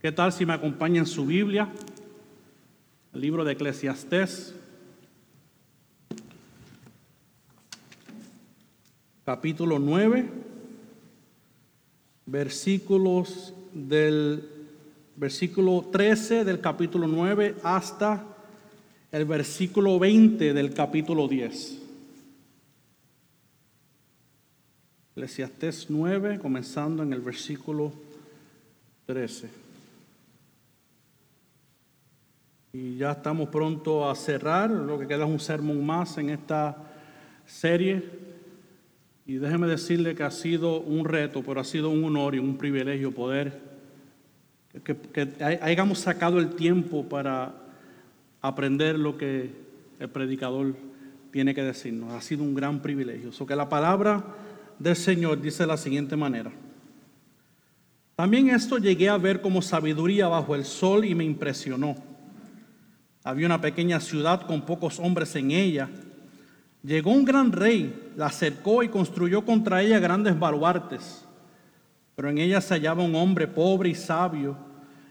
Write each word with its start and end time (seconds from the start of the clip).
¿Qué 0.00 0.12
tal 0.12 0.32
si 0.32 0.46
me 0.46 0.52
acompaña 0.52 1.00
en 1.00 1.06
su 1.06 1.26
Biblia? 1.26 1.68
El 3.12 3.20
libro 3.20 3.42
de 3.42 3.54
Eclesiastés, 3.54 4.54
capítulo 9.24 9.80
9, 9.80 10.24
versículos 12.26 13.52
del 13.74 14.48
versículo 15.16 15.88
13 15.90 16.44
del 16.44 16.60
capítulo 16.60 17.08
9 17.08 17.56
hasta 17.64 18.24
el 19.10 19.24
versículo 19.24 19.98
20 19.98 20.54
del 20.54 20.74
capítulo 20.74 21.26
10. 21.26 21.82
Eclesiastés 25.16 25.86
9, 25.88 26.38
comenzando 26.38 27.02
en 27.02 27.12
el 27.12 27.20
versículo 27.20 27.92
13. 29.06 29.66
Y 32.72 32.96
ya 32.96 33.12
estamos 33.12 33.48
pronto 33.48 34.08
a 34.08 34.14
cerrar, 34.14 34.70
lo 34.70 34.98
que 34.98 35.06
queda 35.06 35.24
es 35.24 35.30
un 35.30 35.40
sermón 35.40 35.84
más 35.84 36.18
en 36.18 36.30
esta 36.30 36.76
serie. 37.46 38.04
Y 39.26 39.36
déjeme 39.36 39.66
decirle 39.66 40.14
que 40.14 40.22
ha 40.22 40.30
sido 40.30 40.80
un 40.80 41.04
reto, 41.04 41.42
pero 41.42 41.60
ha 41.60 41.64
sido 41.64 41.90
un 41.90 42.04
honor 42.04 42.34
y 42.34 42.38
un 42.38 42.56
privilegio 42.56 43.12
poder 43.12 43.68
que, 44.82 45.28
hayamos 45.40 45.98
sacado 46.00 46.38
el 46.38 46.50
tiempo 46.50 47.08
para 47.08 47.54
aprender 48.40 48.98
lo 48.98 49.16
que 49.16 49.50
el 49.98 50.08
predicador 50.08 50.76
tiene 51.32 51.54
que 51.54 51.62
decirnos. 51.62 52.12
Ha 52.12 52.20
sido 52.20 52.42
un 52.42 52.54
gran 52.54 52.80
privilegio. 52.80 53.32
So 53.32 53.46
que 53.46 53.56
la 53.56 53.68
palabra 53.68 54.24
del 54.78 54.96
Señor 54.96 55.40
dice 55.40 55.64
de 55.64 55.68
la 55.68 55.76
siguiente 55.76 56.16
manera. 56.16 56.52
También 58.14 58.50
esto 58.50 58.78
llegué 58.78 59.08
a 59.08 59.16
ver 59.16 59.40
como 59.40 59.62
sabiduría 59.62 60.28
bajo 60.28 60.54
el 60.54 60.64
sol 60.64 61.04
y 61.04 61.14
me 61.14 61.24
impresionó 61.24 61.96
había 63.28 63.44
una 63.44 63.60
pequeña 63.60 64.00
ciudad 64.00 64.46
con 64.46 64.62
pocos 64.62 64.98
hombres 64.98 65.36
en 65.36 65.50
ella. 65.50 65.90
Llegó 66.82 67.10
un 67.10 67.26
gran 67.26 67.52
rey, 67.52 68.12
la 68.16 68.30
cercó 68.30 68.82
y 68.82 68.88
construyó 68.88 69.44
contra 69.44 69.82
ella 69.82 69.98
grandes 69.98 70.38
baluartes. 70.38 71.26
Pero 72.16 72.30
en 72.30 72.38
ella 72.38 72.62
se 72.62 72.72
hallaba 72.72 73.02
un 73.02 73.14
hombre 73.14 73.46
pobre 73.46 73.90
y 73.90 73.94
sabio, 73.94 74.56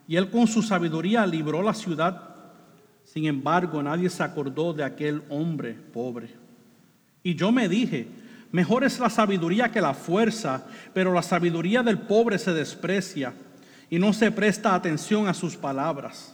y 0.08 0.16
él 0.16 0.32
con 0.32 0.48
su 0.48 0.64
sabiduría 0.64 1.28
libró 1.28 1.62
la 1.62 1.76
ciudad. 1.76 2.20
Sin 3.04 3.28
embargo, 3.28 3.84
nadie 3.84 4.10
se 4.10 4.24
acordó 4.24 4.74
de 4.74 4.84
aquel 4.84 5.22
hombre 5.30 5.74
pobre. 5.74 6.30
Y 7.22 7.36
yo 7.36 7.52
me 7.52 7.70
dije, 7.70 8.08
mejor 8.52 8.84
es 8.84 9.00
la 9.00 9.12
sabiduría 9.12 9.72
que 9.72 9.80
la 9.80 9.94
fuerza, 9.94 10.66
pero 10.92 11.14
la 11.14 11.22
sabiduría 11.22 11.84
del 11.84 12.00
pobre 12.00 12.40
se 12.40 12.52
desprecia 12.52 13.32
y 13.92 14.00
no 14.00 14.12
se 14.12 14.32
presta 14.32 14.74
atención 14.74 15.28
a 15.28 15.36
sus 15.36 15.56
palabras. 15.56 16.34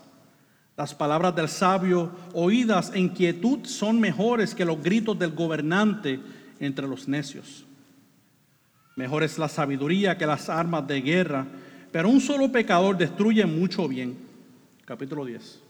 Las 0.76 0.96
palabras 0.96 1.36
del 1.36 1.50
sabio 1.50 2.12
oídas 2.34 2.92
en 2.96 3.10
quietud 3.10 3.66
son 3.66 4.00
mejores 4.00 4.56
que 4.56 4.66
los 4.66 4.82
gritos 4.82 5.18
del 5.20 5.32
gobernante 5.32 6.20
entre 6.60 6.88
los 6.88 7.08
necios. 7.08 7.66
Mejor 8.96 9.24
es 9.24 9.38
la 9.38 9.48
sabiduría 9.48 10.18
que 10.18 10.26
las 10.26 10.50
armas 10.50 10.88
de 10.88 11.02
guerra, 11.02 11.46
pero 11.92 12.10
un 12.10 12.20
solo 12.20 12.52
pecador 12.52 12.98
destruye 12.98 13.46
mucho 13.46 13.88
bien. 13.88 14.18
Capítulo 14.86 15.26
10. 15.26 15.62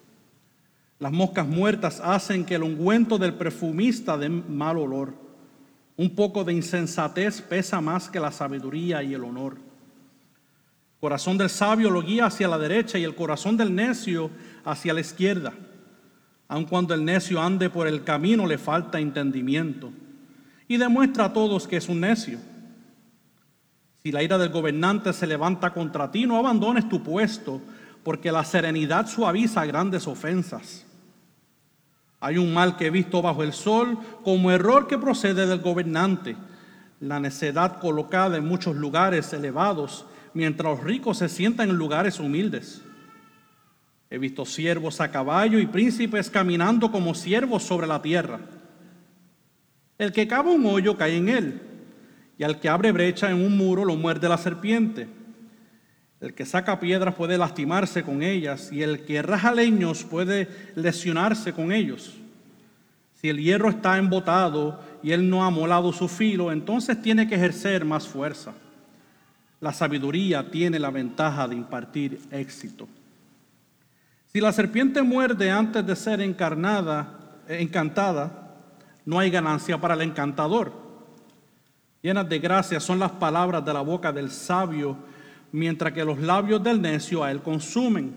Las 1.00 1.12
moscas 1.12 1.48
muertas 1.48 2.00
hacen 2.02 2.46
que 2.46 2.56
el 2.56 2.64
ungüento 2.64 3.18
del 3.18 3.34
perfumista 3.34 4.18
dé 4.18 4.30
mal 4.30 4.78
olor. 4.78 5.14
Un 5.98 6.16
poco 6.16 6.46
de 6.46 6.54
insensatez 6.54 7.42
pesa 7.42 7.82
más 7.82 8.10
que 8.10 8.22
la 8.22 8.32
sabiduría 8.32 9.04
y 9.04 9.14
el 9.14 9.24
honor 9.26 9.73
corazón 11.04 11.38
del 11.38 11.50
sabio 11.50 11.90
lo 11.90 12.02
guía 12.02 12.28
hacia 12.28 12.48
la 12.48 12.58
derecha 12.58 12.98
y 12.98 13.04
el 13.04 13.14
corazón 13.14 13.58
del 13.58 13.76
necio 13.76 14.30
hacia 14.64 14.94
la 14.94 15.02
izquierda. 15.02 15.52
Aun 16.48 16.64
cuando 16.64 16.94
el 16.94 17.04
necio 17.04 17.42
ande 17.42 17.70
por 17.70 17.88
el 17.88 18.06
camino 18.06 18.48
le 18.48 18.58
falta 18.58 19.02
entendimiento 19.02 19.92
y 20.66 20.78
demuestra 20.78 21.26
a 21.26 21.34
todos 21.34 21.68
que 21.68 21.76
es 21.76 21.90
un 21.90 22.00
necio. 22.00 22.40
Si 24.02 24.14
la 24.14 24.24
ira 24.24 24.38
del 24.38 24.48
gobernante 24.48 25.12
se 25.12 25.28
levanta 25.28 25.74
contra 25.74 26.10
ti, 26.10 26.26
no 26.26 26.38
abandones 26.38 26.88
tu 26.88 27.04
puesto, 27.04 27.60
porque 28.02 28.32
la 28.32 28.46
serenidad 28.46 29.06
suaviza 29.06 29.66
grandes 29.66 30.08
ofensas. 30.08 30.86
Hay 32.22 32.38
un 32.38 32.54
mal 32.54 32.78
que 32.78 32.86
he 32.86 32.92
visto 32.92 33.22
bajo 33.22 33.44
el 33.44 33.52
sol 33.52 33.98
como 34.24 34.52
error 34.52 34.88
que 34.88 34.98
procede 34.98 35.48
del 35.48 35.60
gobernante, 35.60 36.38
la 37.02 37.20
necedad 37.20 37.82
colocada 37.82 38.38
en 38.38 38.48
muchos 38.48 38.78
lugares 38.78 39.34
elevados 39.34 40.06
mientras 40.34 40.78
los 40.78 40.84
ricos 40.84 41.18
se 41.18 41.30
sientan 41.30 41.70
en 41.70 41.76
lugares 41.76 42.20
humildes. 42.20 42.82
He 44.10 44.18
visto 44.18 44.46
siervos 44.46 45.02
a 45.02 45.10
caballo 45.10 45.60
y 45.60 45.66
príncipes 45.66 46.30
caminando 46.30 46.92
como 46.92 47.16
siervos 47.16 47.64
sobre 47.64 47.88
la 47.88 48.02
tierra. 48.02 48.40
El 49.98 50.12
que 50.12 50.28
cava 50.28 50.52
un 50.52 50.66
hoyo 50.66 50.98
cae 50.98 51.18
en 51.18 51.30
él, 51.30 51.62
y 52.38 52.44
al 52.44 52.60
que 52.60 52.70
abre 52.70 52.92
brecha 52.92 53.30
en 53.30 53.44
un 53.44 53.58
muro 53.58 53.86
lo 53.86 53.96
muerde 53.96 54.30
la 54.30 54.38
serpiente. 54.38 55.08
El 56.20 56.34
que 56.34 56.46
saca 56.46 56.80
piedras 56.80 57.16
puede 57.16 57.38
lastimarse 57.38 58.04
con 58.04 58.24
ellas, 58.24 58.72
y 58.72 58.82
el 58.82 59.04
que 59.06 59.22
raja 59.22 59.52
leños 59.52 60.04
puede 60.04 60.48
lesionarse 60.76 61.54
con 61.54 61.72
ellos. 61.72 62.14
Si 63.14 63.30
el 63.30 63.42
hierro 63.42 63.70
está 63.70 63.98
embotado 63.98 64.80
y 65.02 65.12
él 65.12 65.30
no 65.30 65.44
ha 65.46 65.50
molado 65.50 65.94
su 65.94 66.08
filo, 66.08 66.52
entonces 66.52 67.02
tiene 67.02 67.28
que 67.28 67.36
ejercer 67.36 67.86
más 67.86 68.08
fuerza. 68.08 68.54
La 69.64 69.72
sabiduría 69.72 70.52
tiene 70.52 70.78
la 70.78 70.90
ventaja 70.90 71.48
de 71.48 71.56
impartir 71.56 72.20
éxito. 72.32 72.86
Si 74.28 74.42
la 74.42 74.52
serpiente 74.52 75.02
muerde 75.02 75.50
antes 75.50 75.88
de 75.88 75.96
ser 75.96 76.20
encarnada, 76.20 77.40
eh, 77.48 77.60
encantada, 77.62 78.58
no 79.06 79.20
hay 79.20 79.30
ganancia 79.30 79.80
para 79.80 79.94
el 79.94 80.02
encantador. 80.02 80.74
Llenas 82.02 82.28
de 82.28 82.40
gracia 82.40 82.82
son 82.82 83.00
las 83.00 83.12
palabras 83.12 83.64
de 83.64 83.72
la 83.72 83.80
boca 83.80 84.12
del 84.12 84.32
sabio, 84.32 84.98
mientras 85.54 85.94
que 85.94 86.04
los 86.04 86.20
labios 86.20 86.62
del 86.62 86.82
necio 86.82 87.24
a 87.24 87.32
él 87.32 87.42
consumen. 87.42 88.14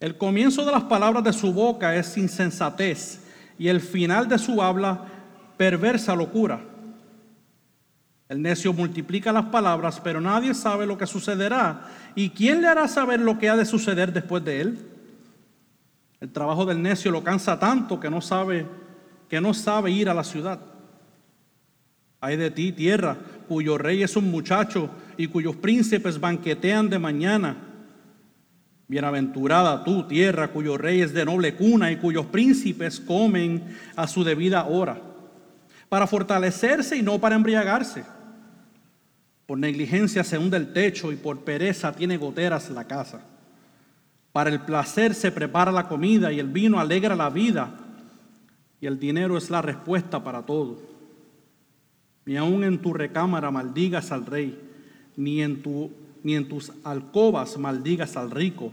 El 0.00 0.16
comienzo 0.16 0.64
de 0.64 0.72
las 0.72 0.84
palabras 0.84 1.24
de 1.24 1.34
su 1.34 1.52
boca 1.52 1.94
es 1.94 2.16
insensatez 2.16 3.20
y 3.58 3.68
el 3.68 3.82
final 3.82 4.26
de 4.28 4.38
su 4.38 4.62
habla 4.62 4.98
perversa 5.58 6.16
locura. 6.16 6.58
El 8.28 8.42
necio 8.42 8.72
multiplica 8.72 9.32
las 9.32 9.46
palabras, 9.46 10.00
pero 10.02 10.20
nadie 10.20 10.52
sabe 10.52 10.86
lo 10.86 10.98
que 10.98 11.06
sucederá. 11.06 11.88
¿Y 12.16 12.30
quién 12.30 12.60
le 12.60 12.66
hará 12.66 12.88
saber 12.88 13.20
lo 13.20 13.38
que 13.38 13.48
ha 13.48 13.56
de 13.56 13.64
suceder 13.64 14.12
después 14.12 14.44
de 14.44 14.60
él? 14.60 14.78
El 16.20 16.32
trabajo 16.32 16.66
del 16.66 16.82
necio 16.82 17.12
lo 17.12 17.22
cansa 17.22 17.58
tanto 17.58 18.00
que 18.00 18.10
no 18.10 18.20
sabe 18.20 18.66
que 19.28 19.40
no 19.40 19.54
sabe 19.54 19.90
ir 19.90 20.08
a 20.08 20.14
la 20.14 20.24
ciudad. 20.24 20.60
Hay 22.20 22.36
de 22.36 22.50
ti, 22.50 22.72
tierra, 22.72 23.16
cuyo 23.48 23.76
rey 23.76 24.02
es 24.02 24.16
un 24.16 24.30
muchacho 24.30 24.88
y 25.16 25.26
cuyos 25.26 25.56
príncipes 25.56 26.20
banquetean 26.20 26.88
de 26.88 26.98
mañana. 26.98 27.56
Bienaventurada 28.88 29.82
tú, 29.82 30.04
tierra, 30.04 30.48
cuyo 30.48 30.78
rey 30.78 31.00
es 31.00 31.12
de 31.12 31.24
noble 31.24 31.54
cuna 31.56 31.90
y 31.90 31.96
cuyos 31.96 32.26
príncipes 32.26 33.00
comen 33.00 33.76
a 33.96 34.06
su 34.06 34.22
debida 34.22 34.64
hora, 34.64 35.00
para 35.88 36.06
fortalecerse 36.06 36.96
y 36.96 37.02
no 37.02 37.18
para 37.20 37.34
embriagarse 37.34 38.04
por 39.46 39.58
negligencia 39.58 40.24
se 40.24 40.38
hunde 40.38 40.56
el 40.56 40.72
techo 40.72 41.12
y 41.12 41.16
por 41.16 41.40
pereza 41.40 41.92
tiene 41.92 42.16
goteras 42.16 42.68
la 42.70 42.84
casa. 42.84 43.20
Para 44.32 44.50
el 44.50 44.60
placer 44.60 45.14
se 45.14 45.30
prepara 45.30 45.70
la 45.72 45.88
comida 45.88 46.32
y 46.32 46.40
el 46.40 46.48
vino 46.48 46.80
alegra 46.80 47.14
la 47.14 47.30
vida 47.30 47.78
y 48.80 48.86
el 48.86 48.98
dinero 48.98 49.38
es 49.38 49.48
la 49.48 49.62
respuesta 49.62 50.22
para 50.22 50.42
todo. 50.42 50.78
Ni 52.24 52.36
aun 52.36 52.64
en 52.64 52.82
tu 52.82 52.92
recámara 52.92 53.52
maldigas 53.52 54.10
al 54.10 54.26
rey, 54.26 54.60
ni 55.16 55.40
en, 55.40 55.62
tu, 55.62 55.92
ni 56.24 56.34
en 56.34 56.48
tus 56.48 56.72
alcobas 56.82 57.56
maldigas 57.56 58.16
al 58.16 58.32
rico, 58.32 58.72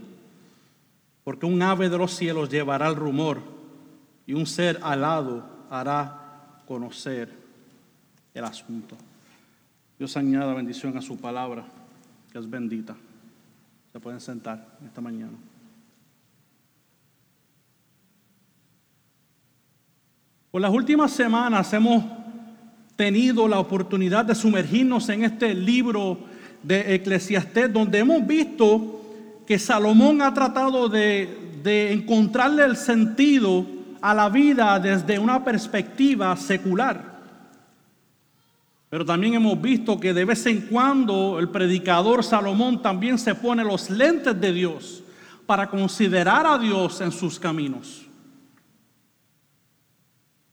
porque 1.22 1.46
un 1.46 1.62
ave 1.62 1.88
de 1.88 1.98
los 1.98 2.12
cielos 2.12 2.50
llevará 2.50 2.88
el 2.88 2.96
rumor 2.96 3.40
y 4.26 4.34
un 4.34 4.46
ser 4.46 4.80
alado 4.82 5.48
hará 5.70 6.62
conocer 6.66 7.32
el 8.34 8.44
asunto. 8.44 8.96
Dios 9.98 10.16
añada 10.16 10.54
bendición 10.54 10.96
a 10.96 11.02
su 11.02 11.16
palabra, 11.16 11.64
que 12.32 12.38
es 12.38 12.50
bendita. 12.50 12.96
Se 13.92 14.00
pueden 14.00 14.20
sentar 14.20 14.66
esta 14.84 15.00
mañana. 15.00 15.32
Por 20.50 20.60
las 20.60 20.72
últimas 20.72 21.12
semanas 21.12 21.72
hemos 21.72 22.04
tenido 22.96 23.46
la 23.48 23.58
oportunidad 23.58 24.24
de 24.24 24.34
sumergirnos 24.34 25.08
en 25.08 25.24
este 25.24 25.54
libro 25.54 26.18
de 26.62 26.94
Eclesiastés, 26.94 27.72
donde 27.72 27.98
hemos 27.98 28.26
visto 28.26 29.00
que 29.46 29.58
Salomón 29.58 30.22
ha 30.22 30.32
tratado 30.32 30.88
de, 30.88 31.58
de 31.62 31.92
encontrarle 31.92 32.64
el 32.64 32.76
sentido 32.76 33.66
a 34.00 34.14
la 34.14 34.28
vida 34.28 34.78
desde 34.80 35.18
una 35.18 35.44
perspectiva 35.44 36.36
secular. 36.36 37.13
Pero 38.94 39.04
también 39.04 39.34
hemos 39.34 39.60
visto 39.60 39.98
que 39.98 40.14
de 40.14 40.24
vez 40.24 40.46
en 40.46 40.68
cuando 40.68 41.40
el 41.40 41.48
predicador 41.48 42.22
Salomón 42.22 42.80
también 42.80 43.18
se 43.18 43.34
pone 43.34 43.64
los 43.64 43.90
lentes 43.90 44.40
de 44.40 44.52
Dios 44.52 45.02
para 45.46 45.68
considerar 45.68 46.46
a 46.46 46.56
Dios 46.58 47.00
en 47.00 47.10
sus 47.10 47.40
caminos. 47.40 48.06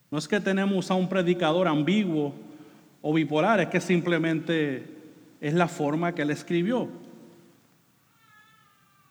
No 0.10 0.18
es 0.18 0.28
que 0.28 0.40
tenemos 0.40 0.90
a 0.90 0.96
un 0.96 1.08
predicador 1.08 1.68
ambiguo 1.68 2.34
o 3.04 3.14
bipolar, 3.14 3.60
es 3.60 3.68
que 3.68 3.80
simplemente 3.80 4.90
es 5.40 5.54
la 5.54 5.68
forma 5.68 6.16
que 6.16 6.24
él 6.24 6.32
escribió. 6.32 6.90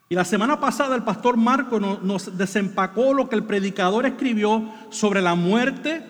Y 0.09 0.15
la 0.15 0.25
semana 0.25 0.59
pasada 0.59 0.93
el 0.93 1.03
pastor 1.03 1.37
Marco 1.37 1.79
nos, 1.79 2.37
desempacó 2.37 3.13
lo 3.13 3.29
que 3.29 3.37
el 3.37 3.45
predicador 3.45 4.05
escribió 4.05 4.69
sobre 4.89 5.21
la 5.21 5.35
muerte, 5.35 6.03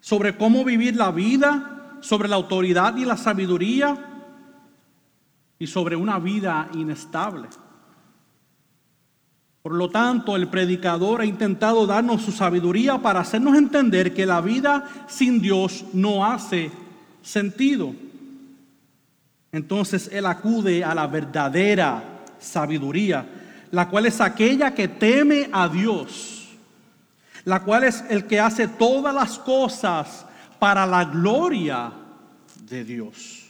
sobre 0.00 0.38
cómo 0.38 0.64
vivir 0.64 0.96
la 0.96 1.10
vida, 1.10 1.76
sobre 2.00 2.28
la 2.28 2.36
autoridad 2.36 2.96
y 2.96 3.04
la 3.04 3.16
sabiduría 3.16 3.96
y 5.58 5.66
sobre 5.66 5.96
una 5.96 6.18
vida 6.18 6.68
inestable. 6.74 7.48
Por 9.62 9.74
lo 9.74 9.90
tanto, 9.90 10.36
el 10.36 10.48
predicador 10.48 11.20
ha 11.20 11.26
intentado 11.26 11.86
darnos 11.86 12.22
su 12.22 12.32
sabiduría 12.32 12.98
para 12.98 13.20
hacernos 13.20 13.56
entender 13.56 14.14
que 14.14 14.24
la 14.24 14.40
vida 14.40 14.84
sin 15.06 15.40
Dios 15.40 15.84
no 15.92 16.24
hace 16.24 16.70
sentido. 17.22 17.94
Entonces 19.52 20.08
Él 20.12 20.24
acude 20.24 20.82
a 20.82 20.94
la 20.94 21.06
verdadera 21.06 22.22
sabiduría, 22.38 23.26
la 23.70 23.88
cual 23.90 24.06
es 24.06 24.20
aquella 24.22 24.74
que 24.74 24.88
teme 24.88 25.50
a 25.52 25.68
Dios, 25.68 26.48
la 27.44 27.62
cual 27.62 27.84
es 27.84 28.02
el 28.08 28.26
que 28.26 28.40
hace 28.40 28.66
todas 28.66 29.14
las 29.14 29.38
cosas 29.38 30.24
para 30.60 30.86
la 30.86 31.04
gloria 31.06 31.90
de 32.68 32.84
Dios. 32.84 33.48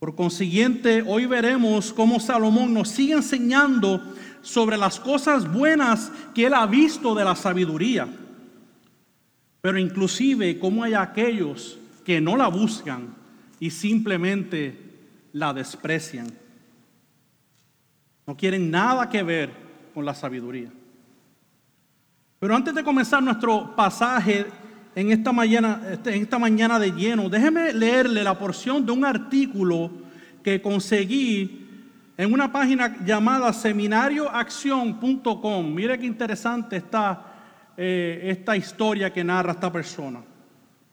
Por 0.00 0.16
consiguiente, 0.16 1.04
hoy 1.06 1.26
veremos 1.26 1.92
cómo 1.92 2.18
Salomón 2.18 2.72
nos 2.72 2.88
sigue 2.88 3.12
enseñando 3.12 4.02
sobre 4.40 4.78
las 4.78 4.98
cosas 4.98 5.52
buenas 5.52 6.10
que 6.34 6.46
él 6.46 6.54
ha 6.54 6.66
visto 6.66 7.14
de 7.14 7.22
la 7.22 7.36
sabiduría, 7.36 8.08
pero 9.60 9.78
inclusive 9.78 10.58
cómo 10.58 10.82
hay 10.82 10.94
aquellos 10.94 11.78
que 12.02 12.18
no 12.18 12.38
la 12.38 12.48
buscan 12.48 13.14
y 13.60 13.70
simplemente 13.70 14.74
la 15.34 15.52
desprecian. 15.52 16.32
No 18.26 18.34
quieren 18.34 18.70
nada 18.70 19.10
que 19.10 19.22
ver 19.22 19.50
con 19.92 20.06
la 20.06 20.14
sabiduría. 20.14 20.70
Pero 22.38 22.56
antes 22.56 22.74
de 22.74 22.82
comenzar 22.82 23.22
nuestro 23.22 23.76
pasaje 23.76 24.46
en 25.00 25.10
esta 25.12 25.32
mañana, 25.32 25.80
este, 25.90 26.14
en 26.14 26.22
esta 26.22 26.38
mañana 26.38 26.78
de 26.78 26.92
lleno, 26.92 27.30
déjeme 27.30 27.72
leerle 27.72 28.22
la 28.22 28.38
porción 28.38 28.84
de 28.84 28.92
un 28.92 29.06
artículo 29.06 29.90
que 30.42 30.60
conseguí 30.60 31.66
en 32.18 32.32
una 32.32 32.52
página 32.52 32.98
llamada 33.02 33.50
seminarioacción.com. 33.54 35.74
Mire 35.74 35.98
qué 35.98 36.04
interesante 36.04 36.76
está 36.76 37.72
eh, 37.78 38.20
esta 38.24 38.58
historia 38.58 39.10
que 39.10 39.24
narra 39.24 39.52
esta 39.52 39.72
persona. 39.72 40.20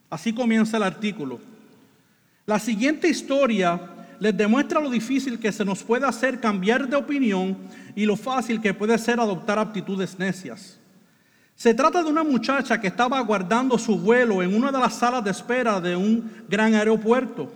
Así 0.09 0.31
comienza 0.31 0.77
el 0.77 0.83
artículo. 0.83 1.41
La 2.45 2.59
siguiente 2.59 3.09
historia 3.09 3.77
les 4.19 4.37
demuestra 4.37 4.79
lo 4.79 4.89
difícil 4.89 5.37
que 5.37 5.51
se 5.51 5.65
nos 5.65 5.83
puede 5.83 6.05
hacer 6.05 6.39
cambiar 6.39 6.87
de 6.87 6.95
opinión 6.95 7.57
y 7.93 8.05
lo 8.05 8.15
fácil 8.15 8.61
que 8.61 8.73
puede 8.73 8.97
ser 8.97 9.19
adoptar 9.19 9.59
actitudes 9.59 10.17
necias. 10.17 10.79
Se 11.57 11.73
trata 11.73 12.03
de 12.03 12.09
una 12.09 12.23
muchacha 12.23 12.79
que 12.79 12.85
estaba 12.85 13.17
aguardando 13.17 13.79
su 13.79 13.97
vuelo 13.97 14.43
en 14.43 14.55
una 14.55 14.71
de 14.71 14.77
las 14.77 14.93
salas 14.93 15.23
de 15.23 15.31
espera 15.31 15.81
de 15.81 15.95
un 15.95 16.45
gran 16.47 16.75
aeropuerto. 16.75 17.51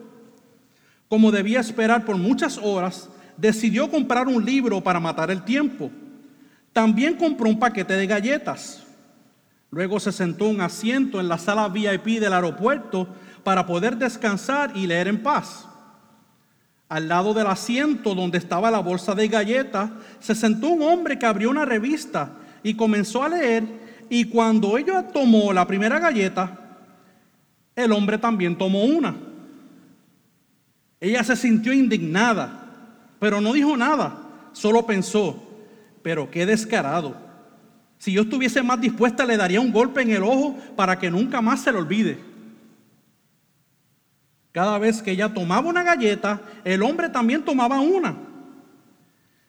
Como 1.07 1.31
debía 1.31 1.59
esperar 1.59 2.03
por 2.03 2.17
muchas 2.17 2.57
horas, 2.57 3.09
decidió 3.37 3.91
comprar 3.91 4.27
un 4.27 4.43
libro 4.43 4.81
para 4.81 4.99
matar 4.99 5.29
el 5.29 5.43
tiempo. 5.43 5.91
También 6.73 7.15
compró 7.15 7.47
un 7.47 7.59
paquete 7.59 7.93
de 7.93 8.07
galletas. 8.07 8.81
Luego 9.69 9.99
se 9.99 10.11
sentó 10.11 10.47
un 10.47 10.61
asiento 10.61 11.19
en 11.19 11.29
la 11.29 11.37
sala 11.37 11.67
VIP 11.67 12.19
del 12.19 12.33
aeropuerto 12.33 13.07
para 13.43 13.67
poder 13.67 13.97
descansar 13.97 14.75
y 14.75 14.87
leer 14.87 15.09
en 15.09 15.21
paz. 15.21 15.67
Al 16.89 17.07
lado 17.07 17.35
del 17.35 17.45
asiento 17.45 18.15
donde 18.15 18.39
estaba 18.39 18.71
la 18.71 18.79
bolsa 18.79 19.13
de 19.13 19.27
galletas, 19.27 19.91
se 20.19 20.33
sentó 20.33 20.69
un 20.69 20.81
hombre 20.81 21.19
que 21.19 21.27
abrió 21.27 21.51
una 21.51 21.65
revista 21.65 22.31
y 22.63 22.73
comenzó 22.73 23.23
a 23.23 23.29
leer. 23.29 23.90
Y 24.13 24.25
cuando 24.25 24.77
ella 24.77 25.07
tomó 25.07 25.53
la 25.53 25.65
primera 25.65 25.97
galleta, 25.97 26.59
el 27.73 27.93
hombre 27.93 28.17
también 28.17 28.57
tomó 28.57 28.83
una. 28.83 29.15
Ella 30.99 31.23
se 31.23 31.37
sintió 31.37 31.71
indignada, 31.71 33.07
pero 33.21 33.39
no 33.39 33.53
dijo 33.53 33.77
nada, 33.77 34.17
solo 34.51 34.85
pensó, 34.85 35.41
pero 36.03 36.29
qué 36.29 36.45
descarado. 36.45 37.15
Si 37.99 38.11
yo 38.11 38.23
estuviese 38.23 38.61
más 38.61 38.81
dispuesta, 38.81 39.25
le 39.25 39.37
daría 39.37 39.61
un 39.61 39.71
golpe 39.71 40.01
en 40.01 40.11
el 40.11 40.23
ojo 40.23 40.57
para 40.75 40.99
que 40.99 41.09
nunca 41.09 41.39
más 41.39 41.61
se 41.61 41.71
le 41.71 41.77
olvide. 41.77 42.19
Cada 44.51 44.77
vez 44.77 45.01
que 45.01 45.11
ella 45.11 45.33
tomaba 45.33 45.69
una 45.69 45.83
galleta, 45.83 46.41
el 46.65 46.83
hombre 46.83 47.07
también 47.07 47.45
tomaba 47.45 47.79
una. 47.79 48.17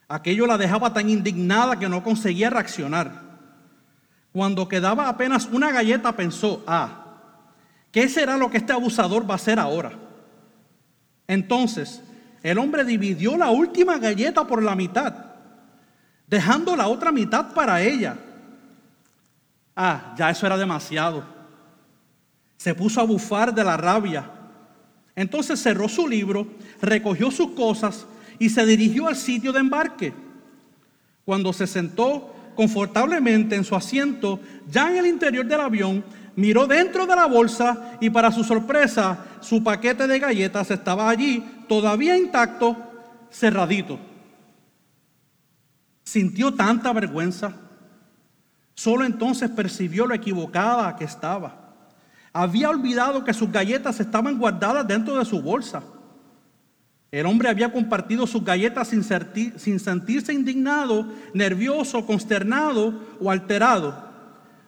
Aquello 0.06 0.46
la 0.46 0.56
dejaba 0.56 0.92
tan 0.92 1.10
indignada 1.10 1.76
que 1.76 1.88
no 1.88 2.04
conseguía 2.04 2.48
reaccionar. 2.48 3.31
Cuando 4.32 4.68
quedaba 4.68 5.08
apenas 5.08 5.46
una 5.52 5.70
galleta 5.70 6.12
pensó, 6.12 6.62
ah, 6.66 7.04
¿qué 7.90 8.08
será 8.08 8.36
lo 8.36 8.50
que 8.50 8.58
este 8.58 8.72
abusador 8.72 9.28
va 9.28 9.34
a 9.34 9.36
hacer 9.36 9.58
ahora? 9.58 9.92
Entonces, 11.26 12.02
el 12.42 12.58
hombre 12.58 12.84
dividió 12.84 13.36
la 13.36 13.50
última 13.50 13.98
galleta 13.98 14.46
por 14.46 14.62
la 14.62 14.74
mitad, 14.74 15.14
dejando 16.26 16.74
la 16.74 16.88
otra 16.88 17.12
mitad 17.12 17.52
para 17.52 17.82
ella. 17.82 18.16
Ah, 19.76 20.14
ya 20.16 20.30
eso 20.30 20.46
era 20.46 20.56
demasiado. 20.56 21.24
Se 22.56 22.74
puso 22.74 23.00
a 23.00 23.04
bufar 23.04 23.54
de 23.54 23.64
la 23.64 23.76
rabia 23.76 24.30
entonces 25.14 25.60
cerró 25.60 25.88
su 25.88 26.08
libro, 26.08 26.46
recogió 26.80 27.30
sus 27.30 27.50
cosas 27.50 28.06
y 28.38 28.48
se 28.48 28.64
dirigió 28.64 29.08
al 29.08 29.16
sitio 29.16 29.52
de 29.52 29.60
embarque. 29.60 30.14
Cuando 31.24 31.52
se 31.52 31.66
sentó 31.66 32.31
confortablemente 32.54 33.56
en 33.56 33.64
su 33.64 33.74
asiento, 33.74 34.40
ya 34.68 34.90
en 34.90 34.98
el 34.98 35.06
interior 35.06 35.46
del 35.46 35.60
avión, 35.60 36.04
miró 36.36 36.66
dentro 36.66 37.06
de 37.06 37.16
la 37.16 37.26
bolsa 37.26 37.96
y 38.00 38.10
para 38.10 38.32
su 38.32 38.44
sorpresa, 38.44 39.24
su 39.40 39.62
paquete 39.62 40.06
de 40.06 40.18
galletas 40.18 40.70
estaba 40.70 41.08
allí, 41.08 41.44
todavía 41.68 42.16
intacto, 42.16 42.76
cerradito. 43.30 43.98
Sintió 46.04 46.52
tanta 46.54 46.92
vergüenza. 46.92 47.54
Solo 48.74 49.04
entonces 49.04 49.50
percibió 49.50 50.06
lo 50.06 50.14
equivocada 50.14 50.96
que 50.96 51.04
estaba. 51.04 51.74
Había 52.32 52.70
olvidado 52.70 53.24
que 53.24 53.34
sus 53.34 53.50
galletas 53.52 54.00
estaban 54.00 54.38
guardadas 54.38 54.86
dentro 54.86 55.18
de 55.18 55.24
su 55.24 55.40
bolsa. 55.42 55.82
El 57.12 57.26
hombre 57.26 57.50
había 57.50 57.70
compartido 57.70 58.26
sus 58.26 58.42
galletas 58.42 58.88
sin, 58.88 59.04
sentirse 59.78 60.32
indignado, 60.32 61.06
nervioso, 61.34 62.06
consternado 62.06 62.98
o 63.20 63.30
alterado, 63.30 64.10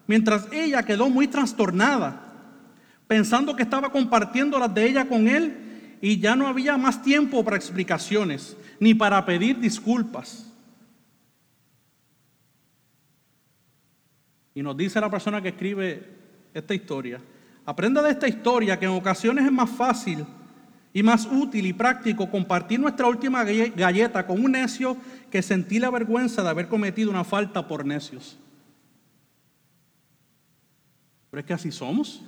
mientras 0.07 0.47
ella 0.53 0.83
quedó 0.83 1.09
muy 1.09 1.27
trastornada, 1.27 2.35
pensando 3.09 3.57
que 3.57 3.63
estaba 3.63 3.91
compartiendo 3.91 4.59
las 4.59 4.75
de 4.75 4.87
ella 4.87 5.09
con 5.09 5.27
él 5.27 5.97
y 6.03 6.19
ya 6.21 6.37
no 6.37 6.47
había 6.47 6.77
más 6.77 7.03
tiempo 7.03 7.43
para 7.43 7.57
explicaciones 7.57 8.59
ni 8.79 8.93
para 8.93 9.25
pedir 9.25 9.59
disculpas. 9.59 10.47
Y 14.55 14.63
nos 14.63 14.77
dice 14.77 15.01
la 15.01 15.11
persona 15.11 15.41
que 15.41 15.49
escribe 15.49 16.11
esta 16.53 16.75
historia, 16.75 17.21
Aprenda 17.67 18.03
de 18.03 18.11
esta 18.11 18.29
historia 18.29 18.79
que 18.79 18.85
en 18.85 18.91
ocasiones 18.91 19.47
es 19.47 19.53
más 19.53 19.71
fácil 19.71 20.27
y 20.97 21.03
más 21.03 21.27
útil 21.27 21.67
y 21.67 21.73
práctico 21.73 22.31
compartir 22.31 22.79
nuestra 22.79 23.09
última 23.09 23.43
galleta 23.43 24.25
con 24.25 24.43
un 24.43 24.53
necio 24.53 24.97
que 25.29 25.43
sentir 25.43 25.83
la 25.83 25.91
vergüenza 25.91 26.41
de 26.41 26.49
haber 26.49 26.69
cometido 26.69 27.11
una 27.11 27.25
falta 27.25 27.67
por 27.67 27.85
necios. 27.85 28.39
Pero 31.31 31.41
es 31.41 31.47
que 31.47 31.53
así 31.53 31.73
somos. 31.73 32.23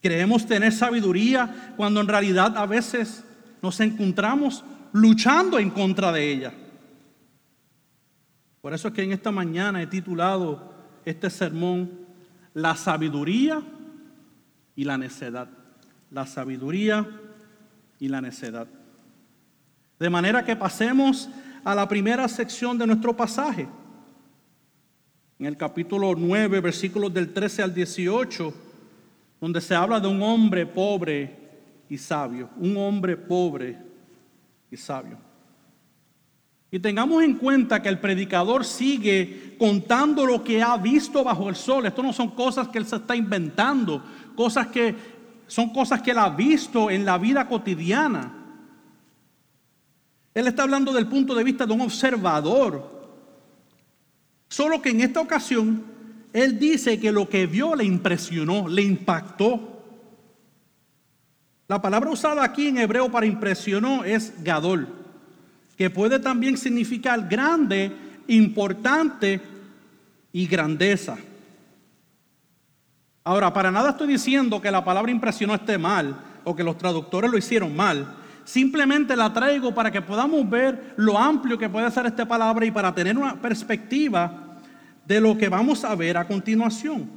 Creemos 0.00 0.46
tener 0.46 0.72
sabiduría 0.72 1.74
cuando 1.76 2.00
en 2.00 2.08
realidad 2.08 2.56
a 2.56 2.64
veces 2.64 3.22
nos 3.60 3.78
encontramos 3.80 4.64
luchando 4.94 5.58
en 5.58 5.68
contra 5.68 6.10
de 6.10 6.32
ella. 6.32 6.54
Por 8.62 8.72
eso 8.72 8.88
es 8.88 8.94
que 8.94 9.02
en 9.02 9.12
esta 9.12 9.30
mañana 9.30 9.82
he 9.82 9.86
titulado 9.86 10.72
este 11.04 11.28
sermón 11.28 11.90
la 12.54 12.74
sabiduría 12.76 13.62
y 14.76 14.84
la 14.84 14.98
necedad. 14.98 15.48
La 16.10 16.26
sabiduría 16.26 17.08
y 17.98 18.08
la 18.08 18.20
necedad. 18.20 18.66
De 19.98 20.10
manera 20.10 20.44
que 20.44 20.56
pasemos 20.56 21.28
a 21.64 21.74
la 21.74 21.86
primera 21.86 22.26
sección 22.28 22.78
de 22.78 22.86
nuestro 22.86 23.16
pasaje. 23.16 23.68
En 25.38 25.46
el 25.46 25.56
capítulo 25.56 26.14
9, 26.16 26.60
versículos 26.60 27.12
del 27.12 27.32
13 27.32 27.62
al 27.62 27.74
18, 27.74 28.54
donde 29.40 29.60
se 29.60 29.74
habla 29.74 30.00
de 30.00 30.08
un 30.08 30.22
hombre 30.22 30.66
pobre 30.66 31.36
y 31.88 31.96
sabio, 31.96 32.50
un 32.56 32.76
hombre 32.76 33.16
pobre 33.16 33.76
y 34.70 34.76
sabio. 34.76 35.18
Y 36.72 36.78
tengamos 36.78 37.24
en 37.24 37.34
cuenta 37.34 37.82
que 37.82 37.88
el 37.88 37.98
predicador 37.98 38.64
sigue 38.64 39.56
contando 39.58 40.24
lo 40.24 40.44
que 40.44 40.62
ha 40.62 40.76
visto 40.76 41.24
bajo 41.24 41.48
el 41.48 41.56
sol. 41.56 41.84
Esto 41.84 42.02
no 42.02 42.12
son 42.12 42.30
cosas 42.30 42.68
que 42.68 42.78
él 42.78 42.86
se 42.86 42.96
está 42.96 43.16
inventando, 43.16 44.04
cosas 44.34 44.68
que 44.68 44.94
son 45.46 45.70
cosas 45.70 46.00
que 46.00 46.12
él 46.12 46.18
ha 46.18 46.28
visto 46.30 46.90
en 46.90 47.04
la 47.04 47.18
vida 47.18 47.48
cotidiana. 47.48 48.32
Él 50.32 50.46
está 50.46 50.62
hablando 50.62 50.92
del 50.92 51.08
punto 51.08 51.34
de 51.34 51.42
vista 51.42 51.66
de 51.66 51.72
un 51.72 51.80
observador. 51.80 53.00
Solo 54.48 54.80
que 54.80 54.90
en 54.90 55.00
esta 55.00 55.20
ocasión 55.20 55.84
él 56.32 56.58
dice 56.58 57.00
que 57.00 57.10
lo 57.10 57.28
que 57.28 57.46
vio 57.46 57.74
le 57.74 57.84
impresionó, 57.84 58.68
le 58.68 58.82
impactó. 58.82 59.82
La 61.66 61.82
palabra 61.82 62.10
usada 62.10 62.44
aquí 62.44 62.68
en 62.68 62.78
hebreo 62.78 63.10
para 63.10 63.26
impresionó 63.26 64.04
es 64.04 64.32
gadol, 64.42 64.88
que 65.76 65.90
puede 65.90 66.20
también 66.20 66.56
significar 66.56 67.28
grande, 67.28 67.92
importante 68.28 69.40
y 70.32 70.46
grandeza. 70.46 71.18
Ahora, 73.22 73.52
para 73.52 73.70
nada 73.70 73.90
estoy 73.90 74.08
diciendo 74.08 74.60
que 74.60 74.70
la 74.70 74.84
palabra 74.84 75.12
impresionó 75.12 75.54
esté 75.54 75.76
mal 75.76 76.16
o 76.44 76.56
que 76.56 76.64
los 76.64 76.78
traductores 76.78 77.30
lo 77.30 77.36
hicieron 77.36 77.76
mal. 77.76 78.16
Simplemente 78.44 79.14
la 79.14 79.32
traigo 79.32 79.74
para 79.74 79.90
que 79.90 80.00
podamos 80.00 80.48
ver 80.48 80.94
lo 80.96 81.18
amplio 81.18 81.58
que 81.58 81.68
puede 81.68 81.90
ser 81.90 82.06
esta 82.06 82.26
palabra 82.26 82.64
y 82.64 82.70
para 82.70 82.94
tener 82.94 83.16
una 83.16 83.40
perspectiva 83.40 84.58
de 85.04 85.20
lo 85.20 85.36
que 85.36 85.48
vamos 85.48 85.84
a 85.84 85.94
ver 85.94 86.16
a 86.16 86.26
continuación. 86.26 87.10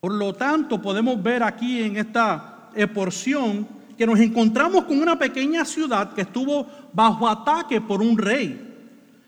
Por 0.00 0.12
lo 0.12 0.34
tanto, 0.34 0.82
podemos 0.82 1.22
ver 1.22 1.42
aquí 1.42 1.82
en 1.82 1.96
esta 1.96 2.70
porción 2.92 3.66
que 3.96 4.06
nos 4.06 4.18
encontramos 4.20 4.84
con 4.84 5.00
una 5.00 5.18
pequeña 5.18 5.64
ciudad 5.64 6.12
que 6.12 6.22
estuvo 6.22 6.66
bajo 6.92 7.28
ataque 7.28 7.80
por 7.80 8.02
un 8.02 8.18
rey. 8.18 8.64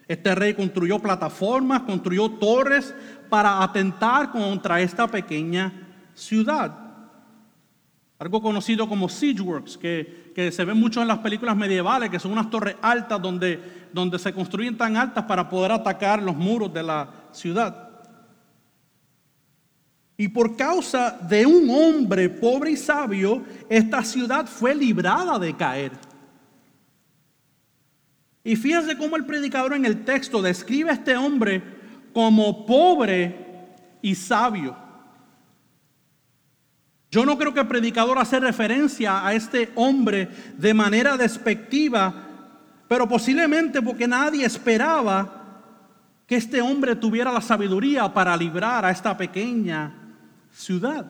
Este 0.07 0.35
rey 0.35 0.55
construyó 0.55 0.99
plataformas, 0.99 1.83
construyó 1.83 2.31
torres 2.33 2.95
para 3.31 3.63
atentar 3.63 4.31
contra 4.31 4.81
esta 4.81 5.07
pequeña 5.07 5.73
ciudad. 6.15 6.77
Algo 8.19 8.43
conocido 8.43 8.87
como 8.87 9.09
siege 9.09 9.41
works, 9.41 9.79
que, 9.79 10.33
que 10.35 10.53
se 10.53 10.65
ve 10.67 10.75
mucho 10.75 11.01
en 11.01 11.09
las 11.09 11.21
películas 11.21 11.57
medievales, 11.57 12.11
que 12.11 12.19
son 12.19 12.33
unas 12.33 12.51
torres 12.51 12.77
altas 12.83 13.23
donde 13.23 13.81
donde 13.93 14.19
se 14.19 14.33
construyen 14.33 14.77
tan 14.77 14.97
altas 14.97 15.25
para 15.25 15.49
poder 15.49 15.73
atacar 15.73 16.23
los 16.23 16.37
muros 16.37 16.73
de 16.73 16.83
la 16.83 17.09
ciudad. 17.33 17.89
Y 20.17 20.29
por 20.29 20.57
causa 20.57 21.19
de 21.29 21.47
un 21.47 21.69
hombre 21.71 22.29
pobre 22.29 22.73
y 22.73 22.77
sabio, 22.77 23.43
esta 23.69 24.05
ciudad 24.05 24.47
fue 24.47 24.75
librada 24.75 25.39
de 25.39 25.57
caer. 25.57 25.93
Y 28.45 28.57
fíjense 28.57 28.97
cómo 28.97 29.17
el 29.17 29.25
predicador 29.25 29.75
en 29.75 29.85
el 29.85 30.05
texto 30.05 30.43
describe 30.43 30.91
a 30.91 30.95
este 30.95 31.17
hombre 31.17 31.80
como 32.13 32.67
pobre 32.67 33.67
y 34.03 34.15
sabio. 34.15 34.77
Yo 37.11 37.25
no 37.25 37.37
creo 37.37 37.53
que 37.53 37.61
el 37.61 37.69
predicador 37.69 38.19
hace 38.19 38.39
referencia 38.39 39.27
a 39.27 39.35
este 39.35 39.71
hombre 39.75 40.29
de 40.57 40.75
manera 40.75 41.17
despectiva 41.17 42.29
pero 42.91 43.09
posiblemente 43.09 43.81
porque 43.81 44.09
nadie 44.09 44.45
esperaba 44.45 45.63
que 46.27 46.35
este 46.35 46.61
hombre 46.61 46.97
tuviera 46.97 47.31
la 47.31 47.41
sabiduría 47.41 48.13
para 48.13 48.37
librar 48.37 48.85
a 48.85 48.91
esta 48.91 49.17
pequeña 49.17 49.95
ciudad. 50.51 51.07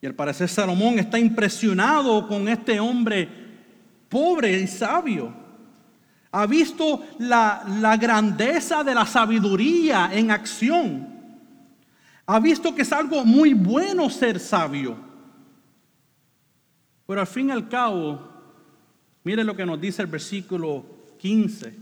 Y 0.00 0.06
al 0.06 0.14
parecer 0.14 0.48
Salomón 0.48 1.00
está 1.00 1.18
impresionado 1.18 2.28
con 2.28 2.46
este 2.46 2.78
hombre 2.78 3.28
pobre 4.08 4.52
y 4.60 4.68
sabio. 4.68 5.34
Ha 6.32 6.46
visto 6.46 7.04
la, 7.18 7.96
grandeza 8.00 8.84
de 8.84 8.94
la 8.94 9.06
sabiduría 9.06 10.10
en 10.12 10.30
acción. 10.30 11.08
Ha 12.26 12.38
visto 12.38 12.74
que 12.74 12.82
es 12.82 12.92
algo 12.92 13.24
muy 13.24 13.54
bueno 13.54 14.08
ser 14.08 14.38
sabio. 14.38 14.96
Pero 17.06 17.20
al 17.20 17.26
fin 17.26 17.48
y 17.48 17.52
al 17.52 17.68
cabo, 17.68 18.30
Mire 19.24 19.44
lo 19.44 19.54
que 19.54 19.66
nos 19.66 19.80
dice 19.80 20.02
el 20.02 20.08
versículo 20.08 20.84
15. 21.18 21.74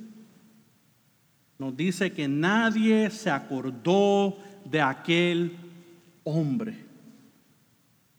Nos 1.58 1.76
dice 1.76 2.12
que 2.12 2.26
nadie 2.28 3.10
se 3.10 3.30
acordó 3.30 4.36
de 4.64 4.80
aquel 4.80 5.56
hombre. 6.24 6.84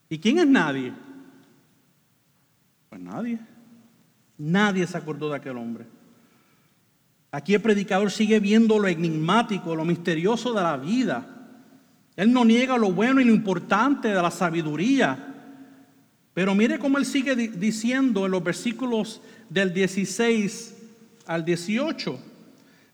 ¿Y 0.08 0.18
quién 0.18 0.38
es 0.38 0.46
nadie? 0.46 0.92
Pues 2.88 3.00
nadie. 3.00 3.38
Nadie 4.38 4.86
se 4.86 4.96
acordó 4.96 5.30
de 5.30 5.36
aquel 5.36 5.56
hombre. 5.56 5.86
Aquí 7.32 7.54
el 7.54 7.60
predicador 7.60 8.10
sigue 8.10 8.40
viendo 8.40 8.78
lo 8.78 8.88
enigmático, 8.88 9.76
lo 9.76 9.84
misterioso 9.84 10.52
de 10.52 10.62
la 10.62 10.76
vida. 10.76 11.24
Él 12.16 12.32
no 12.32 12.44
niega 12.44 12.76
lo 12.76 12.90
bueno 12.90 13.20
y 13.20 13.24
lo 13.24 13.32
importante 13.32 14.08
de 14.08 14.20
la 14.20 14.30
sabiduría. 14.30 15.26
Pero 16.34 16.54
mire 16.54 16.78
cómo 16.78 16.98
él 16.98 17.06
sigue 17.06 17.36
diciendo 17.36 18.26
en 18.26 18.32
los 18.32 18.42
versículos 18.42 19.20
del 19.48 19.72
16 19.72 20.74
al 21.26 21.44
18. 21.44 22.18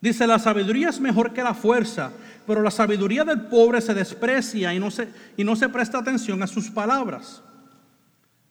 Dice, 0.01 0.27
la 0.27 0.39
sabiduría 0.39 0.91
es 0.91 1.01
mejor 1.01 1.33
que 1.33 1.43
la 1.43 1.55
fuerza, 1.55 2.13
pero 2.47 2.63
la 2.63 2.71
sabiduría 2.71 3.25
del 3.25 3.43
pobre 3.43 3.81
se 3.81 3.95
desprecia 3.95 4.75
y 4.75 4.79
no 4.79 4.91
se, 4.91 5.09
y 5.37 5.45
no 5.45 5.57
se 5.57 5.69
presta 5.71 5.99
atención 5.99 6.43
a 6.43 6.47
sus 6.47 6.69
palabras. 6.71 7.43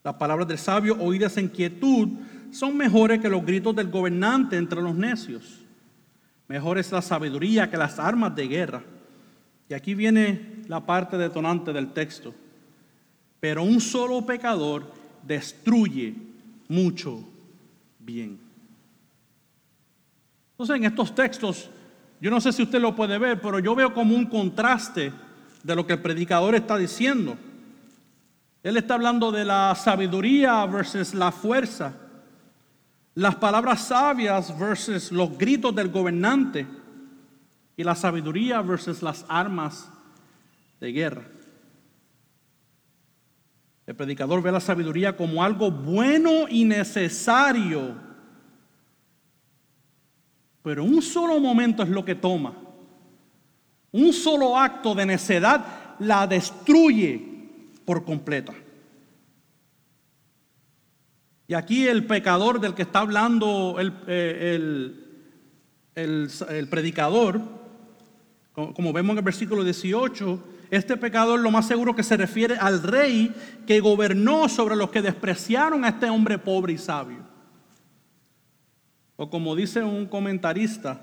Las 0.02 0.14
palabras 0.14 0.48
del 0.48 0.58
sabio 0.58 0.96
oídas 1.00 1.36
en 1.36 1.48
quietud 1.48 2.08
son 2.50 2.76
mejores 2.76 3.20
que 3.20 3.28
los 3.28 3.44
gritos 3.44 3.74
del 3.74 3.88
gobernante 3.88 4.56
entre 4.56 4.82
los 4.82 4.94
necios. 4.94 5.65
Mejor 6.48 6.78
es 6.78 6.92
la 6.92 7.02
sabiduría 7.02 7.70
que 7.70 7.76
las 7.76 7.98
armas 7.98 8.34
de 8.34 8.48
guerra. 8.48 8.82
Y 9.68 9.74
aquí 9.74 9.94
viene 9.94 10.62
la 10.68 10.80
parte 10.86 11.18
detonante 11.18 11.72
del 11.72 11.92
texto 11.92 12.34
pero 13.40 13.62
un 13.62 13.80
solo 13.80 14.24
pecador 14.24 14.90
destruye 15.22 16.14
mucho 16.68 17.22
bien. 17.98 18.38
Entonces 20.52 20.76
en 20.76 20.84
estos 20.84 21.14
textos, 21.14 21.70
yo 22.20 22.30
no 22.30 22.40
sé 22.40 22.52
si 22.52 22.62
usted 22.62 22.80
lo 22.80 22.96
puede 22.96 23.18
ver, 23.18 23.40
pero 23.40 23.58
yo 23.58 23.74
veo 23.74 23.92
como 23.92 24.14
un 24.14 24.26
contraste 24.26 25.12
de 25.62 25.76
lo 25.76 25.86
que 25.86 25.92
el 25.92 26.02
predicador 26.02 26.54
está 26.54 26.76
diciendo. 26.76 27.36
Él 28.62 28.76
está 28.76 28.94
hablando 28.94 29.30
de 29.30 29.44
la 29.44 29.74
sabiduría 29.74 30.64
versus 30.66 31.14
la 31.14 31.30
fuerza, 31.30 31.92
las 33.16 33.34
palabras 33.36 33.80
sabias 33.80 34.56
versus 34.58 35.10
los 35.10 35.38
gritos 35.38 35.74
del 35.74 35.88
gobernante 35.88 36.66
y 37.74 37.82
la 37.82 37.94
sabiduría 37.94 38.60
versus 38.60 39.02
las 39.02 39.24
armas 39.26 39.90
de 40.78 40.92
guerra. 40.92 41.22
El 43.86 43.96
predicador 43.96 44.42
ve 44.42 44.52
la 44.52 44.60
sabiduría 44.60 45.16
como 45.16 45.42
algo 45.42 45.70
bueno 45.70 46.46
y 46.50 46.64
necesario. 46.64 47.94
Pero 50.62 50.84
un 50.84 51.00
solo 51.00 51.40
momento 51.40 51.82
es 51.82 51.88
lo 51.88 52.04
que 52.04 52.16
toma. 52.16 52.52
Un 53.92 54.12
solo 54.12 54.58
acto 54.58 54.94
de 54.94 55.06
necedad 55.06 55.96
la 56.00 56.26
destruye 56.26 57.48
por 57.86 58.04
completa. 58.04 58.52
Y 61.48 61.54
aquí 61.54 61.86
el 61.86 62.06
pecador 62.06 62.60
del 62.60 62.74
que 62.74 62.82
está 62.82 63.00
hablando 63.00 63.76
el, 63.78 63.92
eh, 64.06 64.58
el 65.94 66.68
predicador, 66.68 67.40
como 68.52 68.92
vemos 68.92 69.12
en 69.12 69.18
el 69.18 69.24
versículo 69.24 69.62
18, 69.62 70.42
este 70.70 70.96
pecador 70.96 71.40
lo 71.40 71.50
más 71.50 71.66
seguro 71.66 71.94
que 71.94 72.02
se 72.02 72.16
refiere 72.16 72.56
al 72.56 72.82
rey 72.82 73.32
que 73.66 73.80
gobernó 73.80 74.48
sobre 74.48 74.76
los 74.76 74.90
que 74.90 75.02
despreciaron 75.02 75.84
a 75.84 75.90
este 75.90 76.10
hombre 76.10 76.38
pobre 76.38 76.72
y 76.72 76.78
sabio. 76.78 77.24
O 79.16 79.30
como 79.30 79.54
dice 79.54 79.82
un 79.82 80.06
comentarista, 80.06 81.00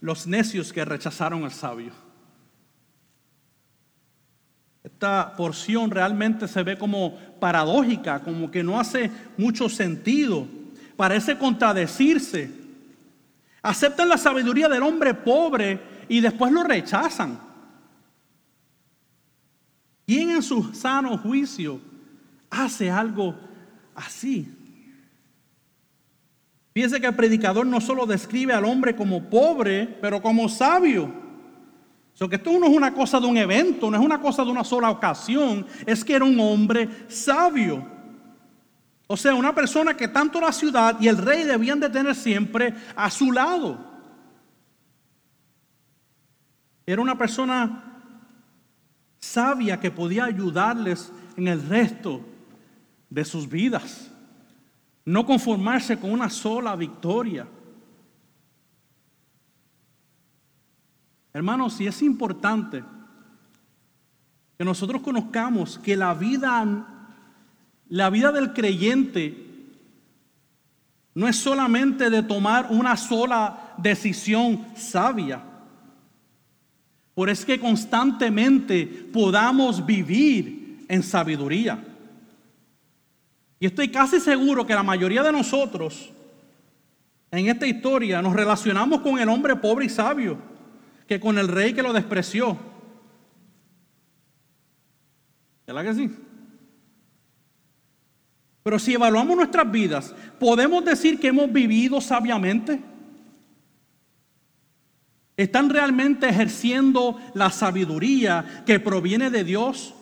los 0.00 0.26
necios 0.26 0.72
que 0.72 0.84
rechazaron 0.84 1.44
al 1.44 1.52
sabio. 1.52 1.92
Esta 4.84 5.36
porción 5.36 5.90
realmente 5.90 6.48
se 6.48 6.62
ve 6.62 6.76
como 6.76 7.16
paradójica, 7.38 8.20
como 8.20 8.50
que 8.50 8.64
no 8.64 8.80
hace 8.80 9.10
mucho 9.36 9.68
sentido. 9.68 10.46
Parece 10.96 11.38
contradecirse. 11.38 12.50
Aceptan 13.62 14.08
la 14.08 14.18
sabiduría 14.18 14.68
del 14.68 14.82
hombre 14.82 15.14
pobre 15.14 15.80
y 16.08 16.20
después 16.20 16.52
lo 16.52 16.64
rechazan. 16.64 17.38
¿Quién 20.04 20.30
en 20.30 20.42
su 20.42 20.74
sano 20.74 21.16
juicio 21.16 21.80
hace 22.50 22.90
algo 22.90 23.38
así? 23.94 24.48
Fíjese 26.74 27.00
que 27.00 27.06
el 27.06 27.14
predicador 27.14 27.66
no 27.66 27.80
solo 27.80 28.04
describe 28.04 28.52
al 28.52 28.64
hombre 28.64 28.96
como 28.96 29.30
pobre, 29.30 29.86
pero 30.00 30.20
como 30.20 30.48
sabio. 30.48 31.21
Que 32.28 32.36
esto 32.36 32.50
no 32.58 32.66
es 32.66 32.72
una 32.72 32.92
cosa 32.92 33.18
de 33.18 33.26
un 33.26 33.36
evento, 33.36 33.90
no 33.90 33.96
es 33.96 34.04
una 34.04 34.20
cosa 34.20 34.44
de 34.44 34.50
una 34.50 34.64
sola 34.64 34.90
ocasión, 34.90 35.66
es 35.86 36.04
que 36.04 36.14
era 36.14 36.24
un 36.24 36.38
hombre 36.40 37.06
sabio. 37.08 37.86
O 39.06 39.16
sea, 39.16 39.34
una 39.34 39.54
persona 39.54 39.96
que 39.96 40.08
tanto 40.08 40.40
la 40.40 40.52
ciudad 40.52 40.98
y 41.00 41.08
el 41.08 41.18
rey 41.18 41.44
debían 41.44 41.80
de 41.80 41.90
tener 41.90 42.14
siempre 42.14 42.74
a 42.96 43.10
su 43.10 43.32
lado. 43.32 43.78
Era 46.86 47.00
una 47.00 47.16
persona 47.16 48.00
sabia 49.18 49.78
que 49.78 49.90
podía 49.90 50.24
ayudarles 50.24 51.12
en 51.36 51.48
el 51.48 51.66
resto 51.66 52.20
de 53.08 53.24
sus 53.24 53.48
vidas. 53.48 54.10
No 55.04 55.26
conformarse 55.26 55.98
con 55.98 56.10
una 56.10 56.30
sola 56.30 56.76
victoria. 56.76 57.46
Hermanos, 61.34 61.74
si 61.74 61.86
es 61.86 62.02
importante 62.02 62.84
que 64.58 64.64
nosotros 64.64 65.00
conozcamos 65.00 65.78
que 65.78 65.96
la 65.96 66.12
vida, 66.12 66.86
la 67.88 68.10
vida 68.10 68.32
del 68.32 68.52
creyente 68.52 69.48
no 71.14 71.26
es 71.26 71.36
solamente 71.36 72.10
de 72.10 72.22
tomar 72.22 72.68
una 72.70 72.96
sola 72.96 73.74
decisión 73.78 74.66
sabia. 74.76 75.42
Por 77.14 77.30
es 77.30 77.44
que 77.44 77.60
constantemente 77.60 78.86
podamos 78.86 79.84
vivir 79.84 80.84
en 80.88 81.02
sabiduría. 81.02 81.82
Y 83.58 83.66
estoy 83.66 83.88
casi 83.88 84.20
seguro 84.20 84.66
que 84.66 84.74
la 84.74 84.82
mayoría 84.82 85.22
de 85.22 85.32
nosotros 85.32 86.10
en 87.30 87.48
esta 87.48 87.66
historia 87.66 88.20
nos 88.20 88.34
relacionamos 88.34 89.00
con 89.00 89.18
el 89.18 89.28
hombre 89.28 89.56
pobre 89.56 89.86
y 89.86 89.88
sabio 89.88 90.51
que 91.06 91.20
con 91.20 91.38
el 91.38 91.48
rey 91.48 91.72
que 91.72 91.82
lo 91.82 91.92
despreció. 91.92 92.58
¿Verdad 95.66 95.84
que 95.84 95.94
sí? 95.94 96.10
Pero 98.62 98.78
si 98.78 98.94
evaluamos 98.94 99.36
nuestras 99.36 99.70
vidas, 99.70 100.14
¿podemos 100.38 100.84
decir 100.84 101.18
que 101.18 101.28
hemos 101.28 101.52
vivido 101.52 102.00
sabiamente? 102.00 102.80
¿Están 105.36 105.70
realmente 105.70 106.28
ejerciendo 106.28 107.18
la 107.34 107.50
sabiduría 107.50 108.62
que 108.64 108.78
proviene 108.78 109.30
de 109.30 109.44
Dios 109.44 109.94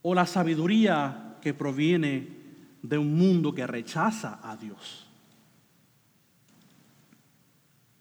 o 0.00 0.14
la 0.14 0.26
sabiduría 0.26 1.36
que 1.42 1.52
proviene 1.52 2.28
de 2.82 2.98
un 2.98 3.14
mundo 3.14 3.54
que 3.54 3.66
rechaza 3.66 4.40
a 4.42 4.56
Dios? 4.56 5.01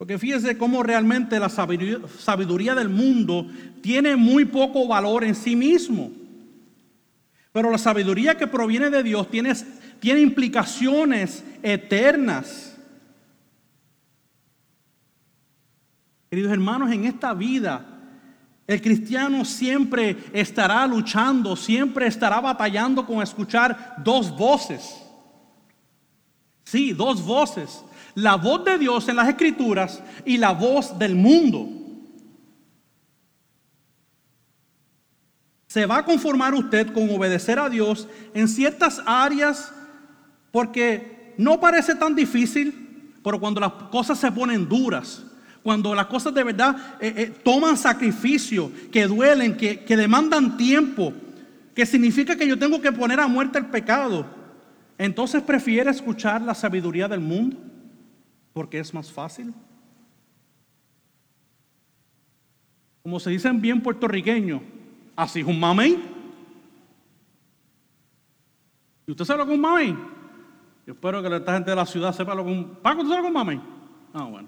Porque 0.02 0.18
fíjese 0.18 0.58
cómo 0.58 0.82
realmente 0.82 1.40
la 1.40 1.48
sabiduría, 1.48 2.74
del 2.74 2.90
mundo 2.90 3.46
tiene 3.84 4.16
muy 4.16 4.46
poco 4.46 4.88
valor 4.88 5.24
en 5.24 5.36
sí 5.36 5.56
mismo. 5.56 6.10
Pero 7.52 7.70
la 7.70 7.78
sabiduría 7.78 8.36
que 8.36 8.48
proviene 8.48 8.90
de 8.90 9.04
Dios 9.04 9.30
tiene, 9.30 9.54
tiene 10.00 10.22
implicaciones 10.22 11.44
eternas. 11.62 12.80
Queridos 16.32 16.52
hermanos, 16.52 16.92
en 16.92 17.06
esta 17.06 17.36
vida 17.36 17.86
el 18.66 18.82
cristiano 18.82 19.46
siempre 19.46 20.18
estará 20.34 20.88
luchando, 20.88 21.56
siempre 21.56 22.08
estará 22.08 22.42
batallando 22.42 23.06
con 23.06 23.22
escuchar 23.22 23.98
dos 24.04 24.36
voces. 24.36 25.00
Sí, 26.64 26.92
dos 26.92 27.24
voces 27.24 27.84
la 28.16 28.36
voz 28.36 28.66
de 28.66 28.78
Dios 28.78 29.08
en 29.08 29.16
las 29.16 29.30
escrituras 29.30 30.02
y 30.26 30.38
la 30.38 30.52
voz 30.52 30.98
del 30.98 31.16
mundo. 31.16 31.70
Se 35.68 35.86
va 35.86 36.00
a 36.00 36.06
conformar 36.06 36.54
usted 36.54 36.92
con 36.92 37.10
obedecer 37.10 37.58
a 37.58 37.70
Dios 37.70 38.08
en 38.34 38.48
ciertas 38.48 39.02
áreas 39.06 39.72
porque 40.52 41.34
no 41.38 41.60
parece 41.62 41.96
tan 41.96 42.14
difícil, 42.14 43.14
pero 43.24 43.40
cuando 43.40 43.62
las 43.62 43.72
cosas 43.90 44.20
se 44.20 44.32
ponen 44.32 44.68
duras, 44.68 45.24
cuando 45.64 45.96
las 45.96 46.08
cosas 46.08 46.34
de 46.34 46.44
verdad 46.44 46.76
eh, 47.00 47.14
eh, 47.16 47.34
toman 47.44 47.78
sacrificio, 47.78 48.70
que 48.92 49.08
duelen, 49.08 49.56
que, 49.56 49.80
que 49.86 49.96
demandan 49.96 50.58
tiempo, 50.58 51.14
que 51.74 51.86
significa 51.86 52.36
que 52.36 52.48
yo 52.48 52.60
tengo 52.60 52.82
que 52.82 52.92
poner 52.92 53.22
a 53.22 53.28
muerte 53.28 53.58
el 53.58 53.68
pecado, 53.68 54.26
entonces 54.98 55.42
prefiere 55.42 55.90
escuchar 55.90 56.42
la 56.42 56.54
sabiduría 56.54 57.08
del 57.08 57.22
mundo 57.22 57.58
porque 58.54 58.80
es 58.80 58.94
más 58.94 59.12
fácil. 59.12 59.54
Como 63.04 63.20
se 63.20 63.32
dice 63.32 63.48
en 63.48 63.62
bien 63.62 63.82
puertorriqueño, 63.82 64.62
así 65.16 65.40
es 65.40 65.46
un 65.46 65.60
mamey. 65.60 66.00
¿Y 69.08 69.12
usted 69.12 69.26
sabe 69.26 69.40
lo 69.40 69.46
que 69.46 69.54
es 69.54 69.58
un 69.58 69.62
mamey? 69.62 69.98
Yo 70.86 70.94
espero 70.94 71.22
que 71.22 71.36
esta 71.36 71.54
gente 71.54 71.70
de 71.70 71.76
la 71.76 71.86
ciudad 71.86 72.14
sepa 72.14 72.36
lo 72.36 72.46
que 72.46 72.52
es 72.52 72.58
un... 72.58 72.76
¿Paco, 72.76 73.02
tú 73.02 73.10
sabes 73.10 73.24
lo 73.24 73.24
que 73.24 73.28
es 73.28 73.28
un 73.28 73.34
mamey? 73.34 73.62
Ah, 74.14 74.24
bueno. 74.26 74.48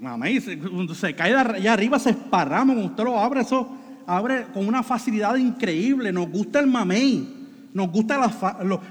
Mamey, 0.00 0.38
cuando 0.58 0.94
se 0.94 1.14
cae 1.14 1.34
allá 1.34 1.72
arriba 1.72 1.98
se 1.98 2.10
esparrama, 2.10 2.74
cuando 2.74 2.90
usted 2.90 3.04
lo 3.04 3.18
abre, 3.18 3.40
eso 3.40 3.66
abre 4.06 4.46
con 4.52 4.68
una 4.68 4.82
facilidad 4.82 5.36
increíble. 5.36 6.12
Nos 6.12 6.28
gusta 6.28 6.60
el 6.60 6.66
mamey, 6.66 7.70
nos 7.72 7.90
gusta 7.90 8.20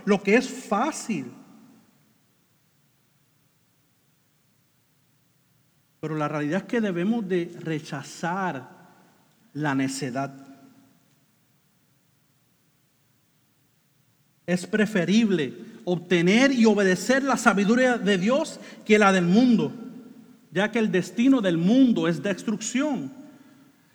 lo 0.06 0.24
que 0.24 0.36
es 0.36 0.50
fácil. 0.50 1.32
Pero 6.02 6.16
la 6.16 6.28
realidad 6.28 6.62
es 6.62 6.68
que 6.68 6.82
debemos 6.82 7.30
de 7.30 7.56
rechazar 7.60 8.68
la 9.54 9.76
necedad. 9.76 10.34
Es 14.48 14.66
preferible 14.66 15.54
obtener 15.86 16.52
y 16.52 16.66
obedecer 16.66 17.24
la 17.24 17.38
sabiduría 17.38 18.00
de 18.00 18.18
Dios 18.18 18.60
que 18.84 18.98
la 18.98 19.12
del 19.14 19.26
mundo, 19.26 19.72
ya 20.52 20.72
que 20.72 20.80
el 20.80 20.92
destino 20.92 21.40
del 21.40 21.60
mundo 21.60 22.08
es 22.08 22.24
destrucción. 22.24 23.12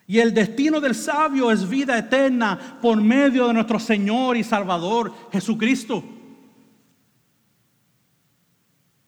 Y 0.07 0.19
el 0.19 0.33
destino 0.33 0.79
del 0.79 0.95
sabio 0.95 1.51
es 1.51 1.67
vida 1.67 1.97
eterna 1.97 2.79
por 2.81 3.01
medio 3.01 3.47
de 3.47 3.53
nuestro 3.53 3.79
Señor 3.79 4.37
y 4.37 4.45
Salvador 4.45 5.13
Jesucristo. 5.33 6.16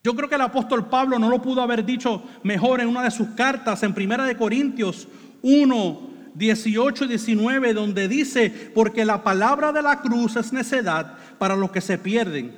Yo 0.04 0.16
creo 0.16 0.30
que 0.30 0.36
el 0.36 0.42
apóstol 0.42 0.88
Pablo 0.88 1.20
no 1.20 1.30
lo 1.30 1.42
pudo 1.42 1.62
haber 1.62 1.84
dicho 1.84 2.24
mejor 2.44 2.80
en 2.80 2.88
una 2.88 3.04
de 3.04 3.12
sus 3.12 3.30
cartas, 3.30 3.84
en 3.84 3.94
Primera 3.94 4.24
de 4.26 4.38
Corintios 4.38 5.08
1, 5.42 6.10
18 6.36 7.06
y 7.06 7.08
19, 7.10 7.74
donde 7.74 8.08
dice, 8.08 8.72
porque 8.74 9.04
la 9.04 9.24
palabra 9.24 9.74
de 9.74 9.82
la 9.82 10.00
cruz 10.00 10.38
es 10.38 10.54
necedad 10.54 11.18
para 11.38 11.56
los 11.56 11.72
que 11.72 11.82
se 11.82 11.98
pierden, 11.98 12.56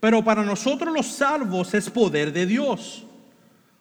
pero 0.00 0.24
para 0.24 0.42
nosotros 0.42 0.92
los 0.92 1.06
salvos 1.06 1.72
es 1.74 1.88
poder 1.88 2.32
de 2.32 2.46
Dios. 2.46 3.06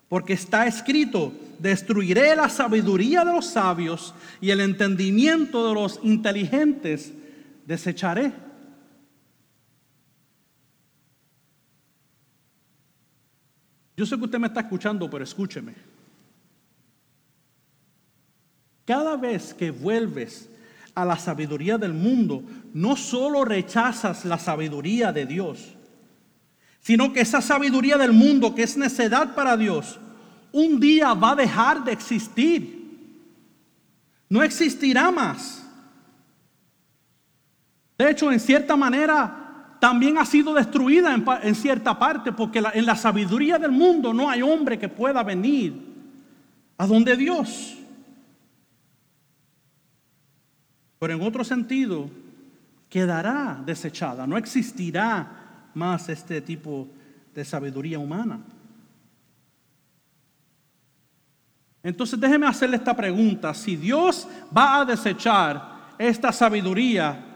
Porque 0.08 0.34
está 0.34 0.68
escrito, 0.68 1.32
destruiré 1.58 2.36
la 2.36 2.50
sabiduría 2.50 3.24
de 3.24 3.32
los 3.32 3.46
sabios 3.46 4.14
y 4.42 4.50
el 4.50 4.60
entendimiento 4.60 5.68
de 5.68 5.74
los 5.74 6.00
inteligentes 6.04 7.14
desecharé. 7.66 8.34
Yo 14.02 14.08
sé 14.08 14.18
que 14.18 14.24
usted 14.24 14.40
me 14.40 14.48
está 14.48 14.62
escuchando, 14.62 15.08
pero 15.08 15.24
escúcheme. 15.24 15.76
Cada 18.84 19.16
vez 19.16 19.54
que 19.54 19.70
vuelves 19.70 20.50
a 20.96 21.06
la 21.06 21.20
sabiduría 21.20 21.78
del 21.78 21.94
mundo, 21.94 22.44
no 22.74 22.96
solo 22.96 23.46
rechazas 23.46 24.26
la 24.26 24.40
sabiduría 24.40 25.12
de 25.12 25.28
Dios, 25.28 25.76
sino 26.80 27.14
que 27.14 27.22
esa 27.22 27.42
sabiduría 27.42 27.96
del 28.00 28.12
mundo 28.12 28.56
que 28.56 28.64
es 28.64 28.76
necedad 28.76 29.36
para 29.36 29.56
Dios, 29.56 30.00
un 30.52 30.80
día 30.80 31.14
va 31.14 31.34
a 31.34 31.36
dejar 31.36 31.84
de 31.84 31.92
existir. 31.92 33.06
No 34.28 34.42
existirá 34.42 35.12
más. 35.12 35.64
De 38.00 38.10
hecho, 38.10 38.32
en 38.32 38.40
cierta 38.40 38.76
manera, 38.76 39.41
también 39.82 40.20
ha 40.20 40.26
sido 40.26 40.54
destruida 40.54 41.12
en, 41.42 41.56
cierta 41.56 41.98
parte, 41.98 42.32
porque 42.32 42.62
en 42.76 42.86
la 42.86 42.96
sabiduría 42.96 43.58
del 43.58 43.72
mundo 43.72 44.14
no 44.14 44.30
hay 44.30 44.44
hombre 44.44 44.78
que 44.78 44.88
pueda 44.88 45.24
venir 45.24 45.74
a 46.78 46.86
donde 46.86 47.18
Dios. 47.18 47.80
Pero 51.00 51.14
en 51.16 51.22
otro 51.24 51.44
sentido, 51.44 52.12
quedará 52.90 53.60
desechada, 53.66 54.28
no 54.28 54.38
existirá 54.38 55.72
más 55.74 56.08
este 56.10 56.42
tipo 56.42 56.88
de 57.34 57.44
sabiduría 57.44 57.98
humana. 57.98 58.40
Entonces 61.82 62.20
déjeme 62.20 62.46
hacerle 62.46 62.76
esta 62.76 62.96
pregunta, 62.96 63.52
si 63.56 63.76
Dios 63.76 64.28
va 64.56 64.82
a 64.82 64.86
desechar 64.86 65.96
esta 65.98 66.32
sabiduría, 66.32 67.31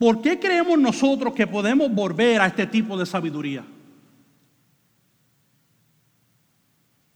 ¿Por 0.00 0.22
qué 0.22 0.40
creemos 0.40 0.78
nosotros 0.78 1.34
que 1.34 1.46
podemos 1.46 1.92
volver 1.92 2.40
a 2.40 2.46
este 2.46 2.66
tipo 2.66 2.96
de 2.96 3.04
sabiduría? 3.04 3.66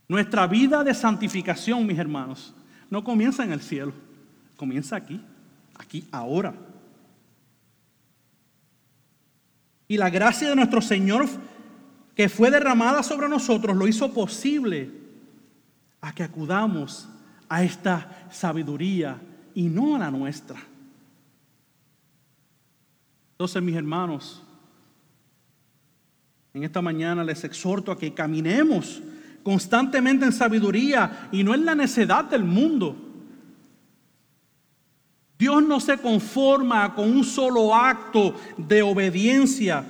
Nuestra 0.06 0.46
vida 0.46 0.84
de 0.84 0.92
santificación, 0.92 1.86
mis 1.86 1.98
hermanos, 1.98 2.52
no 2.90 3.02
comienza 3.02 3.42
en 3.42 3.52
el 3.52 3.62
cielo, 3.62 3.94
comienza 4.58 4.96
aquí, 4.96 5.18
aquí, 5.78 6.06
ahora. 6.12 6.52
Y 9.88 9.96
la 9.96 10.10
gracia 10.10 10.50
de 10.50 10.56
nuestro 10.56 10.82
Señor 10.82 11.26
que 12.14 12.28
fue 12.28 12.50
derramada 12.50 13.02
sobre 13.02 13.30
nosotros 13.30 13.74
lo 13.74 13.88
hizo 13.88 14.12
posible 14.12 14.90
a 16.02 16.12
que 16.12 16.22
acudamos 16.22 17.08
a 17.48 17.64
esta 17.64 18.28
sabiduría 18.30 19.16
y 19.54 19.70
no 19.70 19.96
a 19.96 20.00
la 20.00 20.10
nuestra. 20.10 20.73
Entonces, 23.34 23.60
mis 23.60 23.74
hermanos, 23.74 24.40
en 26.54 26.62
esta 26.62 26.80
mañana 26.80 27.24
les 27.24 27.42
exhorto 27.42 27.90
a 27.90 27.98
que 27.98 28.14
caminemos 28.14 29.02
constantemente 29.42 30.24
en 30.24 30.32
sabiduría 30.32 31.28
y 31.32 31.42
no 31.42 31.52
en 31.52 31.64
la 31.64 31.74
necedad 31.74 32.24
del 32.24 32.44
mundo. 32.44 32.96
Dios 35.36 35.64
no 35.64 35.80
se 35.80 35.98
conforma 35.98 36.94
con 36.94 37.10
un 37.10 37.24
solo 37.24 37.74
acto 37.74 38.36
de 38.56 38.82
obediencia, 38.82 39.84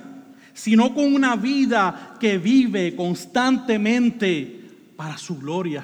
sino 0.55 0.91
con 0.95 1.13
una 1.13 1.35
vida 1.35 2.17
que 2.19 2.39
vive 2.39 2.95
constantemente 2.95 4.63
para 4.95 5.19
su 5.19 5.37
gloria. 5.37 5.83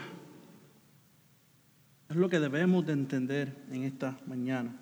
Es 2.09 2.15
lo 2.15 2.27
que 2.27 2.39
debemos 2.39 2.87
de 2.87 2.93
entender 2.93 3.55
en 3.71 3.83
esta 3.83 4.17
mañana. 4.25 4.80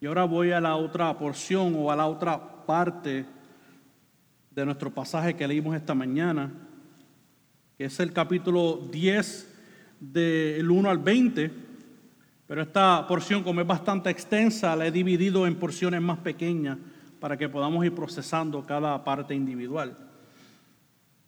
Y 0.00 0.06
ahora 0.06 0.24
voy 0.24 0.50
a 0.50 0.60
la 0.62 0.76
otra 0.76 1.16
porción 1.18 1.74
o 1.76 1.90
a 1.92 1.96
la 1.96 2.06
otra 2.06 2.64
parte 2.64 3.26
de 4.50 4.64
nuestro 4.64 4.90
pasaje 4.90 5.36
que 5.36 5.46
leímos 5.46 5.76
esta 5.76 5.94
mañana, 5.94 6.50
que 7.76 7.84
es 7.84 8.00
el 8.00 8.10
capítulo 8.14 8.88
10 8.90 9.54
del 10.00 10.70
1 10.70 10.88
al 10.90 10.98
20. 10.98 11.50
Pero 12.46 12.62
esta 12.62 13.06
porción, 13.06 13.44
como 13.44 13.60
es 13.60 13.66
bastante 13.66 14.08
extensa, 14.08 14.74
la 14.74 14.86
he 14.86 14.90
dividido 14.90 15.46
en 15.46 15.56
porciones 15.56 16.00
más 16.00 16.18
pequeñas 16.18 16.78
para 17.20 17.36
que 17.36 17.50
podamos 17.50 17.84
ir 17.84 17.94
procesando 17.94 18.64
cada 18.64 19.04
parte 19.04 19.34
individual. 19.34 19.96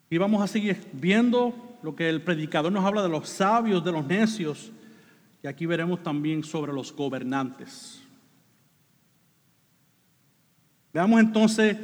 Y 0.08 0.16
vamos 0.16 0.42
a 0.42 0.46
seguir 0.46 0.82
viendo 0.94 1.78
lo 1.82 1.94
que 1.94 2.08
el 2.08 2.22
predicador 2.22 2.72
nos 2.72 2.86
habla 2.86 3.02
de 3.02 3.10
los 3.10 3.28
sabios, 3.28 3.84
de 3.84 3.92
los 3.92 4.06
necios, 4.06 4.72
y 5.42 5.46
aquí 5.46 5.66
veremos 5.66 6.02
también 6.02 6.42
sobre 6.42 6.72
los 6.72 6.94
gobernantes. 6.94 8.01
Veamos 10.92 11.20
entonces 11.20 11.76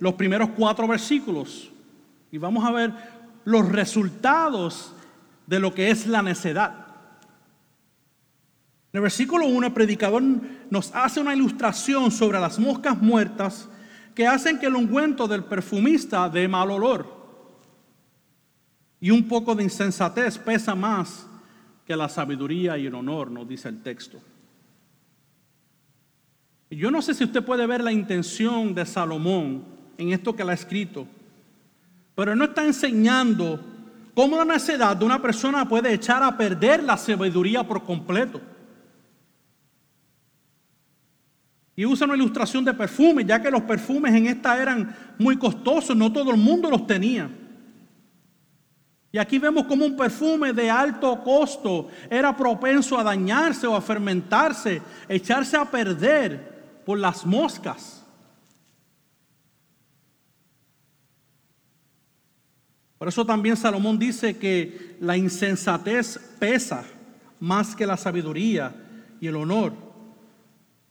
los 0.00 0.14
primeros 0.14 0.50
cuatro 0.50 0.88
versículos 0.88 1.70
y 2.30 2.38
vamos 2.38 2.64
a 2.64 2.72
ver 2.72 2.92
los 3.44 3.68
resultados 3.68 4.92
de 5.46 5.60
lo 5.60 5.72
que 5.72 5.90
es 5.90 6.06
la 6.06 6.22
necedad. 6.22 6.86
En 8.92 8.98
el 8.98 9.02
versículo 9.02 9.46
1 9.46 9.68
el 9.68 9.72
predicador 9.72 10.22
nos 10.70 10.92
hace 10.94 11.20
una 11.20 11.34
ilustración 11.34 12.10
sobre 12.10 12.40
las 12.40 12.58
moscas 12.58 13.00
muertas 13.00 13.68
que 14.14 14.26
hacen 14.26 14.58
que 14.58 14.66
el 14.66 14.74
ungüento 14.74 15.28
del 15.28 15.44
perfumista 15.44 16.28
dé 16.28 16.48
mal 16.48 16.70
olor. 16.70 17.14
Y 18.98 19.10
un 19.10 19.28
poco 19.28 19.54
de 19.54 19.62
insensatez 19.62 20.38
pesa 20.38 20.74
más 20.74 21.26
que 21.86 21.94
la 21.94 22.08
sabiduría 22.08 22.78
y 22.78 22.86
el 22.86 22.94
honor, 22.94 23.30
nos 23.30 23.46
dice 23.46 23.68
el 23.68 23.82
texto. 23.82 24.18
Yo 26.70 26.90
no 26.90 27.00
sé 27.00 27.14
si 27.14 27.24
usted 27.24 27.44
puede 27.44 27.66
ver 27.66 27.82
la 27.82 27.92
intención 27.92 28.74
de 28.74 28.84
Salomón 28.84 29.64
en 29.96 30.12
esto 30.12 30.34
que 30.34 30.42
él 30.42 30.50
ha 30.50 30.54
escrito, 30.54 31.06
pero 32.14 32.34
no 32.34 32.44
está 32.44 32.64
enseñando 32.64 33.60
cómo 34.14 34.36
la 34.36 34.44
necedad 34.44 34.96
de 34.96 35.04
una 35.04 35.22
persona 35.22 35.68
puede 35.68 35.92
echar 35.92 36.22
a 36.22 36.36
perder 36.36 36.82
la 36.82 36.96
sabiduría 36.96 37.62
por 37.62 37.84
completo. 37.84 38.40
Y 41.76 41.84
usa 41.84 42.06
una 42.06 42.16
ilustración 42.16 42.64
de 42.64 42.74
perfume, 42.74 43.24
ya 43.24 43.40
que 43.40 43.50
los 43.50 43.62
perfumes 43.62 44.14
en 44.14 44.26
esta 44.26 44.60
eran 44.60 44.96
muy 45.18 45.36
costosos, 45.36 45.94
no 45.94 46.10
todo 46.10 46.30
el 46.30 46.38
mundo 46.38 46.70
los 46.70 46.86
tenía. 46.86 47.30
Y 49.12 49.18
aquí 49.18 49.38
vemos 49.38 49.66
como 49.66 49.86
un 49.86 49.96
perfume 49.96 50.52
de 50.52 50.70
alto 50.70 51.22
costo 51.22 51.88
era 52.10 52.36
propenso 52.36 52.98
a 52.98 53.04
dañarse 53.04 53.66
o 53.66 53.76
a 53.76 53.80
fermentarse, 53.80 54.82
echarse 55.08 55.56
a 55.56 55.64
perder 55.64 56.55
por 56.86 57.00
las 57.00 57.26
moscas. 57.26 58.06
Por 62.96 63.08
eso 63.08 63.26
también 63.26 63.56
Salomón 63.56 63.98
dice 63.98 64.38
que 64.38 64.96
la 65.00 65.16
insensatez 65.16 66.16
pesa 66.38 66.84
más 67.40 67.74
que 67.74 67.86
la 67.86 67.96
sabiduría 67.96 68.72
y 69.20 69.26
el 69.26 69.34
honor. 69.34 69.72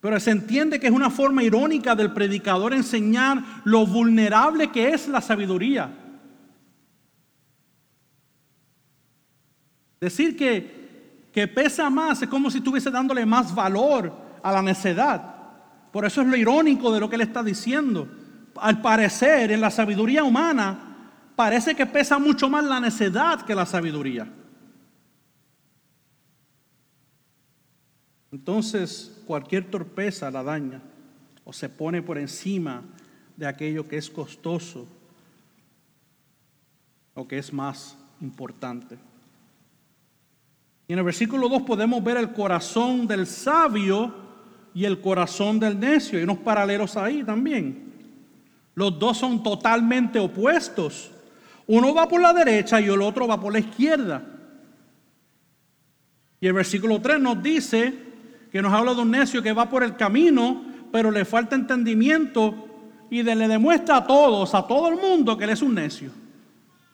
Pero 0.01 0.19
se 0.19 0.31
entiende 0.31 0.81
que 0.81 0.87
es 0.87 0.93
una 0.93 1.09
forma 1.09 1.43
irónica 1.43 1.95
del 1.95 2.11
predicador 2.11 2.73
enseñar 2.73 3.61
lo 3.63 3.87
vulnerable 3.87 4.71
que 4.71 4.89
es 4.89 5.07
la 5.07 5.21
sabiduría. 5.21 5.89
Decir 10.01 10.35
que, 10.35 11.29
que 11.31 11.47
pesa 11.47 11.89
más 11.89 12.21
es 12.21 12.27
como 12.27 12.51
si 12.51 12.57
estuviese 12.57 12.91
dándole 12.91 13.25
más 13.25 13.55
valor 13.55 14.13
a 14.43 14.51
la 14.51 14.61
necedad. 14.61 15.34
Por 15.95 16.03
eso 16.03 16.21
es 16.21 16.27
lo 16.27 16.35
irónico 16.35 16.91
de 16.91 16.99
lo 16.99 17.07
que 17.07 17.15
él 17.15 17.21
está 17.21 17.41
diciendo. 17.41 18.05
Al 18.57 18.81
parecer, 18.81 19.49
en 19.53 19.61
la 19.61 19.71
sabiduría 19.71 20.25
humana, 20.25 20.77
parece 21.37 21.73
que 21.73 21.85
pesa 21.85 22.19
mucho 22.19 22.49
más 22.49 22.65
la 22.65 22.81
necedad 22.81 23.43
que 23.43 23.55
la 23.55 23.65
sabiduría. 23.65 24.27
Entonces, 28.29 29.23
cualquier 29.25 29.71
torpeza 29.71 30.29
la 30.29 30.43
daña 30.43 30.81
o 31.45 31.53
se 31.53 31.69
pone 31.69 32.01
por 32.01 32.17
encima 32.17 32.83
de 33.37 33.47
aquello 33.47 33.87
que 33.87 33.95
es 33.95 34.09
costoso 34.09 34.85
o 37.13 37.25
que 37.25 37.37
es 37.37 37.53
más 37.53 37.97
importante. 38.19 38.97
Y 40.89 40.91
en 40.91 40.99
el 40.99 41.05
versículo 41.05 41.47
2 41.47 41.61
podemos 41.61 42.03
ver 42.03 42.17
el 42.17 42.33
corazón 42.33 43.07
del 43.07 43.25
sabio 43.25 44.24
y 44.75 44.83
el 44.83 44.99
corazón 44.99 45.57
del 45.59 45.79
necio. 45.79 46.19
Hay 46.19 46.25
unos 46.25 46.39
paralelos 46.39 46.97
ahí 46.97 47.23
también. 47.23 47.93
Los 48.75 48.99
dos 48.99 49.17
son 49.17 49.41
totalmente 49.41 50.19
opuestos. 50.19 51.09
Uno 51.65 51.95
va 51.95 52.07
por 52.07 52.21
la 52.21 52.33
derecha 52.33 52.79
y 52.81 52.85
el 52.85 53.01
otro 53.01 53.25
va 53.25 53.39
por 53.39 53.53
la 53.53 53.59
izquierda. 53.59 54.21
Y 56.41 56.47
el 56.47 56.53
versículo 56.53 57.01
3 57.01 57.21
nos 57.21 57.41
dice 57.41 57.93
que 58.51 58.61
nos 58.61 58.73
habla 58.73 58.93
de 58.93 59.01
un 59.01 59.11
necio 59.11 59.41
que 59.41 59.53
va 59.53 59.69
por 59.69 59.81
el 59.81 59.95
camino, 59.95 60.63
pero 60.91 61.09
le 61.09 61.23
falta 61.23 61.55
entendimiento 61.55 62.67
y 63.09 63.23
le 63.23 63.47
demuestra 63.47 63.97
a 63.97 64.05
todos, 64.05 64.53
a 64.53 64.67
todo 64.67 64.89
el 64.89 64.97
mundo, 64.97 65.37
que 65.37 65.45
él 65.45 65.51
es 65.51 65.61
un 65.61 65.73
necio 65.73 66.11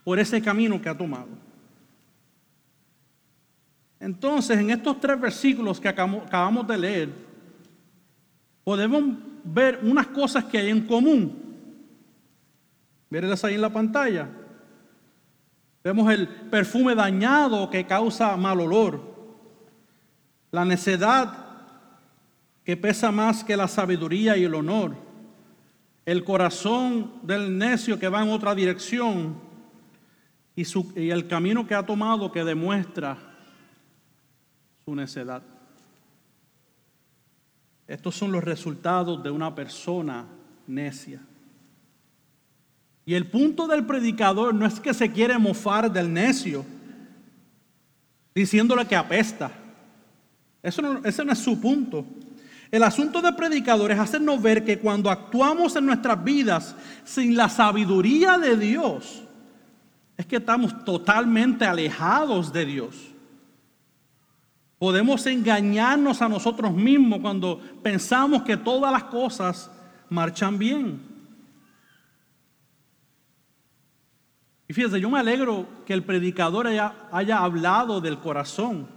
por 0.04 0.20
ese 0.20 0.40
camino 0.40 0.80
que 0.80 0.90
ha 0.90 0.98
tomado. 0.98 1.30
Entonces, 4.00 4.60
en 4.60 4.70
estos 4.70 5.00
tres 5.00 5.20
versículos 5.20 5.80
que 5.80 5.88
acabamos 5.88 6.68
de 6.68 6.78
leer, 6.78 7.31
podemos 8.64 9.04
ver 9.44 9.80
unas 9.84 10.08
cosas 10.08 10.46
que 10.46 10.58
hay 10.58 10.70
en 10.70 10.86
común. 10.88 11.42
Mírenlas 13.10 13.44
ahí 13.44 13.56
en 13.56 13.62
la 13.62 13.74
pantalla. 13.74 14.30
Vemos 15.84 16.12
el 16.14 16.28
perfume 16.28 16.96
dañado 16.96 17.70
que 17.70 17.86
causa 17.86 18.38
mal 18.38 18.60
olor. 18.62 19.02
La 20.52 20.64
necedad 20.64 21.46
que 22.64 22.78
pesa 22.78 23.12
más 23.12 23.44
que 23.44 23.58
la 23.58 23.68
sabiduría 23.68 24.38
y 24.38 24.44
el 24.44 24.54
honor. 24.54 24.96
El 26.06 26.24
corazón 26.24 27.14
del 27.24 27.58
necio 27.58 27.98
que 27.98 28.10
va 28.10 28.24
en 28.24 28.30
otra 28.30 28.54
dirección. 28.54 29.36
Y, 30.56 30.64
y 30.96 31.10
el 31.10 31.28
camino 31.28 31.66
que 31.66 31.74
ha 31.74 31.86
tomado 31.86 32.32
que 32.32 32.44
demuestra 32.44 33.18
su 34.86 34.96
necedad. 34.96 35.51
Estos 37.92 38.16
son 38.16 38.32
los 38.32 38.42
resultados 38.42 39.22
de 39.22 39.30
una 39.30 39.54
persona 39.54 40.26
necia. 40.66 41.20
Y 43.06 43.16
el 43.16 43.28
punto 43.30 43.68
del 43.68 43.86
predicador 43.86 44.56
no 44.56 44.66
es 44.66 44.80
que 44.80 44.94
se 44.94 45.12
quiere 45.12 45.38
mofar 45.38 45.92
del 45.92 46.14
necio, 46.14 46.64
diciéndole 48.34 48.86
que 48.86 48.96
apesta. 48.96 49.52
Ese 50.64 50.82
no 50.82 51.34
es 51.34 51.40
su 51.40 51.60
punto. 51.60 52.06
El 52.72 52.84
asunto 52.84 53.22
del 53.22 53.36
predicador 53.36 53.92
es 53.92 54.00
hacernos 54.00 54.42
ver 54.42 54.64
que 54.64 54.80
cuando 54.80 55.10
actuamos 55.10 55.76
en 55.76 55.86
nuestras 55.86 56.24
vidas 56.24 56.74
sin 57.04 57.36
la 57.36 57.50
sabiduría 57.50 58.38
de 58.38 58.56
Dios, 58.56 59.24
es 60.16 60.26
que 60.26 60.38
estamos 60.38 60.86
totalmente 60.86 61.66
alejados 61.66 62.54
de 62.54 62.66
Dios. 62.66 63.11
Podemos 64.82 65.24
engañarnos 65.28 66.24
a 66.24 66.28
nosotros 66.28 66.74
mismos 66.74 67.20
cuando 67.20 67.62
pensamos 67.84 68.42
que 68.42 68.58
todas 68.58 68.92
las 68.92 69.04
cosas 69.04 69.70
marchan 70.10 70.58
bien. 70.58 71.00
Y 74.68 74.74
fíjese, 74.74 75.00
yo 75.00 75.08
me 75.12 75.20
alegro 75.20 75.68
que 75.86 75.94
el 75.94 76.02
predicador 76.02 76.66
haya, 76.66 76.96
haya 77.12 77.38
hablado 77.38 78.02
del 78.02 78.18
corazón, 78.18 78.88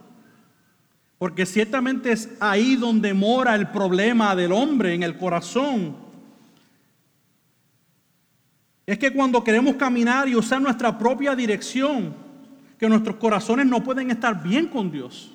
porque 1.19 1.45
ciertamente 1.45 2.13
es 2.13 2.31
ahí 2.41 2.77
donde 2.77 3.13
mora 3.13 3.55
el 3.55 3.69
problema 3.69 4.35
del 4.35 4.53
hombre, 4.53 4.95
en 4.95 5.03
el 5.03 5.19
corazón. 5.19 5.97
Es 8.87 8.99
que 8.99 9.13
cuando 9.13 9.45
queremos 9.45 9.75
caminar 9.75 10.31
y 10.31 10.35
usar 10.35 10.63
nuestra 10.63 10.97
propia 10.97 11.37
dirección, 11.37 12.15
que 12.79 12.89
nuestros 12.89 13.17
corazones 13.17 13.67
no 13.67 13.85
pueden 13.85 14.11
estar 14.11 14.43
bien 14.43 14.67
con 14.67 14.91
Dios. 14.91 15.34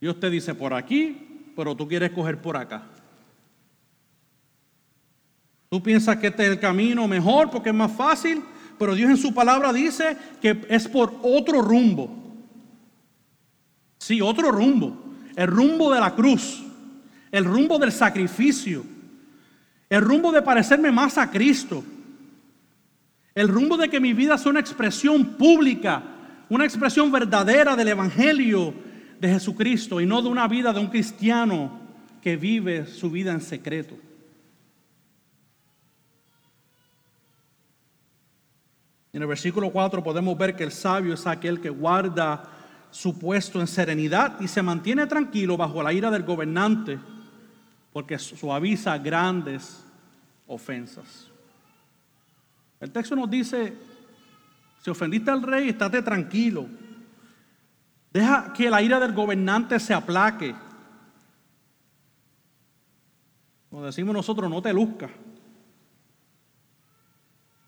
Dios 0.00 0.18
te 0.20 0.30
dice 0.30 0.54
por 0.54 0.74
aquí, 0.74 1.50
pero 1.56 1.74
tú 1.74 1.88
quieres 1.88 2.12
coger 2.12 2.40
por 2.40 2.56
acá. 2.56 2.84
Tú 5.68 5.82
piensas 5.82 6.16
que 6.16 6.28
este 6.28 6.44
es 6.44 6.52
el 6.52 6.60
camino 6.60 7.06
mejor 7.08 7.50
porque 7.50 7.70
es 7.70 7.74
más 7.74 7.92
fácil, 7.92 8.42
pero 8.78 8.94
Dios 8.94 9.10
en 9.10 9.16
su 9.16 9.34
palabra 9.34 9.72
dice 9.72 10.16
que 10.40 10.64
es 10.68 10.88
por 10.88 11.14
otro 11.22 11.60
rumbo. 11.60 12.08
Sí, 13.98 14.20
otro 14.20 14.50
rumbo. 14.50 14.96
El 15.36 15.48
rumbo 15.48 15.92
de 15.92 16.00
la 16.00 16.14
cruz. 16.14 16.62
El 17.30 17.44
rumbo 17.44 17.78
del 17.78 17.92
sacrificio. 17.92 18.84
El 19.90 20.02
rumbo 20.02 20.32
de 20.32 20.42
parecerme 20.42 20.90
más 20.90 21.18
a 21.18 21.30
Cristo. 21.30 21.84
El 23.34 23.48
rumbo 23.48 23.76
de 23.76 23.88
que 23.88 24.00
mi 24.00 24.14
vida 24.14 24.38
sea 24.38 24.50
una 24.50 24.60
expresión 24.60 25.36
pública, 25.36 26.02
una 26.48 26.64
expresión 26.64 27.12
verdadera 27.12 27.76
del 27.76 27.88
Evangelio 27.88 28.74
de 29.20 29.28
Jesucristo 29.28 30.00
y 30.00 30.06
no 30.06 30.22
de 30.22 30.28
una 30.28 30.46
vida 30.46 30.72
de 30.72 30.80
un 30.80 30.88
cristiano 30.88 31.80
que 32.22 32.36
vive 32.36 32.86
su 32.86 33.10
vida 33.10 33.32
en 33.32 33.40
secreto. 33.40 33.96
En 39.12 39.22
el 39.22 39.28
versículo 39.28 39.70
4 39.70 40.02
podemos 40.02 40.36
ver 40.36 40.54
que 40.54 40.64
el 40.64 40.72
sabio 40.72 41.14
es 41.14 41.26
aquel 41.26 41.60
que 41.60 41.70
guarda 41.70 42.44
su 42.90 43.18
puesto 43.18 43.60
en 43.60 43.66
serenidad 43.66 44.40
y 44.40 44.48
se 44.48 44.62
mantiene 44.62 45.06
tranquilo 45.06 45.56
bajo 45.56 45.82
la 45.82 45.92
ira 45.92 46.10
del 46.10 46.22
gobernante 46.22 46.98
porque 47.92 48.18
suaviza 48.18 48.96
grandes 48.98 49.84
ofensas. 50.46 51.28
El 52.80 52.92
texto 52.92 53.16
nos 53.16 53.28
dice, 53.28 53.74
si 54.82 54.90
ofendiste 54.90 55.30
al 55.30 55.42
rey, 55.42 55.70
estate 55.70 56.02
tranquilo. 56.02 56.66
Deja 58.12 58.52
que 58.52 58.70
la 58.70 58.82
ira 58.82 58.98
del 58.98 59.12
gobernante 59.12 59.78
se 59.78 59.94
aplaque. 59.94 60.54
Como 63.70 63.84
decimos 63.84 64.14
nosotros, 64.14 64.50
no 64.50 64.62
te 64.62 64.72
luzca. 64.72 65.10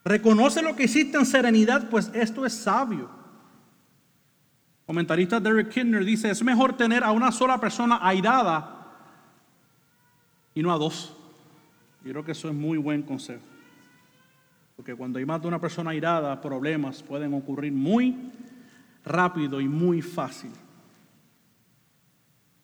Reconoce 0.04 0.62
lo 0.62 0.74
que 0.74 0.84
hiciste 0.84 1.18
en 1.18 1.26
serenidad, 1.26 1.90
pues 1.90 2.10
esto 2.14 2.46
es 2.46 2.54
sabio. 2.54 3.10
Comentarista 4.86 5.38
Derek 5.38 5.68
Kidner 5.68 6.04
dice, 6.04 6.30
es 6.30 6.42
mejor 6.42 6.76
tener 6.76 7.04
a 7.04 7.12
una 7.12 7.30
sola 7.30 7.60
persona 7.60 8.00
airada 8.02 8.86
y 10.54 10.62
no 10.62 10.72
a 10.72 10.78
dos. 10.78 11.16
Yo 12.02 12.12
creo 12.12 12.24
que 12.24 12.32
eso 12.32 12.48
es 12.48 12.54
muy 12.54 12.78
buen 12.78 13.02
consejo. 13.02 13.42
Porque 14.74 14.94
cuando 14.94 15.18
hay 15.18 15.26
más 15.26 15.42
de 15.42 15.48
una 15.48 15.60
persona 15.60 15.90
airada, 15.90 16.40
problemas 16.40 17.02
pueden 17.02 17.34
ocurrir 17.34 17.72
muy 17.72 18.32
rápido 19.04 19.60
y 19.60 19.68
muy 19.68 20.02
fácil. 20.02 20.50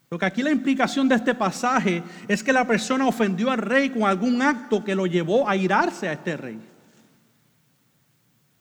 Lo 0.08 0.18
que 0.18 0.26
aquí 0.26 0.42
la 0.42 0.52
implicación 0.52 1.08
de 1.08 1.16
este 1.16 1.34
pasaje 1.34 2.02
es 2.28 2.42
que 2.42 2.52
la 2.52 2.66
persona 2.66 3.06
ofendió 3.06 3.50
al 3.50 3.58
rey 3.58 3.90
con 3.90 4.04
algún 4.04 4.40
acto 4.40 4.84
que 4.84 4.94
lo 4.94 5.06
llevó 5.06 5.48
a 5.48 5.56
irarse 5.56 6.08
a 6.08 6.12
este 6.12 6.36
rey. 6.36 6.60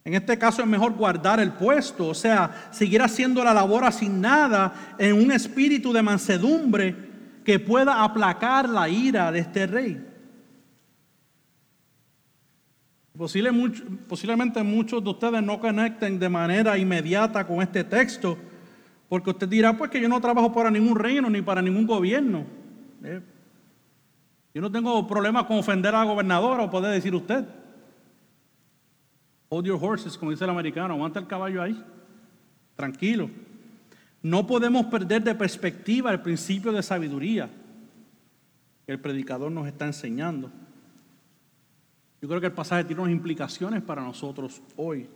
En 0.03 0.13
este 0.13 0.37
caso 0.37 0.61
es 0.61 0.67
mejor 0.67 0.93
guardar 0.93 1.39
el 1.39 1.51
puesto, 1.51 2.07
o 2.07 2.13
sea, 2.13 2.69
seguir 2.71 3.01
haciendo 3.01 3.43
la 3.43 3.53
labor 3.53 3.85
asignada 3.85 4.95
en 4.97 5.13
un 5.13 5.31
espíritu 5.31 5.91
de 5.93 6.03
mansedumbre 6.03 6.95
que 7.43 7.59
pueda 7.59 8.03
aplacar 8.03 8.67
la 8.67 8.89
ira 8.89 9.31
de 9.31 9.39
este 9.39 9.67
rey. 9.67 10.14
Posiblemente 13.17 14.63
muchos 14.63 15.03
de 15.03 15.09
ustedes 15.09 15.41
no 15.41 15.59
conecten 15.59 16.19
de 16.19 16.29
manera 16.29 16.77
inmediata 16.77 17.45
con 17.45 17.61
este 17.61 17.83
texto, 17.83 18.37
porque 19.07 19.29
usted 19.29 19.47
dirá, 19.47 19.77
pues 19.77 19.89
que 19.89 20.01
yo 20.01 20.09
no 20.09 20.19
trabajo 20.19 20.51
para 20.51 20.69
ningún 20.69 20.97
reino 20.97 21.29
ni 21.29 21.41
para 21.41 21.61
ningún 21.61 21.85
gobierno. 21.85 22.45
Eh, 23.03 23.21
yo 24.53 24.61
no 24.61 24.71
tengo 24.71 25.05
problema 25.07 25.47
con 25.47 25.57
ofender 25.57 25.93
a 25.95 25.99
la 25.99 26.05
gobernadora, 26.05 26.63
o 26.63 26.69
puede 26.69 26.91
decir 26.91 27.13
usted. 27.13 27.45
Hold 29.49 29.67
your 29.67 29.79
horses, 29.81 30.17
como 30.17 30.31
dice 30.31 30.43
el 30.43 30.49
americano, 30.49 30.93
aguanta 30.93 31.19
el 31.19 31.27
caballo 31.27 31.61
ahí, 31.61 31.81
tranquilo. 32.75 33.29
No 34.21 34.47
podemos 34.47 34.87
perder 34.87 35.23
de 35.23 35.35
perspectiva 35.35 36.11
el 36.11 36.21
principio 36.21 36.71
de 36.71 36.81
sabiduría 36.81 37.49
que 38.85 38.91
el 38.91 38.99
predicador 38.99 39.51
nos 39.51 39.67
está 39.67 39.85
enseñando. 39.85 40.51
Yo 42.21 42.27
creo 42.27 42.39
que 42.39 42.47
el 42.47 42.53
pasaje 42.53 42.83
tiene 42.83 43.01
unas 43.01 43.13
implicaciones 43.13 43.81
para 43.83 44.01
nosotros 44.01 44.61
hoy. 44.75 45.07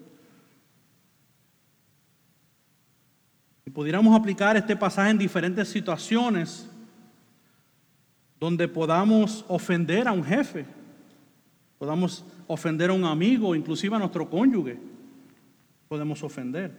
Y 3.66 3.72
pudiéramos 3.72 4.20
aplicar 4.20 4.58
este 4.58 4.76
pasaje 4.76 5.12
en 5.12 5.18
diferentes 5.18 5.68
situaciones 5.68 6.68
donde 8.40 8.68
podamos 8.68 9.44
ofender 9.48 10.08
a 10.08 10.12
un 10.12 10.24
jefe, 10.24 10.66
podamos 11.78 12.26
ofender 12.48 12.90
a 12.90 12.94
un 12.94 13.04
amigo, 13.04 13.54
inclusive 13.54 13.96
a 13.96 14.00
nuestro 14.00 14.30
cónyuge, 14.30 14.80
podemos 15.88 16.24
ofender. 16.24 16.72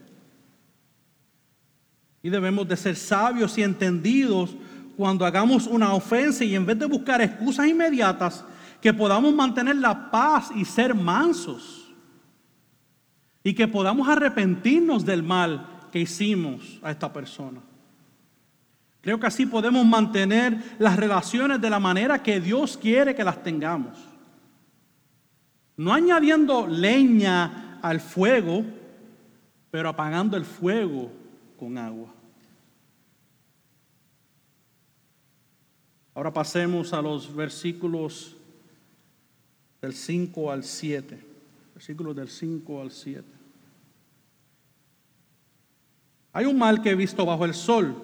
Y 2.22 2.30
debemos 2.30 2.66
de 2.66 2.76
ser 2.76 2.96
sabios 2.96 3.56
y 3.56 3.62
entendidos 3.62 4.56
cuando 4.96 5.24
hagamos 5.24 5.66
una 5.66 5.94
ofensa 5.94 6.44
y 6.44 6.54
en 6.54 6.66
vez 6.66 6.78
de 6.78 6.87
buscar 6.87 7.20
excusas 7.22 7.66
inmediatas, 7.66 8.44
que 8.80 8.94
podamos 8.94 9.34
mantener 9.34 9.76
la 9.76 10.10
paz 10.10 10.50
y 10.54 10.64
ser 10.64 10.94
mansos. 10.94 11.92
Y 13.42 13.54
que 13.54 13.68
podamos 13.68 14.08
arrepentirnos 14.08 15.04
del 15.04 15.22
mal 15.22 15.66
que 15.90 16.00
hicimos 16.00 16.78
a 16.82 16.90
esta 16.90 17.12
persona. 17.12 17.60
Creo 19.00 19.18
que 19.18 19.26
así 19.26 19.46
podemos 19.46 19.86
mantener 19.86 20.76
las 20.78 20.96
relaciones 20.96 21.60
de 21.60 21.70
la 21.70 21.80
manera 21.80 22.22
que 22.22 22.40
Dios 22.40 22.76
quiere 22.76 23.14
que 23.14 23.24
las 23.24 23.42
tengamos. 23.42 23.98
No 25.76 25.94
añadiendo 25.94 26.66
leña 26.66 27.78
al 27.80 28.00
fuego, 28.00 28.62
pero 29.70 29.88
apagando 29.88 30.36
el 30.36 30.44
fuego 30.44 31.10
con 31.58 31.78
agua. 31.78 32.12
Ahora 36.14 36.32
pasemos 36.32 36.92
a 36.92 37.00
los 37.00 37.34
versículos 37.34 38.36
del 39.80 39.94
5 39.94 40.52
al 40.52 40.64
7. 40.64 41.24
Versículos 41.74 42.16
del 42.16 42.28
5 42.28 42.80
al 42.80 42.90
7. 42.90 43.24
Hay 46.32 46.44
un 46.44 46.58
mal 46.58 46.82
que 46.82 46.90
he 46.90 46.94
visto 46.94 47.26
bajo 47.26 47.44
el 47.44 47.54
sol, 47.54 47.96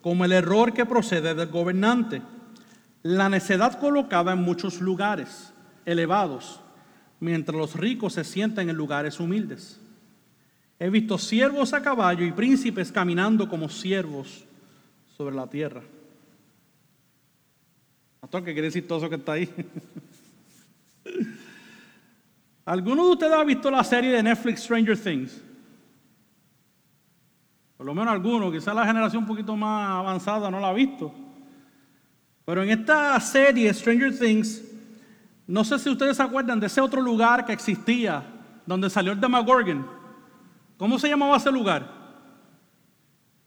como 0.00 0.24
el 0.24 0.32
error 0.32 0.72
que 0.72 0.86
procede 0.86 1.34
del 1.34 1.48
gobernante, 1.48 2.22
la 3.02 3.28
necedad 3.28 3.78
colocada 3.78 4.32
en 4.32 4.42
muchos 4.42 4.80
lugares 4.80 5.52
elevados 5.84 6.60
mientras 7.20 7.56
los 7.56 7.74
ricos 7.74 8.14
se 8.14 8.24
sientan 8.24 8.68
en 8.68 8.76
lugares 8.76 9.18
humildes. 9.20 9.80
He 10.78 10.90
visto 10.90 11.18
siervos 11.18 11.72
a 11.72 11.82
caballo 11.82 12.24
y 12.24 12.32
príncipes 12.32 12.92
caminando 12.92 13.48
como 13.48 13.68
siervos 13.68 14.44
sobre 15.16 15.34
la 15.34 15.48
tierra. 15.48 15.82
Pastor, 18.20 18.44
¿qué 18.44 18.52
quiere 18.52 18.68
decir 18.68 18.86
todo 18.86 18.98
eso 18.98 19.08
que 19.08 19.16
está 19.16 19.32
ahí? 19.32 19.48
¿Alguno 22.68 23.06
de 23.06 23.12
ustedes 23.12 23.32
ha 23.32 23.44
visto 23.44 23.70
la 23.70 23.82
serie 23.82 24.10
de 24.10 24.22
Netflix 24.22 24.60
Stranger 24.64 24.94
Things? 24.98 25.42
Por 27.78 27.86
lo 27.86 27.94
menos 27.94 28.12
alguno, 28.12 28.52
quizás 28.52 28.74
la 28.74 28.84
generación 28.84 29.22
un 29.22 29.26
poquito 29.26 29.56
más 29.56 29.88
avanzada 30.00 30.50
no 30.50 30.60
la 30.60 30.68
ha 30.68 30.72
visto. 30.74 31.10
Pero 32.44 32.62
en 32.62 32.68
esta 32.68 33.18
serie 33.20 33.72
Stranger 33.72 34.18
Things 34.18 34.62
no 35.46 35.64
sé 35.64 35.78
si 35.78 35.88
ustedes 35.88 36.18
se 36.18 36.22
acuerdan 36.22 36.60
de 36.60 36.66
ese 36.66 36.82
otro 36.82 37.00
lugar 37.00 37.46
que 37.46 37.54
existía, 37.54 38.22
donde 38.66 38.90
salió 38.90 39.12
el 39.12 39.20
Demogorgon. 39.20 39.86
¿Cómo 40.76 40.98
se 40.98 41.08
llamaba 41.08 41.38
ese 41.38 41.50
lugar? 41.50 41.90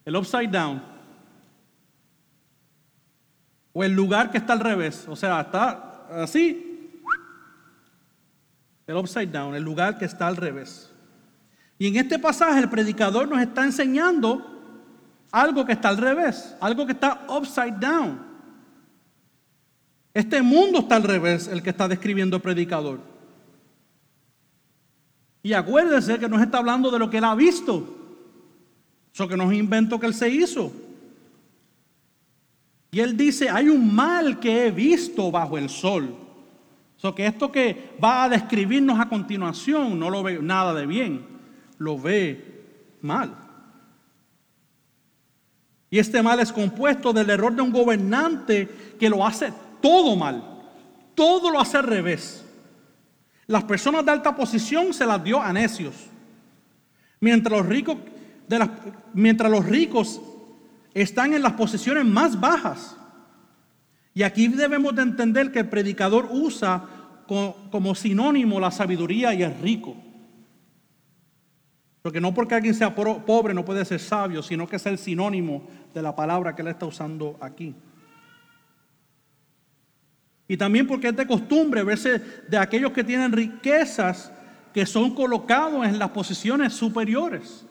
El 0.03 0.15
Upside 0.15 0.47
Down. 0.47 0.81
O 3.71 3.83
el 3.83 3.91
lugar 3.91 4.31
que 4.31 4.39
está 4.39 4.53
al 4.53 4.61
revés. 4.61 5.05
O 5.07 5.15
sea, 5.15 5.41
está 5.41 6.07
así. 6.23 6.70
El 8.91 8.97
Upside 8.97 9.27
Down, 9.27 9.55
el 9.55 9.63
lugar 9.63 9.97
que 9.97 10.05
está 10.05 10.27
al 10.27 10.35
revés. 10.35 10.91
Y 11.79 11.87
en 11.87 11.95
este 11.95 12.19
pasaje 12.19 12.59
el 12.59 12.69
predicador 12.69 13.27
nos 13.27 13.41
está 13.41 13.63
enseñando 13.63 14.45
algo 15.31 15.65
que 15.65 15.71
está 15.71 15.89
al 15.89 15.97
revés, 15.97 16.55
algo 16.59 16.85
que 16.85 16.91
está 16.91 17.25
upside 17.29 17.79
down. 17.79 18.19
Este 20.13 20.41
mundo 20.41 20.79
está 20.79 20.97
al 20.97 21.03
revés, 21.03 21.47
el 21.47 21.63
que 21.63 21.69
está 21.69 21.87
describiendo 21.87 22.35
el 22.35 22.41
predicador. 22.41 22.99
Y 25.41 25.53
acuérdese 25.53 26.19
que 26.19 26.29
nos 26.29 26.41
está 26.41 26.59
hablando 26.59 26.91
de 26.91 26.99
lo 26.99 27.09
que 27.09 27.17
él 27.17 27.23
ha 27.23 27.33
visto. 27.33 27.97
Eso 29.13 29.27
que 29.27 29.37
no 29.37 29.51
es 29.51 29.57
invento 29.57 29.99
que 29.99 30.05
él 30.05 30.13
se 30.13 30.29
hizo. 30.29 30.71
Y 32.91 32.99
él 32.99 33.15
dice, 33.15 33.49
hay 33.49 33.69
un 33.69 33.95
mal 33.95 34.39
que 34.39 34.67
he 34.67 34.71
visto 34.71 35.31
bajo 35.31 35.57
el 35.57 35.69
sol. 35.69 36.13
So 37.01 37.15
que 37.15 37.25
esto 37.25 37.51
que 37.51 37.95
va 38.01 38.25
a 38.25 38.29
describirnos 38.29 38.99
a 38.99 39.09
continuación 39.09 39.97
no 39.97 40.11
lo 40.11 40.21
ve 40.21 40.37
nada 40.39 40.71
de 40.75 40.85
bien, 40.85 41.25
lo 41.79 41.97
ve 41.97 42.99
mal. 43.01 43.35
Y 45.89 45.97
este 45.97 46.21
mal 46.21 46.39
es 46.39 46.51
compuesto 46.51 47.11
del 47.11 47.31
error 47.31 47.55
de 47.55 47.63
un 47.63 47.71
gobernante 47.71 48.95
que 48.99 49.09
lo 49.09 49.25
hace 49.25 49.51
todo 49.81 50.15
mal, 50.15 50.43
todo 51.15 51.49
lo 51.49 51.59
hace 51.59 51.77
al 51.77 51.85
revés. 51.85 52.45
Las 53.47 53.63
personas 53.63 54.05
de 54.05 54.11
alta 54.11 54.35
posición 54.35 54.93
se 54.93 55.07
las 55.07 55.23
dio 55.23 55.41
a 55.41 55.51
necios, 55.51 55.95
mientras 57.19 57.57
los 57.57 57.65
ricos, 57.65 57.97
mientras 59.15 59.51
los 59.51 59.65
ricos 59.65 60.21
están 60.93 61.33
en 61.33 61.41
las 61.41 61.53
posiciones 61.53 62.05
más 62.05 62.39
bajas. 62.39 62.95
Y 64.13 64.23
aquí 64.23 64.47
debemos 64.47 64.95
de 64.95 65.03
entender 65.03 65.51
que 65.51 65.59
el 65.59 65.69
predicador 65.69 66.27
usa 66.31 66.85
como 67.71 67.95
sinónimo 67.95 68.59
la 68.59 68.71
sabiduría 68.71 69.33
y 69.33 69.43
el 69.43 69.57
rico. 69.59 69.95
Porque 72.01 72.19
no 72.19 72.33
porque 72.33 72.55
alguien 72.55 72.73
sea 72.73 72.93
pobre 72.93 73.53
no 73.53 73.63
puede 73.63 73.85
ser 73.85 73.99
sabio, 73.99 74.41
sino 74.41 74.67
que 74.67 74.77
es 74.77 74.85
el 74.85 74.97
sinónimo 74.97 75.67
de 75.93 76.01
la 76.01 76.15
palabra 76.15 76.55
que 76.55 76.61
él 76.61 76.69
está 76.69 76.85
usando 76.85 77.37
aquí. 77.39 77.75
Y 80.47 80.57
también 80.57 80.87
porque 80.87 81.09
es 81.09 81.15
de 81.15 81.25
costumbre 81.27 81.83
verse 81.83 82.19
de 82.49 82.57
aquellos 82.57 82.91
que 82.91 83.05
tienen 83.05 83.31
riquezas 83.31 84.33
que 84.73 84.85
son 84.85 85.15
colocados 85.15 85.85
en 85.85 85.99
las 85.99 86.09
posiciones 86.09 86.73
superiores. 86.73 87.65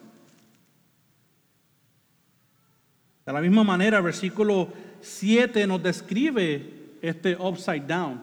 De 3.27 3.33
la 3.33 3.41
misma 3.41 3.65
manera, 3.65 4.01
versículo 4.01 4.69
7 5.01 5.67
nos 5.67 5.83
describe 5.83 6.99
este 7.03 7.37
upside 7.37 7.87
down, 7.87 8.23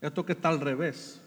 esto 0.00 0.24
que 0.24 0.32
está 0.32 0.48
al 0.48 0.60
revés. 0.60 1.20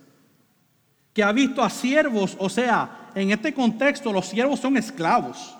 Que 1.14 1.24
ha 1.24 1.32
visto 1.32 1.64
a 1.64 1.70
siervos, 1.70 2.36
o 2.40 2.50
sea, 2.50 3.12
en 3.16 3.32
este 3.32 3.54
contexto 3.54 4.14
los 4.14 4.28
siervos 4.28 4.60
son 4.60 4.78
esclavos. 4.78 5.56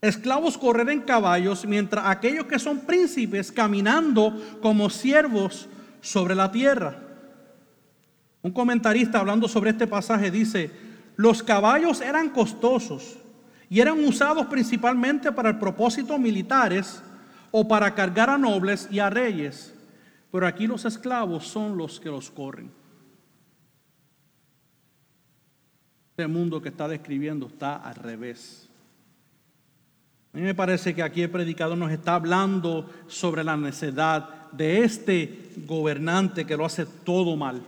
Esclavos 0.00 0.58
correr 0.58 0.90
en 0.90 1.00
caballos, 1.00 1.64
mientras 1.64 2.06
aquellos 2.06 2.46
que 2.46 2.58
son 2.58 2.80
príncipes 2.80 3.50
caminando 3.50 4.58
como 4.60 4.90
siervos 4.90 5.68
sobre 6.00 6.34
la 6.34 6.52
tierra. 6.52 6.98
Un 8.42 8.52
comentarista 8.52 9.20
hablando 9.20 9.48
sobre 9.48 9.70
este 9.70 9.86
pasaje 9.86 10.30
dice, 10.30 10.70
los 11.16 11.42
caballos 11.42 12.02
eran 12.02 12.28
costosos 12.28 13.16
y 13.68 13.80
eran 13.80 14.04
usados 14.04 14.46
principalmente 14.46 15.32
para 15.32 15.50
el 15.50 15.58
propósito 15.58 16.18
militares 16.18 17.02
o 17.50 17.66
para 17.66 17.94
cargar 17.94 18.30
a 18.30 18.38
nobles 18.38 18.88
y 18.90 18.98
a 18.98 19.10
reyes. 19.10 19.74
Pero 20.30 20.46
aquí 20.46 20.66
los 20.66 20.84
esclavos 20.84 21.46
son 21.46 21.76
los 21.76 22.00
que 22.00 22.10
los 22.10 22.30
corren. 22.30 22.70
Este 26.10 26.26
mundo 26.26 26.60
que 26.60 26.68
está 26.68 26.88
describiendo 26.88 27.46
está 27.46 27.76
al 27.76 27.94
revés. 27.96 28.68
A 30.32 30.36
mí 30.36 30.42
me 30.42 30.54
parece 30.54 30.94
que 30.94 31.02
aquí 31.02 31.22
el 31.22 31.30
predicador 31.30 31.78
nos 31.78 31.92
está 31.92 32.16
hablando 32.16 32.90
sobre 33.06 33.44
la 33.44 33.56
necesidad 33.56 34.50
de 34.50 34.82
este 34.82 35.52
gobernante 35.66 36.44
que 36.44 36.56
lo 36.56 36.64
hace 36.64 36.86
todo 36.86 37.36
mal. 37.36 37.62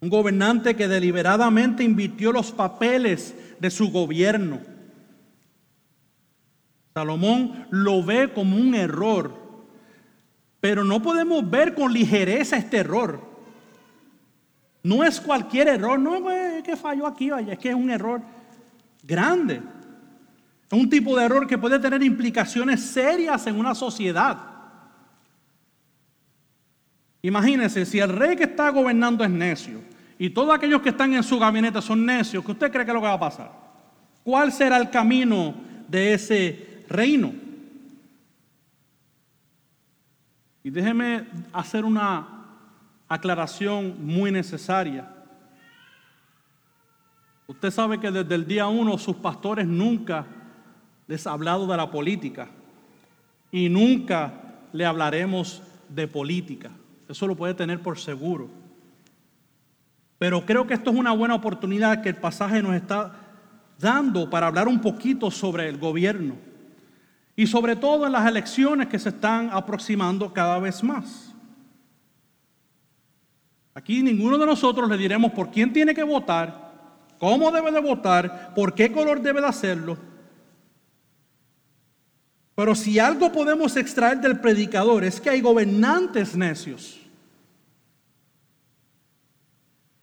Un 0.00 0.08
gobernante 0.08 0.76
que 0.76 0.86
deliberadamente 0.86 1.82
invirtió 1.82 2.30
los 2.30 2.52
papeles 2.52 3.34
de 3.64 3.70
su 3.70 3.90
gobierno. 3.90 4.60
Salomón 6.92 7.66
lo 7.70 8.04
ve 8.04 8.30
como 8.30 8.58
un 8.58 8.74
error, 8.74 9.32
pero 10.60 10.84
no 10.84 11.00
podemos 11.00 11.48
ver 11.48 11.74
con 11.74 11.90
ligereza 11.90 12.58
este 12.58 12.76
error. 12.76 13.22
No 14.82 15.02
es 15.02 15.18
cualquier 15.18 15.68
error, 15.68 15.98
no 15.98 16.30
es 16.30 16.62
que 16.62 16.76
falló 16.76 17.06
aquí, 17.06 17.30
es 17.48 17.58
que 17.58 17.70
es 17.70 17.74
un 17.74 17.88
error 17.88 18.20
grande. 19.02 19.62
Es 20.70 20.78
un 20.78 20.90
tipo 20.90 21.16
de 21.16 21.24
error 21.24 21.46
que 21.46 21.56
puede 21.56 21.78
tener 21.78 22.02
implicaciones 22.02 22.82
serias 22.82 23.46
en 23.46 23.58
una 23.58 23.74
sociedad. 23.74 24.36
Imagínense, 27.22 27.86
si 27.86 27.98
el 27.98 28.10
rey 28.10 28.36
que 28.36 28.44
está 28.44 28.68
gobernando 28.68 29.24
es 29.24 29.30
necio, 29.30 29.80
y 30.18 30.30
todos 30.30 30.54
aquellos 30.54 30.80
que 30.80 30.90
están 30.90 31.12
en 31.14 31.22
su 31.22 31.38
gabinete 31.38 31.82
son 31.82 32.06
necios, 32.06 32.44
¿qué 32.44 32.52
usted 32.52 32.70
cree 32.70 32.84
que 32.84 32.90
es 32.90 32.94
lo 32.94 33.00
que 33.00 33.06
va 33.06 33.14
a 33.14 33.20
pasar? 33.20 33.50
¿Cuál 34.22 34.52
será 34.52 34.76
el 34.76 34.90
camino 34.90 35.54
de 35.88 36.14
ese 36.14 36.84
reino? 36.88 37.32
Y 40.62 40.70
déjeme 40.70 41.26
hacer 41.52 41.84
una 41.84 42.26
aclaración 43.08 43.96
muy 44.04 44.32
necesaria. 44.32 45.10
Usted 47.46 47.70
sabe 47.70 48.00
que 48.00 48.10
desde 48.10 48.34
el 48.34 48.46
día 48.46 48.66
uno 48.66 48.96
sus 48.96 49.16
pastores 49.16 49.66
nunca 49.66 50.26
les 51.06 51.26
han 51.26 51.34
hablado 51.34 51.66
de 51.66 51.76
la 51.76 51.90
política 51.90 52.48
y 53.52 53.68
nunca 53.68 54.32
le 54.72 54.86
hablaremos 54.86 55.62
de 55.88 56.08
política. 56.08 56.70
Eso 57.08 57.26
lo 57.26 57.36
puede 57.36 57.52
tener 57.52 57.80
por 57.82 57.98
seguro. 57.98 58.63
Pero 60.24 60.46
creo 60.46 60.66
que 60.66 60.72
esto 60.72 60.90
es 60.90 60.96
una 60.96 61.12
buena 61.12 61.34
oportunidad 61.34 62.00
que 62.00 62.08
el 62.08 62.16
pasaje 62.16 62.62
nos 62.62 62.74
está 62.74 63.12
dando 63.78 64.30
para 64.30 64.46
hablar 64.46 64.68
un 64.68 64.80
poquito 64.80 65.30
sobre 65.30 65.68
el 65.68 65.76
gobierno 65.76 66.36
y 67.36 67.46
sobre 67.46 67.76
todo 67.76 68.06
en 68.06 68.12
las 68.12 68.26
elecciones 68.26 68.88
que 68.88 68.98
se 68.98 69.10
están 69.10 69.50
aproximando 69.52 70.32
cada 70.32 70.58
vez 70.58 70.82
más. 70.82 71.34
Aquí 73.74 74.02
ninguno 74.02 74.38
de 74.38 74.46
nosotros 74.46 74.88
le 74.88 74.96
diremos 74.96 75.30
por 75.32 75.50
quién 75.50 75.74
tiene 75.74 75.94
que 75.94 76.02
votar, 76.02 76.72
cómo 77.18 77.50
debe 77.50 77.70
de 77.70 77.80
votar, 77.80 78.54
por 78.54 78.72
qué 78.72 78.90
color 78.90 79.20
debe 79.20 79.42
de 79.42 79.48
hacerlo. 79.48 79.98
Pero 82.54 82.74
si 82.74 82.98
algo 82.98 83.30
podemos 83.30 83.76
extraer 83.76 84.22
del 84.22 84.40
predicador 84.40 85.04
es 85.04 85.20
que 85.20 85.28
hay 85.28 85.42
gobernantes 85.42 86.34
necios 86.34 87.03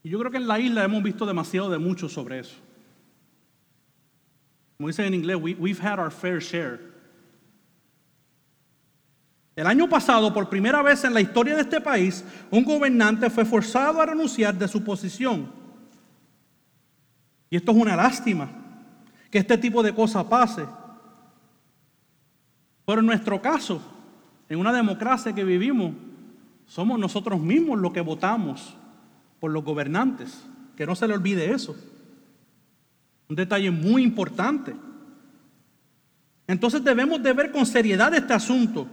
y 0.04 0.10
yo 0.10 0.20
creo 0.20 0.32
que 0.32 0.38
en 0.38 0.48
la 0.48 0.60
isla 0.60 0.84
hemos 0.84 1.04
visto 1.04 1.26
demasiado 1.26 1.70
de 1.70 1.78
mucho 1.78 2.10
sobre 2.10 2.40
eso. 2.40 2.56
Como 4.78 4.88
dicen 4.88 5.06
en 5.06 5.14
inglés, 5.14 5.38
we've 5.40 5.80
had 5.80 6.00
our 6.00 6.12
fair 6.12 6.40
share. 6.40 6.80
El 9.56 9.68
año 9.68 9.88
pasado, 9.88 10.34
por 10.34 10.50
primera 10.50 10.82
vez 10.82 11.04
en 11.04 11.14
la 11.14 11.22
historia 11.22 11.56
de 11.56 11.62
este 11.62 11.80
país, 11.80 12.26
un 12.50 12.64
gobernante 12.64 13.30
fue 13.30 13.46
forzado 13.46 14.02
a 14.02 14.06
renunciar 14.08 14.56
de 14.56 14.68
su 14.68 14.84
posición. 14.84 15.52
Y 17.50 17.58
esto 17.58 17.72
es 17.72 17.78
una 17.78 17.96
lástima, 17.96 18.50
que 19.30 19.38
este 19.38 19.58
tipo 19.58 19.84
de 19.84 19.94
cosas 19.94 20.24
pase. 20.24 20.66
Pero 22.86 23.02
en 23.02 23.06
nuestro 23.06 23.40
caso, 23.40 23.82
en 24.50 24.58
una 24.58 24.74
democracia 24.74 25.34
que 25.34 25.44
vivimos, 25.44 25.94
somos 26.66 26.98
nosotros 26.98 27.40
mismos 27.40 27.78
los 27.78 27.92
que 27.92 28.02
votamos 28.02 28.76
por 29.41 29.51
los 29.51 29.65
gobernantes. 29.65 30.45
Que 30.77 30.86
no 30.86 30.95
se 30.95 31.06
le 31.06 31.15
olvide 31.15 31.51
eso. 31.51 31.75
Un 33.27 33.36
detalle 33.36 33.69
muy 33.69 34.04
importante. 34.04 34.73
Entonces 36.47 36.82
debemos 36.82 37.21
de 37.21 37.34
ver 37.34 37.51
con 37.51 37.65
seriedad 37.65 38.13
este 38.13 38.34
asunto. 38.34 38.88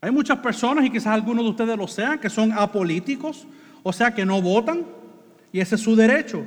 Hay 0.00 0.10
muchas 0.10 0.38
personas, 0.38 0.84
y 0.84 0.90
quizás 0.90 1.08
algunos 1.08 1.44
de 1.44 1.50
ustedes 1.50 1.78
lo 1.78 1.88
sean, 1.88 2.18
que 2.18 2.28
son 2.28 2.52
apolíticos, 2.52 3.46
o 3.82 3.92
sea, 3.92 4.14
que 4.14 4.26
no 4.26 4.42
votan, 4.42 4.84
y 5.52 5.60
ese 5.60 5.76
es 5.76 5.80
su 5.80 5.96
derecho. 5.96 6.44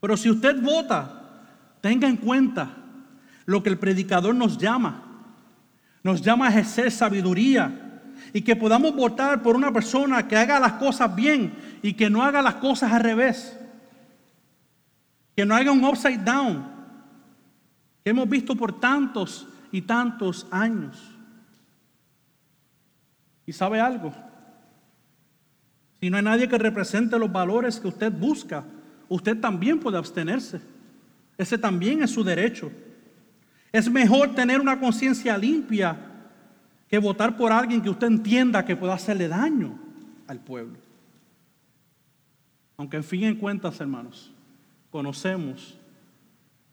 Pero 0.00 0.16
si 0.16 0.30
usted 0.30 0.60
vota, 0.60 1.78
tenga 1.80 2.08
en 2.08 2.16
cuenta 2.16 2.76
lo 3.44 3.62
que 3.62 3.70
el 3.70 3.78
predicador 3.78 4.34
nos 4.34 4.58
llama. 4.58 5.02
Nos 6.02 6.22
llama 6.22 6.46
a 6.46 6.50
ejercer 6.50 6.90
sabiduría, 6.90 7.91
y 8.32 8.42
que 8.42 8.56
podamos 8.56 8.94
votar 8.94 9.42
por 9.42 9.56
una 9.56 9.72
persona 9.72 10.26
que 10.26 10.36
haga 10.36 10.58
las 10.58 10.74
cosas 10.74 11.14
bien 11.14 11.52
y 11.82 11.94
que 11.94 12.08
no 12.08 12.22
haga 12.22 12.42
las 12.42 12.54
cosas 12.56 12.92
al 12.92 13.02
revés. 13.02 13.58
Que 15.36 15.44
no 15.44 15.54
haga 15.54 15.72
un 15.72 15.84
upside 15.84 16.24
down 16.24 16.72
que 18.02 18.10
hemos 18.10 18.28
visto 18.28 18.56
por 18.56 18.80
tantos 18.80 19.46
y 19.70 19.82
tantos 19.82 20.46
años. 20.50 20.96
¿Y 23.46 23.52
sabe 23.52 23.80
algo? 23.80 24.12
Si 26.00 26.10
no 26.10 26.16
hay 26.16 26.22
nadie 26.22 26.48
que 26.48 26.58
represente 26.58 27.18
los 27.18 27.30
valores 27.30 27.78
que 27.78 27.88
usted 27.88 28.10
busca, 28.12 28.64
usted 29.08 29.38
también 29.38 29.78
puede 29.78 29.98
abstenerse. 29.98 30.60
Ese 31.38 31.56
también 31.58 32.02
es 32.02 32.10
su 32.10 32.24
derecho. 32.24 32.72
Es 33.70 33.88
mejor 33.90 34.34
tener 34.34 34.60
una 34.60 34.78
conciencia 34.78 35.38
limpia 35.38 36.11
que 36.92 36.98
votar 36.98 37.38
por 37.38 37.50
alguien 37.50 37.80
que 37.80 37.88
usted 37.88 38.06
entienda 38.06 38.66
que 38.66 38.76
pueda 38.76 38.92
hacerle 38.92 39.26
daño 39.26 39.78
al 40.26 40.38
pueblo. 40.38 40.76
Aunque 42.76 42.98
en 42.98 43.02
fin 43.02 43.22
en 43.22 43.36
cuentas, 43.36 43.80
hermanos, 43.80 44.30
conocemos 44.90 45.74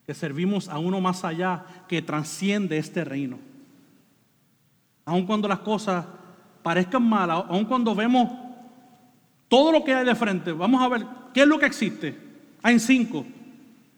que 0.06 0.14
servimos 0.14 0.68
a 0.68 0.78
uno 0.78 1.00
más 1.00 1.24
allá 1.24 1.64
que 1.88 2.02
transciende 2.02 2.78
este 2.78 3.06
reino. 3.06 3.40
Aun 5.06 5.26
cuando 5.26 5.48
las 5.48 5.60
cosas 5.60 6.06
parezcan 6.64 7.08
malas, 7.08 7.46
aun 7.48 7.64
cuando 7.64 7.96
vemos 7.96 8.30
todo 9.48 9.72
lo 9.72 9.86
que 9.86 9.94
hay 9.94 10.06
de 10.06 10.16
frente, 10.16 10.52
vamos 10.52 10.82
a 10.82 10.90
ver 10.90 11.06
qué 11.34 11.44
es 11.44 11.48
lo 11.48 11.58
que 11.58 11.66
existe. 11.66 12.14
Hay 12.62 12.78
cinco. 12.80 13.26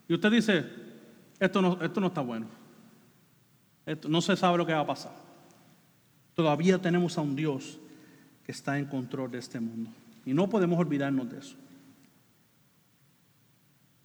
Y 0.06 0.14
usted 0.14 0.30
dice, 0.30 0.66
esto 1.40 1.60
no, 1.60 1.82
esto 1.82 2.00
no 2.00 2.06
está 2.06 2.20
bueno. 2.20 2.46
Esto, 3.84 4.08
no 4.08 4.20
se 4.20 4.36
sabe 4.36 4.56
lo 4.58 4.64
que 4.64 4.72
va 4.72 4.82
a 4.82 4.86
pasar. 4.86 5.21
Todavía 6.34 6.80
tenemos 6.80 7.18
a 7.18 7.20
un 7.20 7.36
Dios 7.36 7.78
que 8.44 8.52
está 8.52 8.78
en 8.78 8.86
control 8.86 9.30
de 9.30 9.38
este 9.38 9.60
mundo. 9.60 9.90
Y 10.24 10.34
no 10.34 10.48
podemos 10.48 10.78
olvidarnos 10.78 11.30
de 11.30 11.38
eso. 11.38 11.56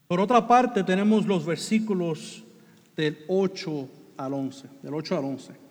Por 0.08 0.20
otra 0.20 0.48
parte, 0.48 0.84
tenemos 0.84 1.26
los 1.26 1.46
versículos 1.46 2.44
del 2.96 3.20
8 3.28 3.90
al 4.18 4.34
11, 4.34 4.68
del 4.82 4.94
8 4.94 5.18
al 5.18 5.26
11. 5.26 5.68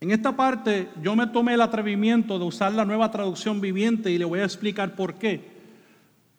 En 0.00 0.12
esta 0.12 0.34
parte 0.34 0.88
yo 1.02 1.14
me 1.14 1.26
tomé 1.26 1.54
el 1.54 1.60
atrevimiento 1.60 2.38
de 2.38 2.44
usar 2.46 2.72
la 2.72 2.86
nueva 2.86 3.10
traducción 3.10 3.60
viviente 3.60 4.10
y 4.10 4.16
le 4.16 4.24
voy 4.24 4.40
a 4.40 4.44
explicar 4.44 4.94
por 4.94 5.14
qué. 5.14 5.60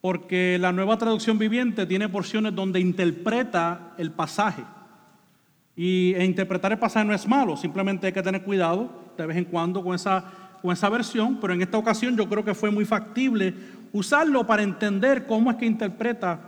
Porque 0.01 0.57
la 0.59 0.71
nueva 0.71 0.97
traducción 0.97 1.37
viviente 1.37 1.85
tiene 1.85 2.09
porciones 2.09 2.55
donde 2.55 2.79
interpreta 2.79 3.93
el 3.99 4.11
pasaje. 4.11 4.63
Y 5.83 6.13
e 6.13 6.23
interpretar 6.23 6.71
el 6.71 6.77
pasaje 6.77 7.03
no 7.03 7.11
es 7.11 7.27
malo, 7.27 7.57
simplemente 7.57 8.05
hay 8.05 8.13
que 8.13 8.21
tener 8.21 8.43
cuidado 8.43 8.87
de 9.17 9.25
vez 9.25 9.35
en 9.35 9.45
cuando 9.45 9.83
con 9.83 9.95
esa, 9.95 10.23
con 10.61 10.71
esa 10.71 10.87
versión, 10.89 11.39
pero 11.41 11.53
en 11.53 11.63
esta 11.63 11.79
ocasión 11.79 12.15
yo 12.15 12.29
creo 12.29 12.45
que 12.45 12.53
fue 12.53 12.69
muy 12.69 12.85
factible 12.85 13.51
usarlo 13.91 14.45
para 14.45 14.61
entender 14.61 15.25
cómo 15.25 15.49
es 15.49 15.57
que 15.57 15.65
interpreta 15.65 16.39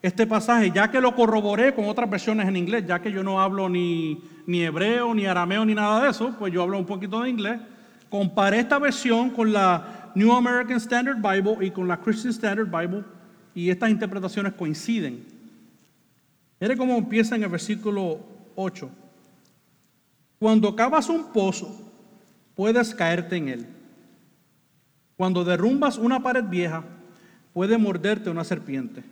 este 0.00 0.26
pasaje, 0.26 0.70
ya 0.70 0.90
que 0.90 1.02
lo 1.02 1.14
corroboré 1.14 1.74
con 1.74 1.84
otras 1.84 2.08
versiones 2.08 2.48
en 2.48 2.56
inglés, 2.56 2.86
ya 2.86 3.02
que 3.02 3.12
yo 3.12 3.22
no 3.22 3.42
hablo 3.42 3.68
ni, 3.68 4.22
ni 4.46 4.62
hebreo, 4.62 5.14
ni 5.14 5.26
arameo, 5.26 5.66
ni 5.66 5.74
nada 5.74 6.04
de 6.04 6.08
eso, 6.08 6.34
pues 6.38 6.50
yo 6.50 6.62
hablo 6.62 6.78
un 6.78 6.86
poquito 6.86 7.20
de 7.20 7.28
inglés. 7.28 7.60
Comparé 8.08 8.60
esta 8.60 8.78
versión 8.78 9.28
con 9.28 9.52
la 9.52 10.12
New 10.14 10.32
American 10.32 10.78
Standard 10.78 11.18
Bible 11.18 11.58
y 11.60 11.70
con 11.72 11.86
la 11.86 11.98
Christian 12.00 12.32
Standard 12.32 12.70
Bible 12.70 13.04
y 13.54 13.68
estas 13.68 13.90
interpretaciones 13.90 14.54
coinciden. 14.54 15.26
Mire 16.58 16.74
cómo 16.74 16.96
empieza 16.96 17.36
en 17.36 17.42
el 17.42 17.50
versículo 17.50 18.32
8. 18.56 18.90
Cuando 20.38 20.74
cavas 20.74 21.08
un 21.08 21.32
pozo, 21.32 21.92
puedes 22.54 22.94
caerte 22.94 23.36
en 23.36 23.48
él. 23.48 23.66
Cuando 25.16 25.44
derrumbas 25.44 25.98
una 25.98 26.22
pared 26.22 26.44
vieja, 26.44 26.84
puede 27.52 27.78
morderte 27.78 28.30
una 28.30 28.44
serpiente. 28.44 29.04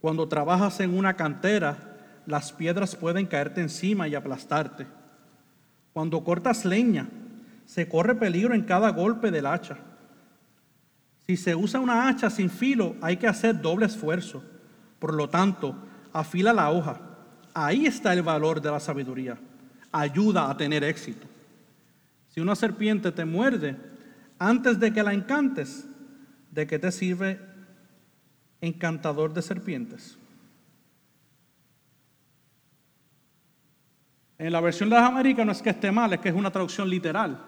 Cuando 0.00 0.28
trabajas 0.28 0.80
en 0.80 0.96
una 0.96 1.14
cantera, 1.14 1.94
las 2.26 2.52
piedras 2.52 2.96
pueden 2.96 3.26
caerte 3.26 3.60
encima 3.60 4.08
y 4.08 4.14
aplastarte. 4.14 4.86
Cuando 5.92 6.24
cortas 6.24 6.64
leña, 6.64 7.08
se 7.66 7.88
corre 7.88 8.14
peligro 8.14 8.54
en 8.54 8.62
cada 8.62 8.90
golpe 8.90 9.30
del 9.30 9.46
hacha. 9.46 9.78
Si 11.26 11.36
se 11.36 11.54
usa 11.54 11.80
una 11.80 12.08
hacha 12.08 12.28
sin 12.28 12.50
filo, 12.50 12.96
hay 13.00 13.16
que 13.16 13.26
hacer 13.26 13.60
doble 13.60 13.86
esfuerzo. 13.86 14.42
Por 14.98 15.14
lo 15.14 15.28
tanto, 15.28 15.74
afila 16.12 16.52
la 16.52 16.70
hoja. 16.70 17.00
Ahí 17.54 17.86
está 17.86 18.12
el 18.12 18.22
valor 18.22 18.60
de 18.60 18.70
la 18.70 18.80
sabiduría. 18.80 19.38
Ayuda 19.92 20.50
a 20.50 20.56
tener 20.56 20.84
éxito. 20.84 21.26
Si 22.28 22.40
una 22.40 22.56
serpiente 22.56 23.12
te 23.12 23.24
muerde, 23.24 23.76
antes 24.38 24.78
de 24.80 24.92
que 24.92 25.02
la 25.02 25.14
encantes, 25.14 25.86
¿de 26.50 26.66
qué 26.66 26.78
te 26.78 26.90
sirve 26.90 27.38
encantador 28.66 29.32
de 29.32 29.42
serpientes. 29.42 30.18
En 34.38 34.52
la 34.52 34.60
versión 34.60 34.90
de 34.90 34.96
las 34.96 35.08
Américas 35.08 35.46
no 35.46 35.52
es 35.52 35.62
que 35.62 35.70
esté 35.70 35.92
mal, 35.92 36.12
es 36.12 36.20
que 36.20 36.28
es 36.28 36.34
una 36.34 36.50
traducción 36.50 36.88
literal. 36.88 37.40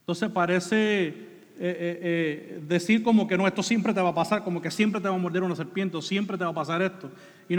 Entonces 0.00 0.28
parece 0.30 1.33
eh, 1.56 1.60
eh, 1.60 1.98
eh, 2.02 2.60
decir 2.66 3.04
como 3.04 3.28
que 3.28 3.36
no, 3.38 3.46
esto 3.46 3.62
siempre 3.62 3.94
te 3.94 4.00
va 4.00 4.08
a 4.08 4.14
pasar, 4.14 4.42
como 4.42 4.60
que 4.60 4.70
siempre 4.70 5.00
te 5.00 5.08
va 5.08 5.14
a 5.14 5.18
morder 5.18 5.42
una 5.42 5.54
serpiente, 5.54 5.96
o 5.96 6.02
siempre 6.02 6.36
te 6.36 6.44
va 6.44 6.50
a 6.50 6.54
pasar 6.54 6.82
esto. 6.82 7.10
Y 7.48 7.56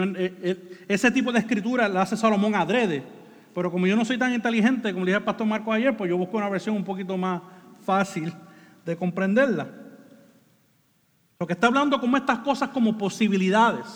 ese 0.88 1.12
tipo 1.12 1.32
de 1.32 1.40
escritura 1.40 1.88
la 1.88 2.02
hace 2.02 2.18
Salomón 2.18 2.56
adrede. 2.56 3.04
Pero 3.54 3.72
como 3.72 3.88
yo 3.88 3.96
no 3.96 4.04
soy 4.04 4.18
tan 4.18 4.34
inteligente, 4.34 4.92
como 4.92 5.06
le 5.06 5.12
dije 5.12 5.18
al 5.18 5.24
pastor 5.24 5.48
Marco 5.48 5.72
ayer, 5.72 5.96
pues 5.96 6.10
yo 6.10 6.18
busco 6.18 6.36
una 6.36 6.50
versión 6.50 6.76
un 6.76 6.84
poquito 6.84 7.18
más 7.18 7.42
fácil 7.86 8.34
de 8.86 8.98
comprenderla. 8.98 9.70
Lo 11.40 11.48
que 11.48 11.54
está 11.54 11.68
hablando 11.68 12.00
como 12.02 12.18
estas 12.18 12.40
cosas 12.40 12.70
como 12.70 12.98
posibilidades. 12.98 13.88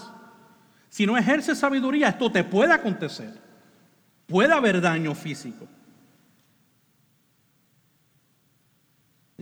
Si 0.88 1.06
no 1.06 1.18
ejerces 1.18 1.58
sabiduría, 1.58 2.08
esto 2.08 2.32
te 2.32 2.44
puede 2.44 2.72
acontecer. 2.72 3.34
Puede 4.28 4.54
haber 4.54 4.80
daño 4.80 5.14
físico. 5.14 5.68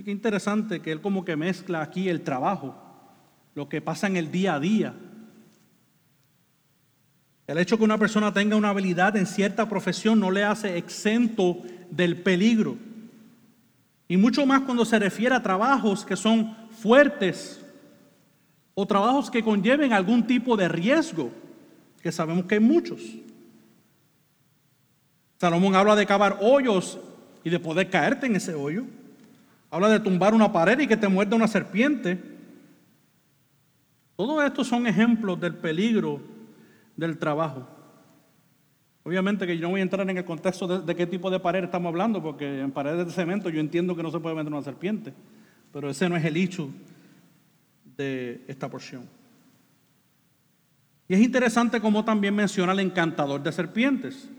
Qué 0.03 0.11
interesante 0.11 0.79
que 0.79 0.91
él 0.91 1.01
como 1.01 1.25
que 1.25 1.35
mezcla 1.35 1.81
aquí 1.81 2.07
el 2.07 2.21
trabajo, 2.21 2.75
lo 3.55 3.67
que 3.67 3.81
pasa 3.81 4.05
en 4.05 4.15
el 4.15 4.31
día 4.31 4.53
a 4.53 4.59
día. 4.59 4.93
El 7.47 7.57
hecho 7.57 7.77
que 7.77 7.83
una 7.83 7.97
persona 7.97 8.31
tenga 8.31 8.55
una 8.55 8.69
habilidad 8.69 9.17
en 9.17 9.25
cierta 9.25 9.67
profesión 9.67 10.19
no 10.19 10.29
le 10.29 10.43
hace 10.43 10.77
exento 10.77 11.63
del 11.89 12.21
peligro. 12.21 12.77
Y 14.07 14.17
mucho 14.17 14.45
más 14.45 14.61
cuando 14.61 14.85
se 14.85 14.99
refiere 14.99 15.33
a 15.33 15.41
trabajos 15.41 16.05
que 16.05 16.15
son 16.15 16.55
fuertes, 16.71 17.63
o 18.75 18.85
trabajos 18.85 19.31
que 19.31 19.43
conlleven 19.43 19.91
algún 19.91 20.27
tipo 20.27 20.55
de 20.55 20.67
riesgo, 20.67 21.31
que 22.03 22.11
sabemos 22.11 22.45
que 22.45 22.55
hay 22.55 22.61
muchos. 22.61 23.01
Salomón 25.39 25.73
habla 25.73 25.95
de 25.95 26.05
cavar 26.05 26.37
hoyos 26.41 26.99
y 27.43 27.49
de 27.49 27.59
poder 27.59 27.89
caerte 27.89 28.27
en 28.27 28.35
ese 28.35 28.53
hoyo. 28.53 28.85
Habla 29.69 29.89
de 29.89 29.99
tumbar 29.99 30.33
una 30.33 30.51
pared 30.51 30.79
y 30.79 30.87
que 30.87 30.97
te 30.97 31.07
muerda 31.07 31.35
una 31.35 31.47
serpiente. 31.47 32.21
Todos 34.15 34.43
estos 34.45 34.67
son 34.67 34.87
ejemplos 34.87 35.39
del 35.39 35.55
peligro 35.55 36.21
del 36.95 37.17
trabajo. 37.17 37.67
Obviamente 39.03 39.47
que 39.47 39.55
yo 39.57 39.63
no 39.63 39.69
voy 39.69 39.79
a 39.79 39.83
entrar 39.83 40.09
en 40.09 40.17
el 40.17 40.25
contexto 40.25 40.81
de, 40.81 40.95
qué 40.95 41.05
tipo 41.05 41.29
de 41.29 41.39
pared 41.39 41.63
estamos 41.63 41.89
hablando, 41.89 42.21
porque 42.21 42.59
en 42.59 42.71
paredes 42.71 43.05
de 43.05 43.11
cemento 43.11 43.49
yo 43.49 43.59
entiendo 43.59 43.95
que 43.95 44.03
no 44.03 44.11
se 44.11 44.19
puede 44.19 44.35
meter 44.35 44.51
una 44.51 44.61
serpiente, 44.61 45.13
pero 45.71 45.89
ese 45.89 46.09
no 46.09 46.17
es 46.17 46.25
el 46.25 46.35
hecho 46.35 46.69
de 47.95 48.43
esta 48.47 48.69
porción. 48.69 49.07
Y 51.07 51.13
es 51.13 51.21
interesante 51.21 51.79
como 51.79 52.03
también 52.03 52.35
menciona 52.35 52.73
el 52.73 52.79
encantador 52.79 53.41
de 53.41 53.51
serpientes. 53.51 54.29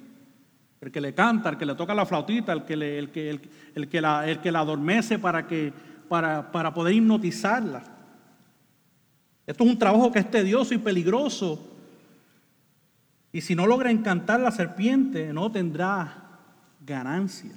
El 0.80 0.92
que 0.92 1.00
le 1.00 1.12
canta, 1.12 1.50
el 1.50 1.58
que 1.58 1.66
le 1.66 1.74
toca 1.74 1.94
la 1.94 2.06
flautita, 2.06 2.52
el 2.52 2.64
que, 2.64 2.74
el 2.74 3.10
que, 3.10 3.30
el, 3.74 3.88
que, 3.88 4.00
la, 4.00 4.28
el 4.28 4.40
que 4.40 4.52
la 4.52 4.60
adormece 4.60 5.18
para, 5.18 5.46
que, 5.46 5.72
para, 6.08 6.52
para 6.52 6.72
poder 6.72 6.94
hipnotizarla. 6.94 7.82
Esto 9.46 9.64
es 9.64 9.70
un 9.70 9.78
trabajo 9.78 10.12
que 10.12 10.18
es 10.18 10.30
tedioso 10.30 10.74
y 10.74 10.78
peligroso. 10.78 11.66
Y 13.32 13.40
si 13.40 13.54
no 13.54 13.66
logra 13.66 13.90
encantar 13.90 14.40
la 14.40 14.50
serpiente, 14.50 15.32
no 15.32 15.50
tendrá 15.50 16.38
ganancia. 16.86 17.52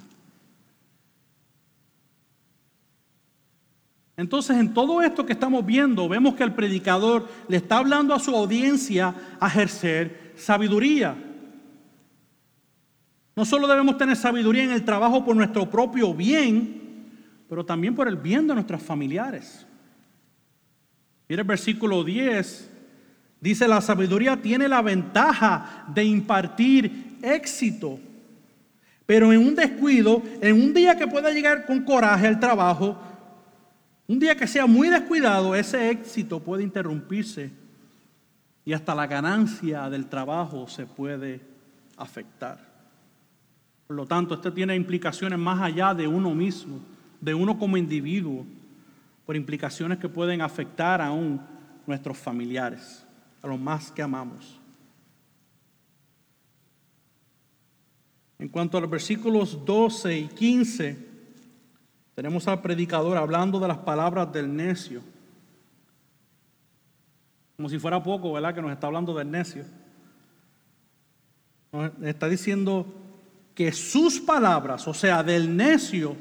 Entonces, 4.16 4.56
en 4.56 4.74
todo 4.74 5.00
esto 5.02 5.24
que 5.24 5.32
estamos 5.32 5.64
viendo, 5.64 6.08
vemos 6.08 6.34
que 6.34 6.44
el 6.44 6.52
predicador 6.52 7.28
le 7.48 7.56
está 7.56 7.78
hablando 7.78 8.14
a 8.14 8.20
su 8.20 8.34
audiencia 8.36 9.14
a 9.40 9.48
ejercer 9.48 10.32
sabiduría. 10.36 11.16
No 13.34 13.44
solo 13.44 13.66
debemos 13.66 13.96
tener 13.96 14.16
sabiduría 14.16 14.64
en 14.64 14.72
el 14.72 14.84
trabajo 14.84 15.24
por 15.24 15.34
nuestro 15.34 15.68
propio 15.68 16.12
bien, 16.12 16.82
pero 17.48 17.64
también 17.64 17.94
por 17.94 18.08
el 18.08 18.16
bien 18.16 18.46
de 18.46 18.54
nuestros 18.54 18.82
familiares. 18.82 19.66
Mire 21.28 21.42
el 21.42 21.48
versículo 21.48 22.04
10, 22.04 22.70
dice, 23.40 23.66
la 23.66 23.80
sabiduría 23.80 24.40
tiene 24.40 24.68
la 24.68 24.82
ventaja 24.82 25.86
de 25.88 26.04
impartir 26.04 27.18
éxito, 27.22 27.98
pero 29.06 29.32
en 29.32 29.40
un 29.40 29.54
descuido, 29.54 30.22
en 30.40 30.60
un 30.60 30.74
día 30.74 30.96
que 30.96 31.06
pueda 31.06 31.30
llegar 31.30 31.64
con 31.64 31.84
coraje 31.84 32.26
al 32.26 32.38
trabajo, 32.38 32.98
un 34.06 34.18
día 34.18 34.36
que 34.36 34.46
sea 34.46 34.66
muy 34.66 34.88
descuidado, 34.88 35.54
ese 35.54 35.90
éxito 35.90 36.40
puede 36.40 36.62
interrumpirse 36.62 37.50
y 38.64 38.74
hasta 38.74 38.94
la 38.94 39.06
ganancia 39.06 39.88
del 39.88 40.06
trabajo 40.06 40.68
se 40.68 40.84
puede 40.84 41.40
afectar. 41.96 42.71
Por 43.86 43.96
lo 43.96 44.06
tanto, 44.06 44.34
esto 44.34 44.52
tiene 44.52 44.74
implicaciones 44.74 45.38
más 45.38 45.60
allá 45.60 45.94
de 45.94 46.06
uno 46.06 46.34
mismo, 46.34 46.80
de 47.20 47.34
uno 47.34 47.58
como 47.58 47.76
individuo, 47.76 48.46
por 49.26 49.36
implicaciones 49.36 49.98
que 49.98 50.08
pueden 50.08 50.40
afectar 50.40 51.00
aún 51.00 51.40
nuestros 51.86 52.18
familiares, 52.18 53.04
a 53.42 53.46
los 53.46 53.58
más 53.58 53.90
que 53.90 54.02
amamos. 54.02 54.60
En 58.38 58.48
cuanto 58.48 58.76
a 58.76 58.80
los 58.80 58.90
versículos 58.90 59.64
12 59.64 60.18
y 60.18 60.26
15, 60.28 61.12
tenemos 62.14 62.48
al 62.48 62.60
predicador 62.60 63.16
hablando 63.16 63.60
de 63.60 63.68
las 63.68 63.78
palabras 63.78 64.32
del 64.32 64.54
necio. 64.54 65.00
Como 67.56 67.68
si 67.68 67.78
fuera 67.78 68.02
poco, 68.02 68.32
¿verdad? 68.32 68.54
Que 68.54 68.62
nos 68.62 68.72
está 68.72 68.88
hablando 68.88 69.14
del 69.14 69.30
necio. 69.30 69.64
Nos 71.70 71.92
está 72.02 72.28
diciendo 72.28 73.01
que 73.54 73.72
sus 73.72 74.20
palabras, 74.20 74.86
o 74.88 74.94
sea, 74.94 75.22
del 75.22 75.56
necio, 75.56 76.16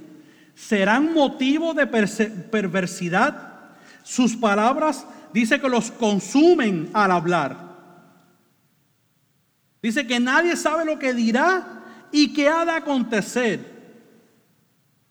serán 0.56 1.14
motivo 1.14 1.74
de 1.74 1.88
perversidad. 1.88 3.52
Sus 4.04 4.36
palabras 4.36 5.06
dice 5.34 5.60
que 5.60 5.70
los 5.70 5.92
consumen 5.92 6.90
al 6.94 7.12
hablar. 7.12 7.72
Dice 9.82 10.06
que 10.06 10.20
nadie 10.20 10.56
sabe 10.56 10.86
lo 10.86 11.00
que 11.00 11.14
dirá 11.14 11.82
y 12.12 12.34
qué 12.34 12.48
ha 12.48 12.66
de 12.66 12.72
acontecer. 12.72 13.72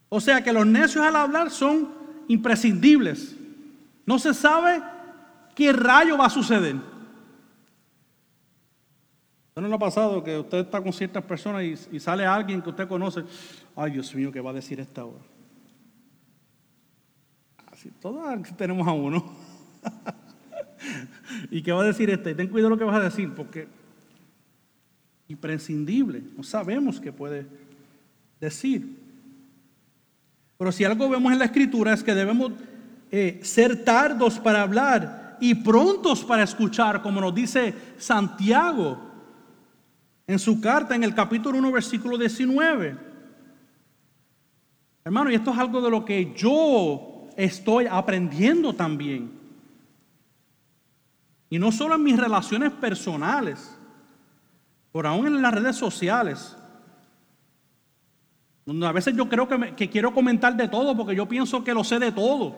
O 0.09 0.21
sea 0.21 0.43
que 0.43 0.53
los 0.53 0.67
necios 0.67 1.05
al 1.05 1.17
hablar 1.17 1.51
son 1.51 1.89
imprescindibles. 2.29 3.35
No 4.07 4.19
se 4.19 4.35
sabe 4.35 4.83
qué 5.55 5.73
rayo 5.73 6.17
va 6.19 6.27
a 6.27 6.31
suceder. 6.31 6.77
¿No 9.57 9.67
le 9.67 9.75
ha 9.75 9.79
pasado 9.79 10.23
que 10.23 10.39
usted 10.39 10.59
está 10.59 10.81
con 10.81 10.93
ciertas 10.93 11.25
personas 11.25 11.63
y, 11.91 12.01
sale 12.01 12.25
alguien 12.25 12.63
que 12.63 12.71
usted 12.71 12.89
conoce? 12.89 13.25
Ay, 13.77 13.93
Dios 13.93 14.15
mío, 14.15 14.31
¿qué 14.31 14.41
va 14.41 14.51
a 14.51 14.55
decir 14.55 14.81
esta 14.81 15.05
hora? 15.05 15.21
Así, 17.71 17.91
todos 18.01 18.25
tenemos 18.57 18.87
a 18.87 18.93
uno. 18.93 19.33
¿Y 21.51 21.63
qué 21.63 21.73
va 21.73 21.83
a 21.83 21.87
decir 21.87 22.09
este? 22.11 22.35
Ten 22.35 22.49
cuidado 22.49 22.71
lo 22.71 22.79
que 22.79 22.85
vas 22.85 22.97
a 22.97 23.05
decir, 23.05 23.33
porque 23.35 23.69
imprescindible, 25.29 26.23
no 26.37 26.43
sabemos 26.43 27.01
qué 27.01 27.13
puede 27.13 27.47
decir. 28.41 28.99
Pero 30.57 30.73
si 30.73 30.85
algo 30.85 31.09
vemos 31.09 31.33
en 31.33 31.39
la 31.39 31.47
escritura 31.47 31.93
es 31.93 32.03
que 32.03 32.15
debemos 32.15 32.53
eh, 33.11 33.41
ser 33.43 33.85
tardos 33.85 34.39
para 34.39 34.63
hablar 34.63 35.39
y 35.41 35.55
prontos 35.55 36.25
para 36.25 36.43
escuchar, 36.43 37.03
como 37.03 37.21
nos 37.21 37.35
dice 37.35 37.75
Santiago 37.99 39.10
en 40.31 40.39
su 40.39 40.61
carta 40.61 40.95
en 40.95 41.03
el 41.03 41.13
capítulo 41.13 41.59
1, 41.59 41.73
versículo 41.73 42.17
19. 42.17 42.97
Hermano, 45.05 45.29
y 45.29 45.35
esto 45.35 45.51
es 45.51 45.59
algo 45.59 45.81
de 45.81 45.91
lo 45.91 46.05
que 46.05 46.33
yo 46.37 47.27
estoy 47.37 47.87
aprendiendo 47.91 48.73
también. 48.73 49.33
Y 51.49 51.59
no 51.59 51.73
solo 51.73 51.97
en 51.97 52.05
mis 52.05 52.17
relaciones 52.17 52.71
personales, 52.71 53.77
pero 54.93 55.09
aún 55.09 55.27
en 55.27 55.43
las 55.43 55.53
redes 55.53 55.75
sociales. 55.75 56.57
Donde 58.65 58.87
a 58.87 58.93
veces 58.93 59.17
yo 59.17 59.29
creo 59.29 59.49
que, 59.49 59.75
que 59.75 59.91
quiero 59.91 60.15
comentar 60.15 60.57
de 60.57 60.69
todo 60.69 60.97
porque 60.97 61.17
yo 61.17 61.27
pienso 61.27 61.65
que 61.65 61.75
lo 61.75 61.83
sé 61.83 61.99
de 61.99 62.13
todo. 62.13 62.57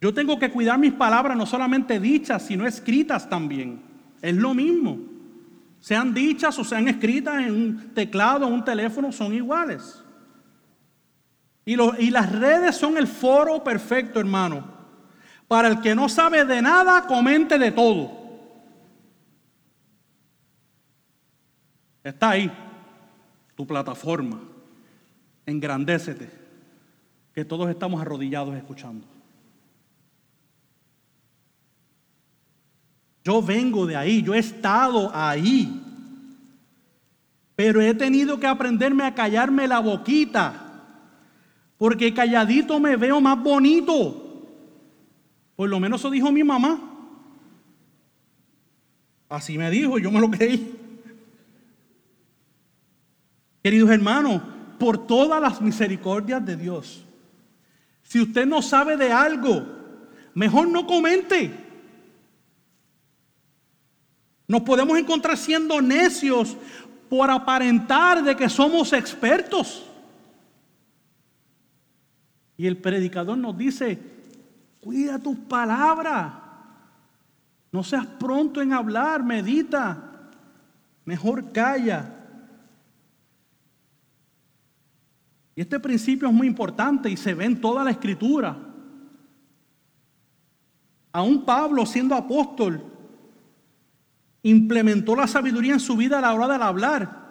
Yo 0.00 0.14
tengo 0.14 0.38
que 0.38 0.52
cuidar 0.52 0.78
mis 0.78 0.92
palabras, 0.92 1.36
no 1.36 1.46
solamente 1.46 1.98
dichas, 1.98 2.46
sino 2.46 2.64
escritas 2.64 3.28
también. 3.28 3.82
Es 4.22 4.36
lo 4.36 4.54
mismo. 4.54 5.17
Sean 5.80 6.12
dichas 6.12 6.58
o 6.58 6.64
sean 6.64 6.88
escritas 6.88 7.42
en 7.42 7.54
un 7.54 7.94
teclado 7.94 8.46
o 8.46 8.50
un 8.50 8.64
teléfono, 8.64 9.12
son 9.12 9.32
iguales. 9.32 10.04
Y, 11.64 11.74
y 11.74 12.10
las 12.10 12.32
redes 12.32 12.76
son 12.76 12.96
el 12.96 13.06
foro 13.06 13.62
perfecto, 13.62 14.18
hermano. 14.18 14.76
Para 15.46 15.68
el 15.68 15.80
que 15.80 15.94
no 15.94 16.08
sabe 16.08 16.44
de 16.44 16.60
nada, 16.60 17.06
comente 17.06 17.58
de 17.58 17.70
todo. 17.70 18.18
Está 22.02 22.30
ahí, 22.30 22.50
tu 23.54 23.66
plataforma. 23.66 24.40
Engrandécete, 25.46 26.30
que 27.32 27.44
todos 27.44 27.70
estamos 27.70 28.00
arrodillados 28.00 28.54
escuchando. 28.56 29.17
Yo 33.28 33.42
vengo 33.42 33.84
de 33.84 33.94
ahí, 33.94 34.22
yo 34.22 34.32
he 34.32 34.38
estado 34.38 35.14
ahí. 35.14 35.82
Pero 37.54 37.82
he 37.82 37.92
tenido 37.92 38.40
que 38.40 38.46
aprenderme 38.46 39.04
a 39.04 39.14
callarme 39.14 39.68
la 39.68 39.80
boquita. 39.80 40.82
Porque 41.76 42.14
calladito 42.14 42.80
me 42.80 42.96
veo 42.96 43.20
más 43.20 43.38
bonito. 43.42 44.46
Por 45.56 45.68
lo 45.68 45.78
menos 45.78 46.00
eso 46.00 46.10
dijo 46.10 46.32
mi 46.32 46.42
mamá. 46.42 46.80
Así 49.28 49.58
me 49.58 49.70
dijo, 49.70 49.98
yo 49.98 50.10
me 50.10 50.22
lo 50.22 50.30
creí. 50.30 50.74
Queridos 53.62 53.90
hermanos, 53.90 54.40
por 54.78 55.06
todas 55.06 55.38
las 55.38 55.60
misericordias 55.60 56.46
de 56.46 56.56
Dios, 56.56 57.04
si 58.04 58.22
usted 58.22 58.46
no 58.46 58.62
sabe 58.62 58.96
de 58.96 59.12
algo, 59.12 59.66
mejor 60.32 60.68
no 60.68 60.86
comente. 60.86 61.67
Nos 64.48 64.62
podemos 64.62 64.98
encontrar 64.98 65.36
siendo 65.36 65.80
necios 65.82 66.56
por 67.10 67.30
aparentar 67.30 68.24
de 68.24 68.34
que 68.34 68.48
somos 68.48 68.94
expertos. 68.94 69.84
Y 72.56 72.66
el 72.66 72.78
predicador 72.78 73.36
nos 73.36 73.56
dice, 73.56 73.98
cuida 74.80 75.18
tus 75.18 75.36
palabras. 75.36 76.32
No 77.70 77.84
seas 77.84 78.06
pronto 78.06 78.62
en 78.62 78.72
hablar, 78.72 79.22
medita. 79.22 80.30
Mejor 81.04 81.52
calla. 81.52 82.14
Y 85.54 85.60
este 85.60 85.78
principio 85.78 86.28
es 86.28 86.34
muy 86.34 86.46
importante 86.46 87.10
y 87.10 87.18
se 87.18 87.34
ve 87.34 87.44
en 87.44 87.60
toda 87.60 87.84
la 87.84 87.90
escritura. 87.90 88.56
Aún 91.12 91.44
Pablo 91.44 91.84
siendo 91.84 92.14
apóstol 92.14 92.97
implementó 94.42 95.16
la 95.16 95.26
sabiduría 95.26 95.74
en 95.74 95.80
su 95.80 95.96
vida 95.96 96.18
a 96.18 96.22
la 96.22 96.34
hora 96.34 96.58
de 96.58 96.64
hablar. 96.64 97.28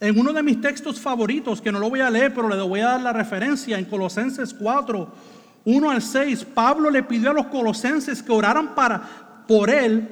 En 0.00 0.18
uno 0.18 0.32
de 0.32 0.42
mis 0.42 0.60
textos 0.60 1.00
favoritos, 1.00 1.60
que 1.60 1.72
no 1.72 1.80
lo 1.80 1.90
voy 1.90 2.00
a 2.00 2.10
leer, 2.10 2.32
pero 2.32 2.48
le 2.48 2.60
voy 2.62 2.80
a 2.80 2.90
dar 2.90 3.00
la 3.00 3.12
referencia, 3.12 3.78
en 3.78 3.84
Colosenses 3.84 4.54
4, 4.54 5.12
1 5.64 5.90
al 5.90 6.00
6, 6.00 6.44
Pablo 6.54 6.90
le 6.90 7.02
pidió 7.02 7.30
a 7.30 7.34
los 7.34 7.46
colosenses 7.46 8.22
que 8.22 8.32
oraran 8.32 8.74
para, 8.74 9.44
por 9.46 9.68
él, 9.70 10.08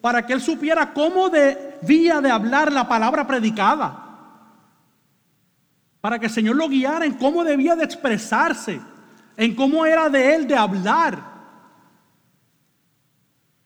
para 0.00 0.24
que 0.24 0.32
él 0.32 0.40
supiera 0.40 0.92
cómo 0.92 1.28
debía 1.28 2.20
de 2.20 2.30
hablar 2.30 2.72
la 2.72 2.88
palabra 2.88 3.26
predicada. 3.26 4.06
Para 6.00 6.18
que 6.18 6.26
el 6.26 6.32
Señor 6.32 6.56
lo 6.56 6.68
guiara 6.68 7.04
en 7.04 7.14
cómo 7.14 7.44
debía 7.44 7.76
de 7.76 7.84
expresarse, 7.84 8.80
en 9.36 9.54
cómo 9.54 9.84
era 9.84 10.08
de 10.08 10.34
él 10.34 10.46
de 10.46 10.56
hablar. 10.56 11.29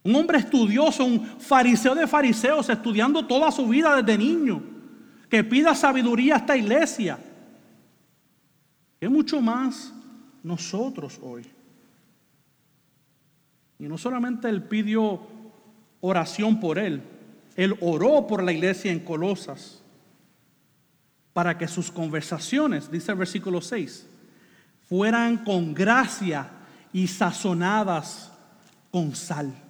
Un 0.05 0.15
hombre 0.15 0.37
estudioso, 0.37 1.03
un 1.03 1.25
fariseo 1.25 1.95
de 1.95 2.05
fariseos, 2.05 2.69
estudiando 2.69 3.25
toda 3.25 3.51
su 3.51 3.67
vida 3.67 3.99
desde 3.99 4.19
niño, 4.19 4.61
que 5.27 5.43
pida 5.43 5.73
sabiduría 5.73 6.35
a 6.35 6.37
esta 6.37 6.55
iglesia. 6.55 7.17
¿Qué 8.99 9.09
mucho 9.09 9.41
más 9.41 9.91
nosotros 10.43 11.19
hoy? 11.23 11.43
Y 13.79 13.87
no 13.87 13.97
solamente 13.97 14.47
él 14.47 14.61
pidió 14.61 15.21
oración 16.01 16.59
por 16.59 16.77
él, 16.77 17.01
él 17.55 17.75
oró 17.81 18.27
por 18.27 18.43
la 18.43 18.51
iglesia 18.51 18.91
en 18.91 18.99
Colosas 18.99 19.81
para 21.33 21.57
que 21.57 21.67
sus 21.67 21.89
conversaciones, 21.89 22.91
dice 22.91 23.11
el 23.11 23.17
versículo 23.17 23.59
6, 23.59 24.05
fueran 24.87 25.43
con 25.43 25.73
gracia 25.73 26.47
y 26.93 27.07
sazonadas 27.07 28.31
con 28.91 29.15
sal. 29.15 29.64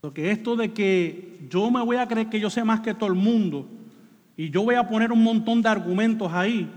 Porque 0.00 0.30
esto 0.30 0.56
de 0.56 0.72
que 0.72 1.46
yo 1.50 1.70
me 1.70 1.82
voy 1.82 1.96
a 1.96 2.06
creer 2.06 2.28
que 2.28 2.40
yo 2.40 2.50
sé 2.50 2.64
más 2.64 2.80
que 2.80 2.94
todo 2.94 3.08
el 3.08 3.16
mundo 3.16 3.68
y 4.36 4.50
yo 4.50 4.62
voy 4.62 4.74
a 4.74 4.88
poner 4.88 5.12
un 5.12 5.22
montón 5.22 5.62
de 5.62 5.68
argumentos 5.68 6.32
ahí, 6.32 6.70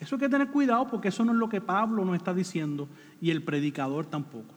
eso 0.00 0.16
hay 0.16 0.20
que 0.20 0.28
tener 0.28 0.50
cuidado 0.50 0.86
porque 0.88 1.08
eso 1.08 1.24
no 1.24 1.32
es 1.32 1.38
lo 1.38 1.48
que 1.48 1.60
Pablo 1.60 2.04
nos 2.04 2.16
está 2.16 2.34
diciendo 2.34 2.88
y 3.20 3.30
el 3.30 3.42
predicador 3.42 4.06
tampoco. 4.06 4.54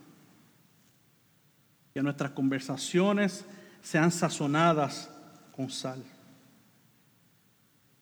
Que 1.94 2.04
nuestras 2.04 2.32
conversaciones 2.32 3.46
sean 3.82 4.12
sazonadas 4.12 5.10
con 5.56 5.70
sal. 5.70 6.04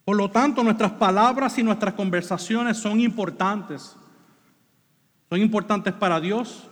Por 0.04 0.16
lo 0.16 0.32
tanto, 0.32 0.64
nuestras 0.64 0.94
palabras 0.94 1.58
y 1.58 1.64
nuestras 1.64 1.94
conversaciones 1.94 2.78
son 2.78 3.00
importantes. 3.02 3.96
Son 5.30 5.40
importantes 5.40 5.94
para 5.94 6.20
Dios 6.20 6.68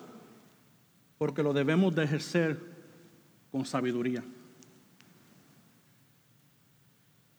porque 1.17 1.43
lo 1.43 1.53
debemos 1.53 1.93
de 1.93 2.05
ejercer 2.05 2.74
con 3.55 3.65
sabiduría. 3.65 4.21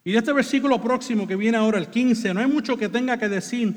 Y 0.03 0.13
de 0.13 0.17
este 0.17 0.33
versículo 0.33 0.81
próximo 0.81 1.27
que 1.27 1.37
viene 1.37 1.59
ahora, 1.59 1.77
el 1.77 1.89
15, 1.89 2.33
no 2.33 2.41
hay 2.41 2.47
mucho 2.47 2.79
que 2.79 2.89
tenga 2.89 3.19
que 3.19 3.29
decir, 3.29 3.75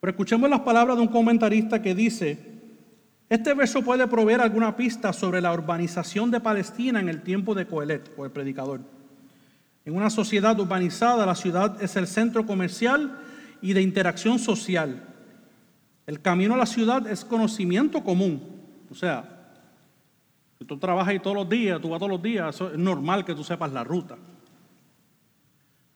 pero 0.00 0.10
escuchemos 0.10 0.50
las 0.50 0.60
palabras 0.60 0.98
de 0.98 1.02
un 1.04 1.08
comentarista 1.08 1.80
que 1.80 1.94
dice, 1.94 2.38
este 3.26 3.54
verso 3.54 3.80
puede 3.80 4.06
proveer 4.06 4.42
alguna 4.42 4.76
pista 4.76 5.14
sobre 5.14 5.40
la 5.40 5.50
urbanización 5.50 6.30
de 6.30 6.40
Palestina 6.40 7.00
en 7.00 7.08
el 7.08 7.22
tiempo 7.22 7.54
de 7.54 7.66
Coelet, 7.66 8.12
o 8.18 8.26
el 8.26 8.30
predicador. 8.30 8.82
En 9.86 9.96
una 9.96 10.10
sociedad 10.10 10.60
urbanizada, 10.60 11.24
la 11.24 11.34
ciudad 11.34 11.82
es 11.82 11.96
el 11.96 12.06
centro 12.06 12.44
comercial 12.44 13.18
y 13.62 13.72
de 13.72 13.80
interacción 13.80 14.38
social. 14.38 15.08
El 16.06 16.20
camino 16.20 16.52
a 16.52 16.58
la 16.58 16.66
ciudad 16.66 17.06
es 17.06 17.24
conocimiento 17.24 18.04
común. 18.04 18.42
O 18.90 18.94
sea, 18.94 19.37
tú 20.64 20.78
trabajas 20.78 21.08
ahí 21.08 21.20
todos 21.20 21.36
los 21.36 21.48
días, 21.48 21.80
tú 21.80 21.90
vas 21.90 21.98
todos 21.98 22.10
los 22.10 22.22
días, 22.22 22.60
es 22.60 22.78
normal 22.78 23.24
que 23.24 23.34
tú 23.34 23.44
sepas 23.44 23.72
la 23.72 23.84
ruta. 23.84 24.16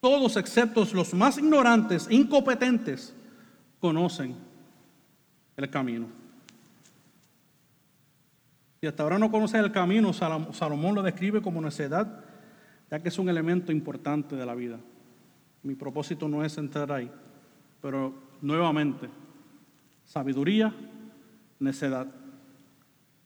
Todos 0.00 0.36
excepto 0.36 0.84
los 0.92 1.14
más 1.14 1.38
ignorantes, 1.38 2.08
incompetentes, 2.10 3.14
conocen 3.80 4.36
el 5.56 5.70
camino. 5.70 6.06
Si 8.80 8.86
hasta 8.86 9.02
ahora 9.04 9.18
no 9.18 9.30
conoces 9.30 9.60
el 9.60 9.70
camino, 9.70 10.12
Salomón 10.12 10.94
lo 10.96 11.02
describe 11.02 11.40
como 11.40 11.60
necedad, 11.60 12.24
ya 12.90 13.00
que 13.00 13.08
es 13.08 13.18
un 13.18 13.28
elemento 13.28 13.70
importante 13.70 14.34
de 14.34 14.44
la 14.44 14.56
vida. 14.56 14.78
Mi 15.62 15.76
propósito 15.76 16.26
no 16.28 16.44
es 16.44 16.58
entrar 16.58 16.90
ahí, 16.90 17.08
pero 17.80 18.12
nuevamente, 18.40 19.08
sabiduría, 20.04 20.74
necedad, 21.60 22.08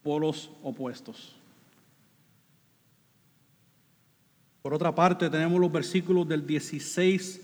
polos 0.07 0.49
opuestos. 0.63 1.35
Por 4.61 4.73
otra 4.73 4.95
parte, 4.95 5.29
tenemos 5.29 5.59
los 5.59 5.69
versículos 5.69 6.25
del 6.25 6.47
16 6.47 7.41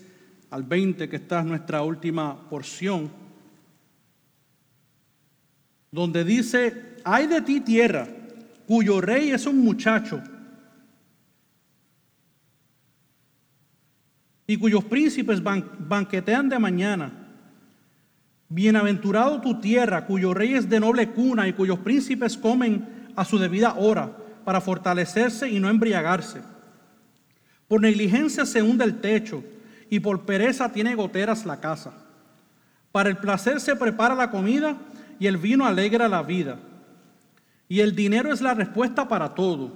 al 0.50 0.64
20, 0.64 1.10
que 1.10 1.18
esta 1.18 1.42
es 1.42 1.46
nuestra 1.46 1.82
última 1.82 2.50
porción, 2.50 3.12
donde 5.92 6.24
dice, 6.24 6.96
hay 7.04 7.28
de 7.28 7.42
ti 7.42 7.60
tierra, 7.60 8.08
cuyo 8.66 9.02
rey 9.02 9.32
es 9.32 9.46
un 9.46 9.60
muchacho, 9.60 10.24
y 14.48 14.56
cuyos 14.56 14.86
príncipes 14.86 15.44
banquetean 15.44 16.48
de 16.48 16.60
mañana. 16.60 17.23
Bienaventurado 18.54 19.42
tu 19.42 19.60
tierra, 19.60 20.06
cuyo 20.06 20.32
rey 20.32 20.54
es 20.54 20.70
de 20.70 20.80
noble 20.80 21.10
cuna 21.10 21.48
y 21.48 21.54
cuyos 21.54 21.80
príncipes 21.80 22.38
comen 22.38 22.88
a 23.16 23.26
su 23.26 23.40
debida 23.40 23.74
hora 23.74 24.16
para 24.46 24.62
fortalecerse 24.62 25.50
y 25.50 25.60
no 25.60 25.72
embriagarse. 25.72 26.44
Por 27.68 27.82
negligencia 27.82 28.46
se 28.46 28.62
hunde 28.62 28.86
el 28.86 29.02
techo 29.02 29.44
y 29.90 30.00
por 30.02 30.28
pereza 30.28 30.72
tiene 30.72 30.94
goteras 30.94 31.48
la 31.48 31.60
casa. 31.60 31.94
Para 32.92 33.10
el 33.10 33.18
placer 33.18 33.60
se 33.60 33.76
prepara 33.76 34.14
la 34.14 34.30
comida 34.30 34.78
y 35.18 35.26
el 35.26 35.38
vino 35.38 35.66
alegra 35.66 36.08
la 36.08 36.22
vida. 36.22 36.60
Y 37.68 37.80
el 37.80 37.96
dinero 37.96 38.32
es 38.32 38.42
la 38.42 38.54
respuesta 38.54 39.08
para 39.08 39.34
todo. 39.34 39.72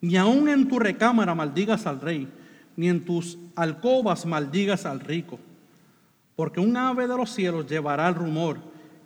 Ni 0.00 0.16
aun 0.16 0.48
en 0.48 0.68
tu 0.68 0.78
recámara 0.78 1.34
maldigas 1.34 1.88
al 1.88 2.00
rey, 2.00 2.28
ni 2.76 2.88
en 2.88 3.04
tus 3.04 3.36
alcobas 3.56 4.26
maldigas 4.26 4.86
al 4.86 5.00
rico. 5.00 5.40
Porque 6.40 6.58
un 6.58 6.74
ave 6.74 7.06
de 7.06 7.14
los 7.14 7.28
cielos 7.28 7.66
llevará 7.66 8.08
el 8.08 8.14
rumor 8.14 8.56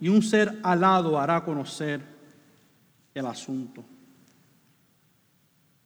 y 0.00 0.08
un 0.08 0.22
ser 0.22 0.56
alado 0.62 1.18
hará 1.18 1.42
conocer 1.42 2.00
el 3.12 3.26
asunto. 3.26 3.84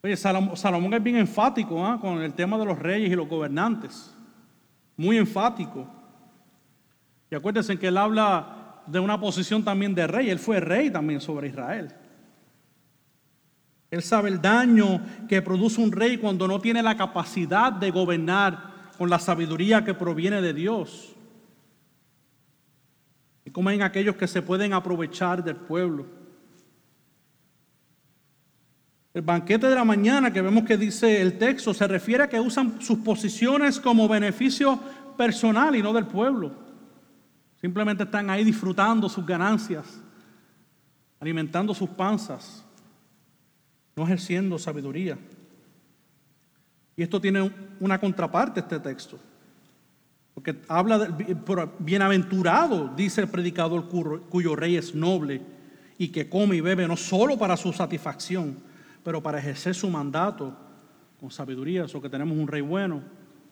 Oye, 0.03 0.15
Salomón, 0.15 0.93
es 0.93 1.01
bien 1.01 1.15
enfático 1.15 1.83
¿ah? 1.83 1.99
con 1.99 2.21
el 2.21 2.35
tema 2.35 2.55
de 2.59 2.65
los 2.65 2.77
reyes 2.77 3.09
y 3.09 3.15
los 3.15 3.27
gobernantes. 3.27 4.15
Muy 4.95 5.17
enfático. 5.17 5.87
Y 7.31 7.35
acuérdense 7.35 7.79
que 7.79 7.87
él 7.87 7.97
habla 7.97 8.83
de 8.85 8.99
una 8.99 9.19
posición 9.19 9.63
también 9.63 9.95
de 9.95 10.05
rey. 10.05 10.29
Él 10.29 10.37
fue 10.37 10.59
rey 10.59 10.91
también 10.91 11.19
sobre 11.19 11.47
Israel. 11.47 11.91
Él 13.89 14.03
sabe 14.03 14.29
el 14.29 14.39
daño 14.39 15.01
que 15.27 15.41
produce 15.41 15.81
un 15.81 15.91
rey 15.91 16.19
cuando 16.19 16.47
no 16.47 16.61
tiene 16.61 16.83
la 16.83 16.95
capacidad 16.95 17.73
de 17.73 17.89
gobernar 17.89 18.91
con 18.99 19.09
la 19.09 19.17
sabiduría 19.17 19.83
que 19.83 19.95
proviene 19.95 20.43
de 20.43 20.53
Dios. 20.53 21.15
Y 23.49 23.51
como 23.51 23.71
en 23.71 23.81
aquellos 23.81 24.15
que 24.15 24.27
se 24.27 24.43
pueden 24.43 24.73
aprovechar 24.73 25.43
del 25.43 25.55
pueblo. 25.55 26.05
El 29.11 29.23
banquete 29.23 29.67
de 29.67 29.73
la 29.73 29.83
mañana 29.83 30.31
que 30.31 30.39
vemos 30.39 30.65
que 30.65 30.77
dice 30.77 31.19
el 31.19 31.39
texto 31.39 31.73
se 31.73 31.87
refiere 31.87 32.25
a 32.25 32.29
que 32.29 32.39
usan 32.39 32.79
sus 32.79 32.99
posiciones 32.99 33.79
como 33.79 34.07
beneficio 34.07 34.79
personal 35.17 35.75
y 35.75 35.81
no 35.81 35.91
del 35.93 36.05
pueblo. 36.05 36.51
Simplemente 37.59 38.03
están 38.03 38.29
ahí 38.29 38.43
disfrutando 38.43 39.09
sus 39.09 39.25
ganancias, 39.25 39.99
alimentando 41.19 41.73
sus 41.73 41.89
panzas, 41.89 42.63
no 43.95 44.03
ejerciendo 44.03 44.59
sabiduría. 44.59 45.17
Y 46.95 47.01
esto 47.01 47.19
tiene 47.19 47.51
una 47.79 47.99
contraparte, 47.99 48.59
este 48.59 48.79
texto. 48.79 49.19
Porque 50.39 50.55
habla 50.69 50.99
de 50.99 51.35
bienaventurado, 51.79 52.93
dice 52.95 53.19
el 53.19 53.27
predicador 53.27 53.89
cuyo 53.89 54.55
rey 54.55 54.77
es 54.77 54.95
noble 54.95 55.41
y 55.97 56.07
que 56.07 56.29
come 56.29 56.55
y 56.55 56.61
bebe 56.61 56.87
no 56.87 56.95
solo 56.95 57.37
para 57.37 57.57
su 57.57 57.73
satisfacción, 57.73 58.57
pero 59.03 59.21
para 59.21 59.39
ejercer 59.39 59.75
su 59.75 59.89
mandato 59.89 60.55
con 61.19 61.29
sabiduría, 61.29 61.83
eso 61.83 62.01
que 62.01 62.09
tenemos 62.09 62.37
un 62.37 62.47
rey 62.47 62.61
bueno, 62.61 63.03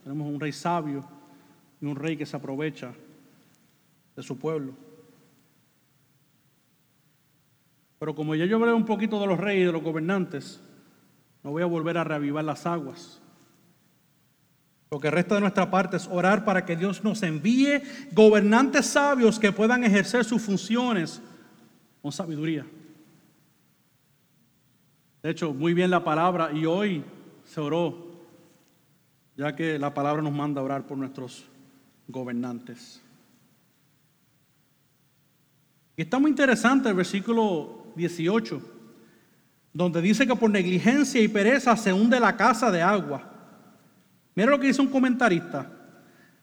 tenemos 0.02 0.30
un 0.30 0.40
rey 0.40 0.54
sabio 0.54 1.04
y 1.82 1.86
un 1.86 1.98
rey 1.98 2.16
que 2.16 2.26
se 2.26 2.38
aprovecha 2.38 2.94
de 4.16 4.24
su 4.24 4.40
pueblo. 4.40 4.72
Pero 8.00 8.16
como 8.16 8.34
ya 8.34 8.46
yo 8.46 8.56
hablé 8.56 8.72
un 8.72 8.86
poquito 8.86 9.20
de 9.20 9.28
los 9.28 9.38
reyes 9.38 9.64
y 9.64 9.66
de 9.66 9.74
los 9.74 9.84
gobernantes, 9.84 10.62
no 11.44 11.52
voy 11.52 11.64
a 11.64 11.66
volver 11.66 11.98
a 11.98 12.06
reavivar 12.06 12.46
las 12.46 12.66
aguas. 12.66 13.22
Lo 14.90 15.00
que 15.00 15.12
resta 15.12 15.36
de 15.36 15.42
nuestra 15.42 15.70
parte 15.70 15.98
es 15.98 16.08
orar 16.08 16.46
para 16.46 16.66
que 16.66 16.76
Dios 16.76 17.04
nos 17.04 17.22
envíe 17.24 17.82
gobernantes 18.14 18.86
sabios 18.86 19.38
que 19.38 19.52
puedan 19.52 19.84
ejercer 19.84 20.24
sus 20.24 20.42
funciones 20.42 21.22
con 22.02 22.12
sabiduría. 22.12 22.66
De 25.22 25.30
hecho, 25.30 25.54
muy 25.54 25.74
bien 25.74 25.90
la 25.90 26.04
palabra 26.04 26.52
y 26.54 26.66
hoy 26.66 27.04
se 27.44 27.60
oró, 27.60 28.08
ya 29.36 29.56
que 29.56 29.78
la 29.78 29.94
palabra 29.94 30.22
nos 30.22 30.32
manda 30.32 30.62
a 30.62 30.64
orar 30.64 30.88
por 30.88 30.98
nuestros 30.98 31.46
gobernantes. 32.08 33.02
Y 35.98 36.04
está 36.04 36.18
muy 36.20 36.30
interesante 36.32 36.88
el 36.88 36.96
versículo 36.96 37.88
18, 37.96 38.62
donde 39.74 40.02
dice 40.02 40.26
que 40.26 40.36
por 40.36 40.50
negligencia 40.50 41.20
y 41.22 41.28
pereza 41.28 41.76
se 41.76 41.92
hunde 41.92 42.20
la 42.20 42.38
casa 42.38 42.72
de 42.72 42.82
agua. 42.82 43.37
Mira 44.38 44.52
lo 44.52 44.60
que 44.60 44.68
dice 44.68 44.84
un 44.84 44.90
comentarista. 44.90 45.66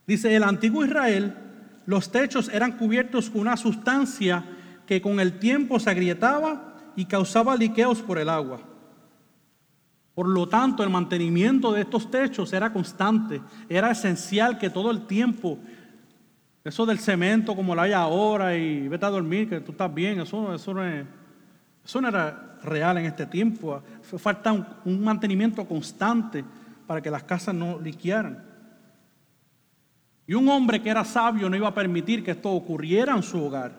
Dice, 0.05 0.35
el 0.35 0.43
antiguo 0.43 0.85
Israel, 0.85 1.33
los 1.87 2.11
techos 2.11 2.49
eran 2.49 2.73
cubiertos 2.73 3.31
con 3.31 3.43
una 3.43 3.57
sustancia 3.57 4.45
que 4.85 5.01
con 5.01 5.21
el 5.21 5.39
tiempo 5.39 5.79
se 5.79 5.91
agrietaba 5.91 6.75
y 6.97 7.05
causaba 7.05 7.55
liqueos 7.55 8.03
por 8.03 8.19
el 8.19 8.29
agua. 8.29 8.59
Por 10.13 10.27
lo 10.27 10.49
tanto, 10.49 10.83
el 10.83 10.91
mantenimiento 10.91 11.71
de 11.71 11.83
estos 11.83 12.11
techos 12.11 12.53
era 12.53 12.73
constante, 12.73 13.41
era 13.69 13.93
esencial 13.93 14.59
que 14.59 14.71
todo 14.71 14.91
el 14.91 15.07
tiempo, 15.07 15.61
eso 16.65 16.85
del 16.87 16.99
cemento 16.99 17.55
como 17.55 17.77
lo 17.77 17.83
hay 17.83 17.93
ahora 17.93 18.57
y 18.57 18.89
vete 18.89 19.07
a 19.07 19.11
dormir, 19.11 19.49
que 19.49 19.61
tú 19.61 19.71
estás 19.71 19.95
bien, 19.95 20.21
eso, 20.21 20.53
eso, 20.53 20.75
no, 20.75 20.83
eso 20.83 22.01
no 22.01 22.09
era 22.09 22.59
real 22.65 22.99
en 22.99 23.05
este 23.05 23.25
tiempo. 23.25 23.81
Falta 24.03 24.51
un, 24.53 24.67
un 24.85 25.05
mantenimiento 25.05 25.65
constante 25.65 26.45
para 26.87 27.01
que 27.01 27.11
las 27.11 27.25
casas 27.25 27.55
no 27.55 27.81
liquearan. 27.81 28.45
Y 30.27 30.35
un 30.35 30.49
hombre 30.49 30.81
que 30.81 30.91
era 30.91 31.05
sabio 31.05 31.51
no 31.51 31.57
iba 31.57 31.69
a 31.69 31.75
permitir 31.75 32.25
que 32.25 32.31
esto 32.31 32.51
ocurriera 32.51 33.15
en 33.15 33.23
su 33.23 33.43
hogar. 33.43 33.73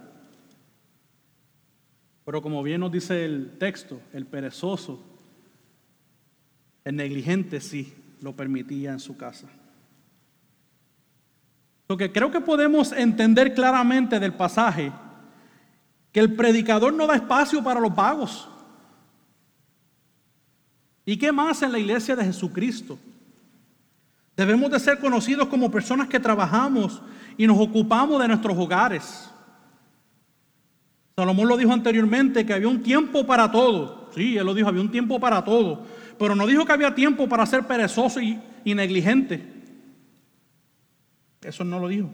Pero 2.24 2.42
como 2.42 2.62
bien 2.64 2.82
nos 2.82 2.92
dice 2.92 3.26
el 3.26 3.58
texto, 3.58 4.00
el 4.14 4.26
perezoso, 4.26 5.02
el 6.84 6.96
negligente 6.96 7.62
sí 7.62 7.94
lo 8.22 8.36
permitía 8.36 8.92
en 8.92 9.00
su 9.00 9.18
casa. 9.18 9.48
Lo 11.88 11.98
que 11.98 12.12
creo 12.12 12.32
que 12.32 12.42
podemos 12.42 12.92
entender 12.92 13.54
claramente 13.54 14.20
del 14.20 14.34
pasaje, 14.34 14.92
que 16.12 16.20
el 16.20 16.36
predicador 16.36 16.94
no 16.94 17.06
da 17.06 17.16
espacio 17.16 17.64
para 17.64 17.80
los 17.80 17.94
vagos. 17.94 18.50
¿Y 21.06 21.18
qué 21.18 21.32
más 21.32 21.62
en 21.62 21.72
la 21.72 21.80
iglesia 21.80 22.16
de 22.16 22.26
Jesucristo? 22.26 22.98
Debemos 24.36 24.72
de 24.72 24.80
ser 24.80 25.00
conocidos 25.00 25.48
como 25.48 25.72
personas 25.72 26.08
que 26.08 26.20
trabajamos 26.20 27.02
y 27.38 27.48
nos 27.48 27.60
ocupamos 27.60 28.22
de 28.22 28.28
nuestros 28.28 28.58
hogares. 28.58 29.32
Salomón 31.16 31.48
lo 31.48 31.56
dijo 31.56 31.72
anteriormente 31.72 32.46
que 32.46 32.54
había 32.54 32.68
un 32.68 32.84
tiempo 32.84 33.26
para 33.26 33.50
todo. 33.50 34.10
Sí, 34.14 34.38
él 34.38 34.46
lo 34.46 34.54
dijo, 34.54 34.68
había 34.68 34.82
un 34.82 34.92
tiempo 34.92 35.20
para 35.20 35.44
todo. 35.44 35.84
Pero 36.20 36.36
no 36.36 36.46
dijo 36.48 36.66
que 36.66 36.74
había 36.74 36.94
tiempo 36.94 37.30
para 37.30 37.46
ser 37.46 37.64
perezoso 37.64 38.20
y, 38.20 38.42
negligente. 38.66 39.54
Eso 41.42 41.64
no 41.64 41.80
lo 41.80 41.88
dijo. 41.88 42.10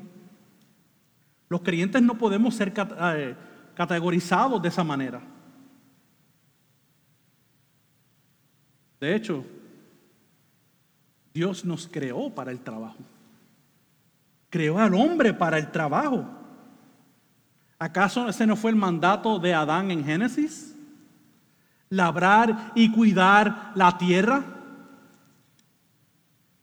Los 1.49 1.61
creyentes 1.61 2.01
no 2.01 2.17
podemos 2.17 2.53
ser 2.55 2.73
eh, 2.77 3.35
categorizados 3.73 4.61
de 4.61 4.67
esa 4.67 4.83
manera. 4.83 5.21
De 9.01 9.15
hecho, 9.15 9.43
Dios 11.33 11.65
nos 11.65 11.87
creó 11.87 12.29
para 12.29 12.51
el 12.51 12.59
trabajo. 12.59 12.99
Creó 14.51 14.77
al 14.77 14.93
hombre 14.93 15.33
para 15.33 15.57
el 15.57 15.71
trabajo. 15.71 16.23
¿Acaso 17.79 18.29
ese 18.29 18.45
no 18.45 18.55
fue 18.55 18.69
el 18.69 18.77
mandato 18.77 19.39
de 19.39 19.55
Adán 19.55 19.89
en 19.89 20.05
Génesis? 20.05 20.75
Labrar 21.89 22.73
y 22.75 22.91
cuidar 22.91 23.71
la 23.73 23.97
tierra. 23.97 24.43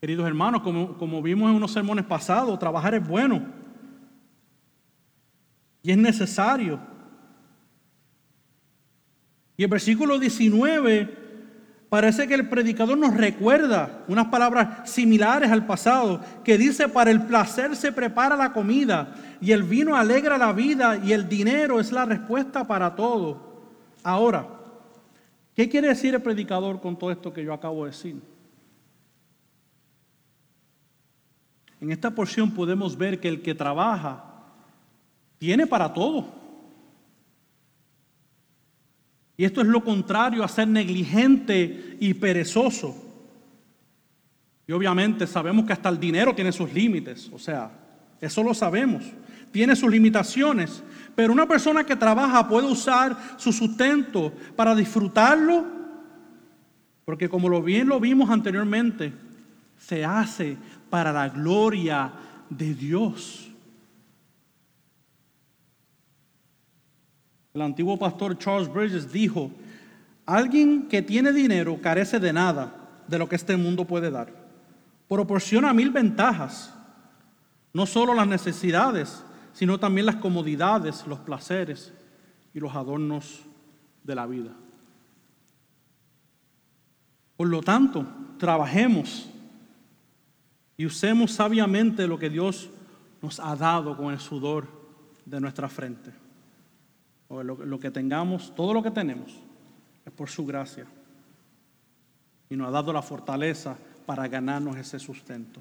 Queridos 0.00 0.28
hermanos, 0.28 0.62
como, 0.62 0.96
como 0.96 1.20
vimos 1.20 1.50
en 1.50 1.56
unos 1.56 1.72
sermones 1.72 2.04
pasados, 2.04 2.56
trabajar 2.60 2.94
es 2.94 3.06
bueno 3.06 3.42
y 5.82 5.90
es 5.90 5.98
necesario. 5.98 6.78
Y 9.56 9.64
el 9.64 9.68
versículo 9.68 10.20
19 10.20 11.17
Parece 11.88 12.28
que 12.28 12.34
el 12.34 12.48
predicador 12.48 12.98
nos 12.98 13.16
recuerda 13.16 14.04
unas 14.08 14.26
palabras 14.26 14.90
similares 14.90 15.50
al 15.50 15.64
pasado, 15.64 16.20
que 16.44 16.58
dice, 16.58 16.88
para 16.88 17.10
el 17.10 17.22
placer 17.22 17.74
se 17.76 17.92
prepara 17.92 18.36
la 18.36 18.52
comida 18.52 19.14
y 19.40 19.52
el 19.52 19.62
vino 19.62 19.96
alegra 19.96 20.36
la 20.36 20.52
vida 20.52 20.98
y 21.02 21.12
el 21.12 21.28
dinero 21.28 21.80
es 21.80 21.90
la 21.90 22.04
respuesta 22.04 22.66
para 22.66 22.94
todo. 22.94 23.40
Ahora, 24.02 24.46
¿qué 25.54 25.66
quiere 25.68 25.88
decir 25.88 26.14
el 26.14 26.20
predicador 26.20 26.78
con 26.78 26.98
todo 26.98 27.10
esto 27.10 27.32
que 27.32 27.42
yo 27.42 27.54
acabo 27.54 27.84
de 27.84 27.90
decir? 27.90 28.20
En 31.80 31.90
esta 31.90 32.10
porción 32.10 32.50
podemos 32.50 32.98
ver 32.98 33.18
que 33.18 33.28
el 33.28 33.40
que 33.40 33.54
trabaja 33.54 34.24
tiene 35.38 35.66
para 35.66 35.94
todo. 35.94 36.37
Y 39.38 39.44
esto 39.44 39.60
es 39.60 39.68
lo 39.68 39.84
contrario 39.84 40.42
a 40.42 40.48
ser 40.48 40.66
negligente 40.66 41.96
y 42.00 42.12
perezoso. 42.12 42.94
Y 44.66 44.72
obviamente 44.72 45.28
sabemos 45.28 45.64
que 45.64 45.72
hasta 45.72 45.88
el 45.88 46.00
dinero 46.00 46.34
tiene 46.34 46.50
sus 46.50 46.72
límites, 46.74 47.30
o 47.32 47.38
sea, 47.38 47.70
eso 48.20 48.42
lo 48.42 48.52
sabemos. 48.52 49.04
Tiene 49.52 49.76
sus 49.76 49.90
limitaciones, 49.90 50.82
pero 51.14 51.32
una 51.32 51.46
persona 51.46 51.84
que 51.84 51.94
trabaja 51.94 52.48
puede 52.48 52.66
usar 52.66 53.16
su 53.36 53.52
sustento 53.52 54.32
para 54.56 54.74
disfrutarlo, 54.74 55.64
porque 57.04 57.28
como 57.28 57.48
lo 57.48 57.62
bien 57.62 57.86
lo 57.86 58.00
vimos 58.00 58.30
anteriormente, 58.30 59.12
se 59.78 60.04
hace 60.04 60.56
para 60.90 61.12
la 61.12 61.28
gloria 61.28 62.12
de 62.50 62.74
Dios. 62.74 63.47
El 67.58 67.62
antiguo 67.62 67.98
pastor 67.98 68.38
Charles 68.38 68.72
Bridges 68.72 69.10
dijo, 69.10 69.50
alguien 70.26 70.86
que 70.86 71.02
tiene 71.02 71.32
dinero 71.32 71.80
carece 71.82 72.20
de 72.20 72.32
nada 72.32 72.72
de 73.08 73.18
lo 73.18 73.28
que 73.28 73.34
este 73.34 73.56
mundo 73.56 73.84
puede 73.84 74.12
dar. 74.12 74.32
Proporciona 75.08 75.72
mil 75.72 75.90
ventajas, 75.90 76.72
no 77.72 77.84
solo 77.84 78.14
las 78.14 78.28
necesidades, 78.28 79.24
sino 79.52 79.76
también 79.76 80.06
las 80.06 80.14
comodidades, 80.14 81.04
los 81.08 81.18
placeres 81.18 81.92
y 82.54 82.60
los 82.60 82.76
adornos 82.76 83.40
de 84.04 84.14
la 84.14 84.26
vida. 84.28 84.52
Por 87.36 87.48
lo 87.48 87.60
tanto, 87.60 88.06
trabajemos 88.38 89.28
y 90.76 90.86
usemos 90.86 91.32
sabiamente 91.32 92.06
lo 92.06 92.20
que 92.20 92.30
Dios 92.30 92.70
nos 93.20 93.40
ha 93.40 93.56
dado 93.56 93.96
con 93.96 94.12
el 94.12 94.20
sudor 94.20 94.68
de 95.26 95.40
nuestra 95.40 95.68
frente 95.68 96.27
o 97.28 97.42
lo, 97.42 97.78
que 97.78 97.90
tengamos, 97.90 98.54
todo 98.54 98.72
lo 98.72 98.82
que 98.82 98.90
tenemos, 98.90 99.38
es 100.04 100.12
por 100.12 100.30
su 100.30 100.46
gracia. 100.46 100.86
Y 102.48 102.56
nos 102.56 102.68
ha 102.68 102.70
dado 102.70 102.92
la 102.92 103.02
fortaleza 103.02 103.76
para 104.06 104.26
ganarnos 104.26 104.76
ese 104.76 104.98
sustento. 104.98 105.60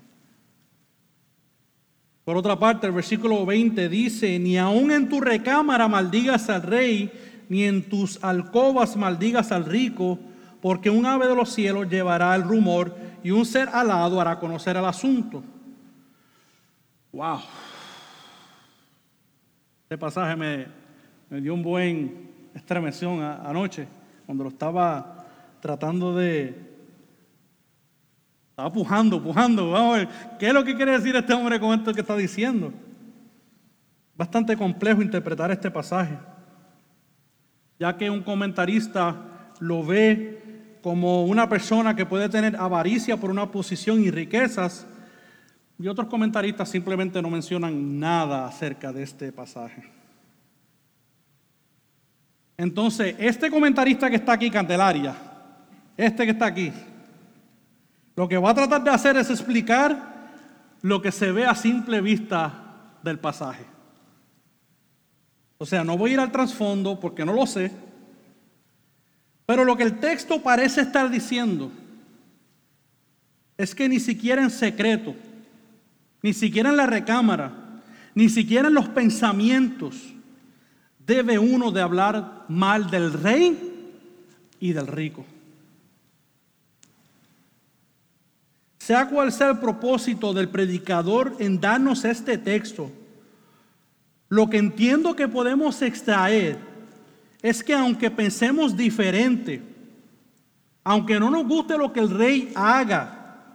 Por 2.24 2.38
otra 2.38 2.58
parte, 2.58 2.88
el 2.88 2.94
versículo 2.94 3.46
20 3.46 3.90
dice, 3.90 4.40
ni 4.40 4.58
aun 4.58 4.92
en 4.92 5.10
tu 5.10 5.20
recámara 5.20 5.88
maldigas 5.88 6.50
al 6.50 6.64
rey, 6.64 7.12
ni 7.50 7.64
en 7.64 7.88
tus 7.88 8.24
alcobas 8.24 8.96
maldigas 8.96 9.52
al 9.52 9.66
rico, 9.66 10.20
porque 10.62 10.90
un 10.90 11.06
ave 11.06 11.28
de 11.28 11.36
los 11.36 11.54
cielos 11.54 11.90
llevará 11.90 12.36
el 12.36 12.44
rumor 12.44 12.96
y 13.24 13.32
un 13.32 13.46
ser 13.46 13.70
alado 13.70 14.20
hará 14.20 14.40
conocer 14.40 14.76
el 14.78 14.86
asunto. 14.86 15.44
Wow. 17.12 17.40
Este 19.84 19.98
pasaje 19.98 20.36
me, 20.36 20.68
me 21.30 21.42
dio 21.42 21.54
un 21.54 21.64
buen 21.64 22.30
estremeción 22.54 23.22
anoche 23.22 23.88
cuando 24.26 24.44
lo 24.44 24.50
estaba 24.50 25.26
tratando 25.60 26.16
de... 26.16 26.66
Estaba 28.50 28.72
pujando, 28.72 29.22
pujando. 29.22 29.72
Vamos 29.72 29.96
a 29.96 29.98
ver, 30.00 30.10
¿qué 30.40 30.48
es 30.48 30.54
lo 30.54 30.64
que 30.64 30.76
quiere 30.76 30.94
decir 30.94 31.16
este 31.16 31.34
hombre 31.34 31.60
con 31.60 31.78
esto 31.78 31.94
que 31.94 32.02
está 32.02 32.16
diciendo? 32.16 32.74
Bastante 34.16 34.58
complejo 34.58 35.02
interpretar 35.02 35.52
este 35.52 35.70
pasaje, 35.70 36.18
ya 37.80 37.96
que 37.96 38.10
un 38.10 38.24
comentarista 38.24 39.16
lo 39.60 39.84
ve 39.84 40.80
como 40.82 41.26
una 41.26 41.48
persona 41.48 41.96
que 41.96 42.06
puede 42.06 42.30
tener 42.30 42.56
avaricia 42.56 43.18
por 43.18 43.30
una 43.30 43.52
posición 43.52 44.02
y 44.02 44.10
riquezas, 44.10 44.88
y 45.78 45.88
otros 45.88 46.08
comentaristas 46.08 46.70
simplemente 46.70 47.22
no 47.22 47.30
mencionan 47.30 48.00
nada 48.00 48.48
acerca 48.48 48.92
de 48.92 49.04
este 49.04 49.32
pasaje. 49.32 49.97
Entonces, 52.58 53.16
este 53.20 53.52
comentarista 53.52 54.10
que 54.10 54.16
está 54.16 54.34
aquí, 54.34 54.50
Candelaria, 54.50 55.16
este 55.96 56.26
que 56.26 56.32
está 56.32 56.48
aquí, 56.48 56.74
lo 58.16 58.28
que 58.28 58.38
va 58.38 58.50
a 58.50 58.56
tratar 58.56 58.84
de 58.84 58.90
hacer 58.90 59.16
es 59.18 59.30
explicar 59.30 60.18
lo 60.82 61.02
que 61.02 61.12
se 61.12 61.32
ve 61.32 61.46
a 61.46 61.54
simple 61.54 62.02
vista 62.02 62.52
del 63.04 63.20
pasaje. 63.20 63.64
O 65.60 65.66
sea, 65.66 65.84
no 65.84 65.98
voy 65.98 66.12
a 66.12 66.14
ir 66.16 66.20
al 66.20 66.32
trasfondo 66.32 67.00
porque 67.00 67.24
no 67.24 67.34
lo 67.34 67.46
sé, 67.46 67.72
pero 69.46 69.64
lo 69.64 69.78
que 69.78 69.84
el 69.84 70.00
texto 70.00 70.42
parece 70.42 70.82
estar 70.82 71.10
diciendo 71.10 71.72
es 73.56 73.74
que 73.74 73.88
ni 73.88 74.00
siquiera 74.00 74.42
en 74.42 74.50
secreto, 74.50 75.16
ni 76.24 76.34
siquiera 76.34 76.70
en 76.70 76.78
la 76.78 76.86
recámara, 76.86 77.54
ni 78.14 78.30
siquiera 78.30 78.68
en 78.68 78.74
los 78.74 78.90
pensamientos, 78.90 80.14
debe 81.08 81.40
uno 81.40 81.72
de 81.72 81.82
hablar 81.82 82.44
mal 82.50 82.92
del 82.92 83.14
rey 83.14 83.96
y 84.60 84.74
del 84.74 84.88
rico. 84.88 85.26
Sea 88.78 89.08
cual 89.08 89.32
sea 89.32 89.52
el 89.52 89.60
propósito 89.60 90.34
del 90.34 90.50
predicador 90.50 91.36
en 91.40 91.60
darnos 91.62 92.04
este 92.04 92.38
texto, 92.38 92.92
lo 94.30 94.50
que 94.50 94.58
entiendo 94.58 95.16
que 95.16 95.30
podemos 95.30 95.82
extraer 95.82 96.58
es 97.42 97.64
que 97.64 97.74
aunque 97.74 98.12
pensemos 98.12 98.76
diferente, 98.76 99.62
aunque 100.84 101.20
no 101.20 101.30
nos 101.30 101.48
guste 101.48 101.78
lo 101.78 101.94
que 101.94 102.02
el 102.02 102.10
rey 102.10 102.52
haga, 102.54 103.46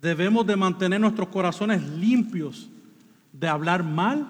debemos 0.00 0.44
de 0.46 0.56
mantener 0.56 1.00
nuestros 1.00 1.28
corazones 1.28 1.82
limpios 1.82 2.68
de 3.32 3.48
hablar 3.48 3.84
mal 3.84 4.28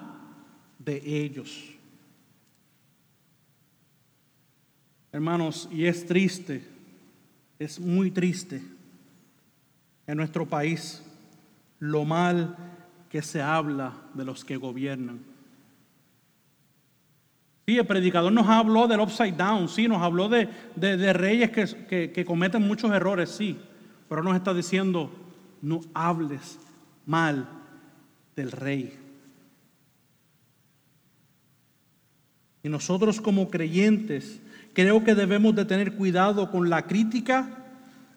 de 0.77 1.01
ellos. 1.03 1.74
Hermanos, 5.15 5.69
y 5.71 5.85
es 5.85 6.05
triste, 6.05 6.61
es 7.57 7.79
muy 7.79 8.11
triste 8.11 8.61
en 10.05 10.17
nuestro 10.17 10.45
país 10.45 11.01
lo 11.79 12.03
mal 12.03 12.57
que 13.09 13.21
se 13.21 13.41
habla 13.41 13.93
de 14.13 14.25
los 14.25 14.43
que 14.43 14.57
gobiernan. 14.57 15.21
Sí, 17.65 17.77
el 17.77 17.87
predicador 17.87 18.33
nos 18.33 18.45
habló 18.49 18.89
del 18.89 18.99
upside 18.99 19.37
down, 19.37 19.69
sí, 19.69 19.87
nos 19.87 20.01
habló 20.01 20.27
de, 20.27 20.49
reyes 21.13 21.49
que, 21.49 22.11
que 22.11 22.25
cometen 22.25 22.63
muchos 22.63 22.91
errores, 22.91 23.29
sí, 23.29 23.57
pero 24.09 24.21
nos 24.21 24.35
está 24.35 24.53
diciendo, 24.53 25.09
no 25.61 25.79
hables 25.93 26.59
mal 27.05 27.47
del 28.35 28.51
rey. 28.51 28.99
Y 32.63 32.67
nosotros 32.67 33.21
como 33.21 33.49
creyentes 33.49 34.41
creo 34.75 35.03
que 35.03 35.15
debemos 35.15 35.55
de 35.55 35.65
tener 35.65 35.93
cuidado 35.93 36.51
con 36.51 36.69
la 36.69 36.85
crítica 36.85 37.47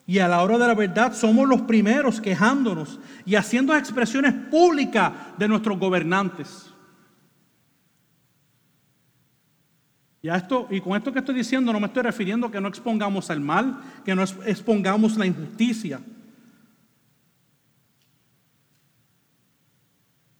y 0.05 0.19
a 0.19 0.27
la 0.27 0.43
hora 0.43 0.57
de 0.57 0.67
la 0.67 0.75
verdad 0.75 1.13
somos 1.13 1.47
los 1.47 1.61
primeros 1.61 2.19
quejándonos 2.19 2.99
y 3.25 3.35
haciendo 3.35 3.75
expresiones 3.75 4.33
públicas 4.51 5.13
de 5.37 5.47
nuestros 5.47 5.79
gobernantes. 5.79 6.71
Y, 10.21 10.27
esto, 10.27 10.67
y 10.69 10.81
con 10.81 10.97
esto 10.97 11.13
que 11.13 11.19
estoy 11.19 11.35
diciendo 11.35 11.71
no 11.71 11.79
me 11.79 11.87
estoy 11.87 12.03
refiriendo 12.03 12.47
a 12.47 12.51
que 12.51 12.59
no 12.59 12.67
expongamos 12.67 13.29
el 13.29 13.39
mal, 13.39 13.79
que 14.03 14.13
no 14.13 14.21
expongamos 14.21 15.15
la 15.15 15.25
injusticia, 15.25 16.01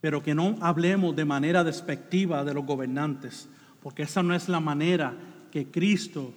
pero 0.02 0.22
que 0.22 0.34
no 0.34 0.58
hablemos 0.60 1.16
de 1.16 1.24
manera 1.24 1.64
despectiva 1.64 2.44
de 2.44 2.52
los 2.52 2.66
gobernantes, 2.66 3.48
porque 3.82 4.02
esa 4.02 4.22
no 4.22 4.34
es 4.34 4.50
la 4.50 4.60
manera 4.60 5.14
que 5.50 5.66
Cristo 5.66 6.32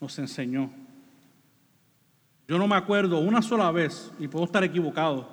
nos 0.00 0.18
enseñó. 0.18 0.70
Yo 2.48 2.58
no 2.58 2.66
me 2.66 2.76
acuerdo 2.76 3.20
una 3.20 3.42
sola 3.42 3.70
vez, 3.70 4.10
y 4.18 4.28
puedo 4.28 4.44
estar 4.44 4.64
equivocado, 4.64 5.28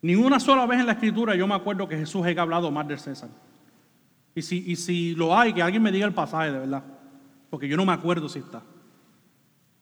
ni 0.00 0.14
una 0.14 0.38
sola 0.38 0.64
vez 0.66 0.80
en 0.80 0.86
la 0.86 0.92
escritura 0.92 1.34
yo 1.34 1.46
me 1.46 1.54
acuerdo 1.54 1.88
que 1.88 1.96
Jesús 1.96 2.24
haya 2.24 2.42
hablado 2.42 2.70
más 2.70 2.86
del 2.86 2.98
César. 2.98 3.30
Y 4.34 4.42
si, 4.42 4.64
y 4.70 4.76
si 4.76 5.14
lo 5.14 5.36
hay, 5.36 5.52
que 5.52 5.62
alguien 5.62 5.82
me 5.82 5.90
diga 5.90 6.06
el 6.06 6.14
pasaje 6.14 6.52
de 6.52 6.60
verdad. 6.60 6.84
Porque 7.50 7.66
yo 7.66 7.76
no 7.76 7.84
me 7.84 7.92
acuerdo 7.92 8.28
si 8.28 8.38
está. 8.38 8.62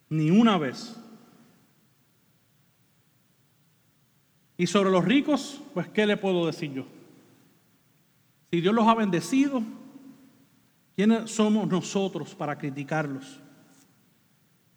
Ni 0.08 0.30
una 0.30 0.56
vez. 0.56 0.96
Y 4.56 4.66
sobre 4.66 4.90
los 4.90 5.04
ricos, 5.04 5.60
pues, 5.74 5.88
¿qué 5.88 6.06
le 6.06 6.16
puedo 6.16 6.46
decir 6.46 6.72
yo? 6.72 6.86
Si 8.50 8.62
Dios 8.62 8.74
los 8.74 8.88
ha 8.88 8.94
bendecido, 8.94 9.62
¿quiénes 10.96 11.30
somos 11.30 11.68
nosotros 11.68 12.34
para 12.34 12.58
criticarlos? 12.58 13.38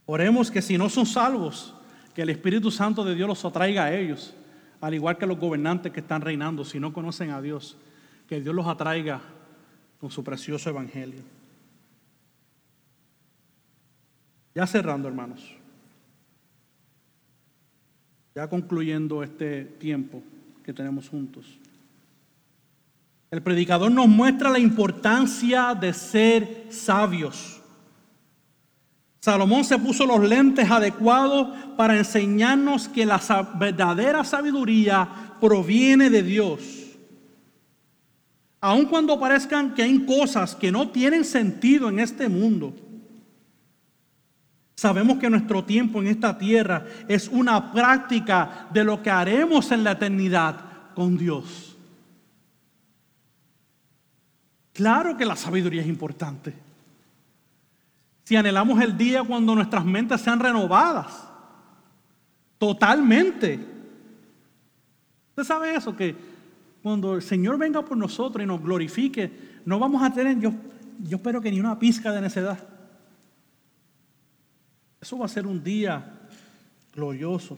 Oremos 0.06 0.52
que 0.52 0.62
si 0.62 0.78
no 0.78 0.90
son 0.90 1.06
salvos, 1.06 1.74
que 2.14 2.22
el 2.22 2.30
Espíritu 2.30 2.70
Santo 2.70 3.04
de 3.04 3.16
Dios 3.16 3.28
los 3.28 3.46
atraiga 3.46 3.86
a 3.86 3.96
ellos, 3.96 4.34
al 4.82 4.94
igual 4.94 5.18
que 5.18 5.26
los 5.26 5.40
gobernantes 5.40 5.92
que 5.92 6.00
están 6.00 6.22
reinando, 6.22 6.66
si 6.66 6.80
no 6.80 6.92
conocen 6.94 7.32
a 7.32 7.42
Dios, 7.42 7.78
que 8.28 8.42
Dios 8.42 8.54
los 8.56 8.68
atraiga 8.68 9.22
con 10.00 10.10
su 10.12 10.24
precioso 10.24 10.70
evangelio. 10.70 11.22
Ya 14.56 14.66
cerrando, 14.66 15.08
hermanos. 15.08 15.56
Ya 18.34 18.50
concluyendo 18.50 19.22
este 19.22 19.66
tiempo 19.66 20.24
que 20.64 20.74
tenemos 20.74 21.08
juntos. 21.10 21.59
El 23.32 23.44
predicador 23.44 23.92
nos 23.92 24.08
muestra 24.08 24.50
la 24.50 24.60
importancia 24.60 25.76
de 25.76 25.94
ser 25.94 26.68
sabios. 26.70 27.62
Salomón 29.20 29.64
se 29.66 29.78
puso 29.78 30.06
los 30.06 30.22
lentes 30.22 30.70
adecuados 30.72 31.50
para 31.78 31.98
enseñarnos 31.98 32.88
que 32.88 33.06
la 33.06 33.20
verdadera 33.56 34.24
sabiduría 34.24 35.36
proviene 35.40 36.10
de 36.10 36.24
Dios. 36.24 36.62
Aun 38.62 38.86
cuando 38.86 39.20
parezcan 39.20 39.74
que 39.74 39.84
hay 39.84 40.06
cosas 40.06 40.56
que 40.56 40.72
no 40.72 40.90
tienen 40.90 41.24
sentido 41.24 41.90
en 41.90 42.00
este 42.00 42.28
mundo, 42.28 42.74
sabemos 44.76 45.20
que 45.20 45.30
nuestro 45.30 45.64
tiempo 45.64 46.02
en 46.02 46.08
esta 46.08 46.38
tierra 46.38 46.86
es 47.08 47.28
una 47.28 47.72
práctica 47.72 48.68
de 48.74 48.84
lo 48.84 49.04
que 49.04 49.12
haremos 49.12 49.72
en 49.72 49.84
la 49.84 49.92
eternidad 49.92 50.94
con 50.96 51.18
Dios. 51.18 51.69
Claro 54.80 55.18
que 55.18 55.26
la 55.26 55.36
sabiduría 55.36 55.82
es 55.82 55.90
importante 55.90 56.54
si 58.24 58.38
anhelamos 58.38 58.82
el 58.82 58.98
día 58.98 59.26
cuando 59.26 59.54
nuestras 59.54 59.84
mentes 59.84 60.22
sean 60.22 60.40
renovadas. 60.40 61.28
Totalmente. 62.58 63.60
Usted 65.32 65.44
sabe 65.44 65.76
eso, 65.76 65.94
que 65.94 66.16
cuando 66.82 67.16
el 67.16 67.22
Señor 67.22 67.58
venga 67.58 67.84
por 67.84 67.98
nosotros 67.98 68.42
y 68.42 68.48
nos 68.48 68.64
glorifique, 68.64 69.60
no 69.66 69.80
vamos 69.80 70.02
a 70.02 70.14
tener, 70.14 70.40
yo, 70.40 70.54
yo 71.00 71.18
espero 71.18 71.42
que 71.42 71.52
ni 71.52 71.60
una 71.60 71.78
pizca 71.78 72.14
de 72.14 72.22
necedad. 72.22 72.58
Eso 75.02 75.18
va 75.18 75.26
a 75.26 75.28
ser 75.28 75.46
un 75.46 75.62
día 75.62 76.22
glorioso. 76.96 77.58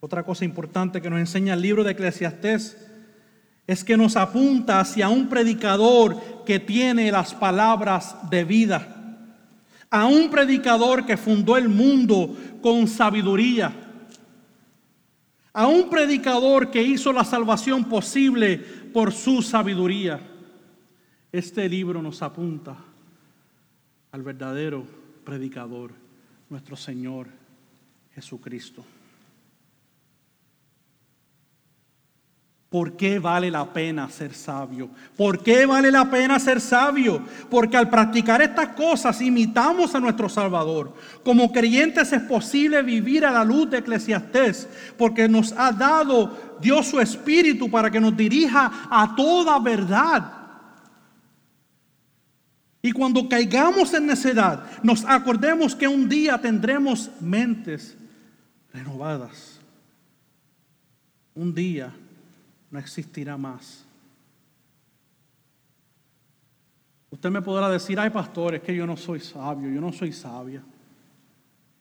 Otra 0.00 0.22
cosa 0.22 0.44
importante 0.44 1.00
que 1.00 1.10
nos 1.10 1.18
enseña 1.18 1.54
el 1.54 1.62
libro 1.62 1.82
de 1.82 1.92
Eclesiastés 1.92 2.76
es 3.66 3.82
que 3.82 3.96
nos 3.96 4.16
apunta 4.16 4.80
hacia 4.80 5.08
un 5.08 5.28
predicador 5.28 6.44
que 6.44 6.60
tiene 6.60 7.10
las 7.10 7.34
palabras 7.34 8.16
de 8.30 8.44
vida, 8.44 9.18
a 9.90 10.06
un 10.06 10.30
predicador 10.30 11.04
que 11.04 11.16
fundó 11.16 11.56
el 11.56 11.68
mundo 11.68 12.36
con 12.62 12.86
sabiduría, 12.86 13.72
a 15.52 15.66
un 15.66 15.88
predicador 15.88 16.70
que 16.70 16.82
hizo 16.82 17.12
la 17.12 17.24
salvación 17.24 17.84
posible 17.86 18.58
por 18.58 19.12
su 19.12 19.42
sabiduría. 19.42 20.20
Este 21.32 21.68
libro 21.68 22.02
nos 22.02 22.22
apunta 22.22 22.76
al 24.12 24.22
verdadero 24.22 24.86
predicador, 25.24 25.92
nuestro 26.48 26.76
Señor 26.76 27.28
Jesucristo. 28.14 28.84
¿Por 32.68 32.96
qué 32.96 33.20
vale 33.20 33.48
la 33.48 33.72
pena 33.72 34.08
ser 34.10 34.34
sabio? 34.34 34.90
¿Por 35.16 35.40
qué 35.40 35.66
vale 35.66 35.92
la 35.92 36.10
pena 36.10 36.38
ser 36.40 36.60
sabio? 36.60 37.22
Porque 37.48 37.76
al 37.76 37.88
practicar 37.88 38.42
estas 38.42 38.70
cosas 38.70 39.20
imitamos 39.20 39.94
a 39.94 40.00
nuestro 40.00 40.28
Salvador. 40.28 40.92
Como 41.22 41.52
creyentes 41.52 42.12
es 42.12 42.22
posible 42.22 42.82
vivir 42.82 43.24
a 43.24 43.30
la 43.30 43.44
luz 43.44 43.70
de 43.70 43.78
Eclesiastés, 43.78 44.68
porque 44.98 45.28
nos 45.28 45.52
ha 45.52 45.70
dado 45.70 46.56
Dios 46.60 46.88
su 46.88 46.98
Espíritu 46.98 47.70
para 47.70 47.88
que 47.88 48.00
nos 48.00 48.16
dirija 48.16 48.88
a 48.90 49.14
toda 49.14 49.60
verdad. 49.60 50.32
Y 52.82 52.90
cuando 52.90 53.28
caigamos 53.28 53.94
en 53.94 54.06
necedad, 54.06 54.64
nos 54.82 55.04
acordemos 55.04 55.76
que 55.76 55.86
un 55.86 56.08
día 56.08 56.36
tendremos 56.38 57.10
mentes 57.20 57.96
renovadas. 58.72 59.60
Un 61.34 61.54
día 61.54 61.92
no 62.70 62.78
existirá 62.78 63.36
más. 63.36 63.84
Usted 67.10 67.30
me 67.30 67.40
podrá 67.40 67.70
decir, 67.70 67.98
ay 67.98 68.10
pastor, 68.10 68.56
es 68.56 68.62
que 68.62 68.74
yo 68.74 68.86
no 68.86 68.96
soy 68.96 69.20
sabio, 69.20 69.70
yo 69.70 69.80
no 69.80 69.92
soy 69.92 70.12
sabia. 70.12 70.62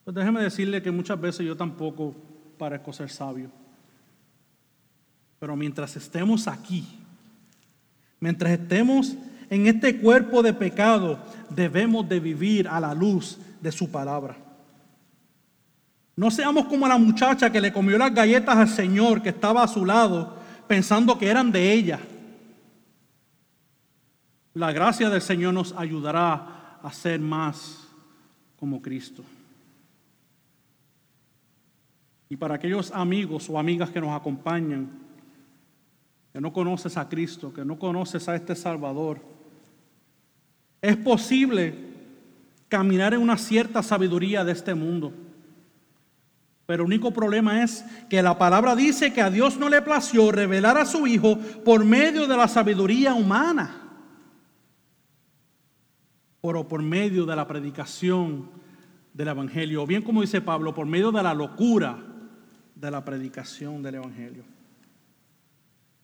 Pues 0.04 0.16
déjeme 0.16 0.42
decirle 0.42 0.82
que 0.82 0.92
muchas 0.92 1.20
veces 1.20 1.46
yo 1.46 1.58
tampoco 1.58 2.16
parezco 2.58 2.94
ser 2.94 3.10
sabio. 3.10 3.50
Pero 5.40 5.56
mientras 5.56 5.96
estemos 5.96 6.48
aquí, 6.48 6.88
mientras 8.20 8.52
estemos 8.52 9.16
en 9.50 9.68
este 9.68 10.00
cuerpo 10.00 10.42
de 10.42 10.54
pecado, 10.54 11.20
debemos 11.50 12.08
de 12.08 12.20
vivir 12.20 12.68
a 12.68 12.80
la 12.80 12.94
luz 12.94 13.38
de 13.62 13.72
su 13.72 13.92
palabra. 13.92 14.38
No 16.16 16.32
seamos 16.32 16.68
como 16.68 16.88
la 16.88 16.98
muchacha 16.98 17.52
que 17.52 17.60
le 17.60 17.74
comió 17.74 17.98
las 17.98 18.14
galletas 18.14 18.56
al 18.56 18.70
Señor 18.70 19.22
que 19.22 19.30
estaba 19.30 19.64
a 19.64 19.68
su 19.68 19.86
lado 19.86 20.45
pensando 20.68 21.18
que 21.18 21.28
eran 21.28 21.52
de 21.52 21.72
ella. 21.72 22.00
La 24.54 24.72
gracia 24.72 25.10
del 25.10 25.22
Señor 25.22 25.54
nos 25.54 25.74
ayudará 25.74 26.80
a 26.82 26.92
ser 26.94 27.20
más 27.20 27.88
como 28.58 28.82
Cristo. 28.82 29.24
Y 32.30 32.38
para 32.38 32.56
aquellos 32.56 32.92
amigos 32.92 33.50
o 33.50 33.60
amigas 33.60 33.90
que 33.90 34.02
nos 34.02 34.16
acompañan, 34.16 34.90
que 36.34 36.42
no 36.42 36.52
conoces 36.52 36.98
a 36.98 37.08
Cristo, 37.08 37.54
que 37.54 37.64
no 37.64 37.78
conoces 37.78 38.28
a 38.28 38.36
este 38.36 38.56
Salvador, 38.56 39.22
es 40.82 40.98
posible 40.98 41.74
caminar 42.68 43.14
en 43.14 43.22
una 43.22 43.38
cierta 43.38 43.82
sabiduría 43.82 44.44
de 44.44 44.52
este 44.52 44.74
mundo. 44.74 45.14
Pero 46.66 46.84
el 46.84 46.88
único 46.88 47.12
problema 47.12 47.64
es 47.64 47.86
que 48.10 48.24
la 48.24 48.38
palabra 48.38 48.76
dice 48.76 49.14
que 49.14 49.22
a 49.22 49.30
Dios 49.30 49.58
no 49.58 49.70
le 49.70 49.82
plació 49.82 50.32
revelar 50.32 50.78
a 50.78 50.86
su 50.86 51.06
Hijo 51.06 51.38
por 51.64 51.86
medio 51.86 52.28
de 52.28 52.36
la 52.36 52.48
sabiduría 52.48 53.14
humana, 53.14 53.82
pero 56.42 56.68
por 56.68 56.82
medio 56.82 57.26
de 57.26 57.36
la 57.36 57.48
predicación 57.48 58.50
del 59.14 59.28
Evangelio, 59.28 59.84
o 59.84 59.88
bien 59.88 60.02
como 60.02 60.22
dice 60.22 60.42
Pablo, 60.42 60.74
por 60.74 60.88
medio 60.88 61.12
de 61.12 61.22
la 61.22 61.34
locura 61.34 61.98
de 62.74 62.92
la 62.92 63.06
predicación 63.06 63.82
del 63.84 63.96
Evangelio. 63.96 64.44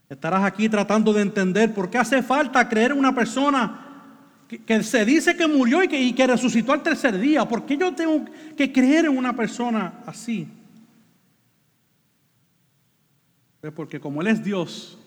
Estarás 0.09 0.43
aquí 0.43 0.69
tratando 0.69 1.11
de 1.13 1.21
entender 1.21 1.73
por 1.73 1.89
qué 1.89 1.97
hace 1.97 2.21
falta 2.21 2.67
creer 2.67 2.91
en 2.91 2.99
una 2.99 3.15
persona 3.15 3.90
que, 4.59 4.83
se 4.83 5.05
dice 5.05 5.35
que 5.35 5.47
murió 5.47 5.83
y 5.83 5.87
que, 5.87 5.99
y 5.99 6.13
que 6.13 6.27
resucitó 6.27 6.73
al 6.73 6.83
tercer 6.83 7.17
día. 7.17 7.47
¿Por 7.47 7.65
qué 7.65 7.77
yo 7.77 7.93
tengo 7.93 8.25
que 8.57 8.71
creer 8.71 9.05
en 9.05 9.17
una 9.17 9.35
persona 9.35 10.01
así? 10.05 10.47
Es 13.61 13.71
porque 13.71 13.99
como 13.99 14.21
Él 14.21 14.27
es 14.27 14.43
Dios 14.43 14.97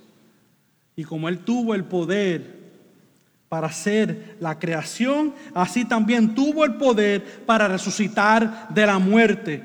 y 0.97 1.05
como 1.05 1.29
Él 1.29 1.41
tuvo 1.41 1.75
el 1.75 1.85
poder 1.85 2.65
para 3.49 3.67
hacer 3.67 4.37
la 4.41 4.59
creación, 4.59 5.35
así 5.55 5.85
también 5.85 6.35
tuvo 6.35 6.65
el 6.65 6.75
poder 6.75 7.45
para 7.45 7.69
resucitar 7.69 8.69
de 8.69 8.87
la 8.87 8.99
muerte, 8.99 9.63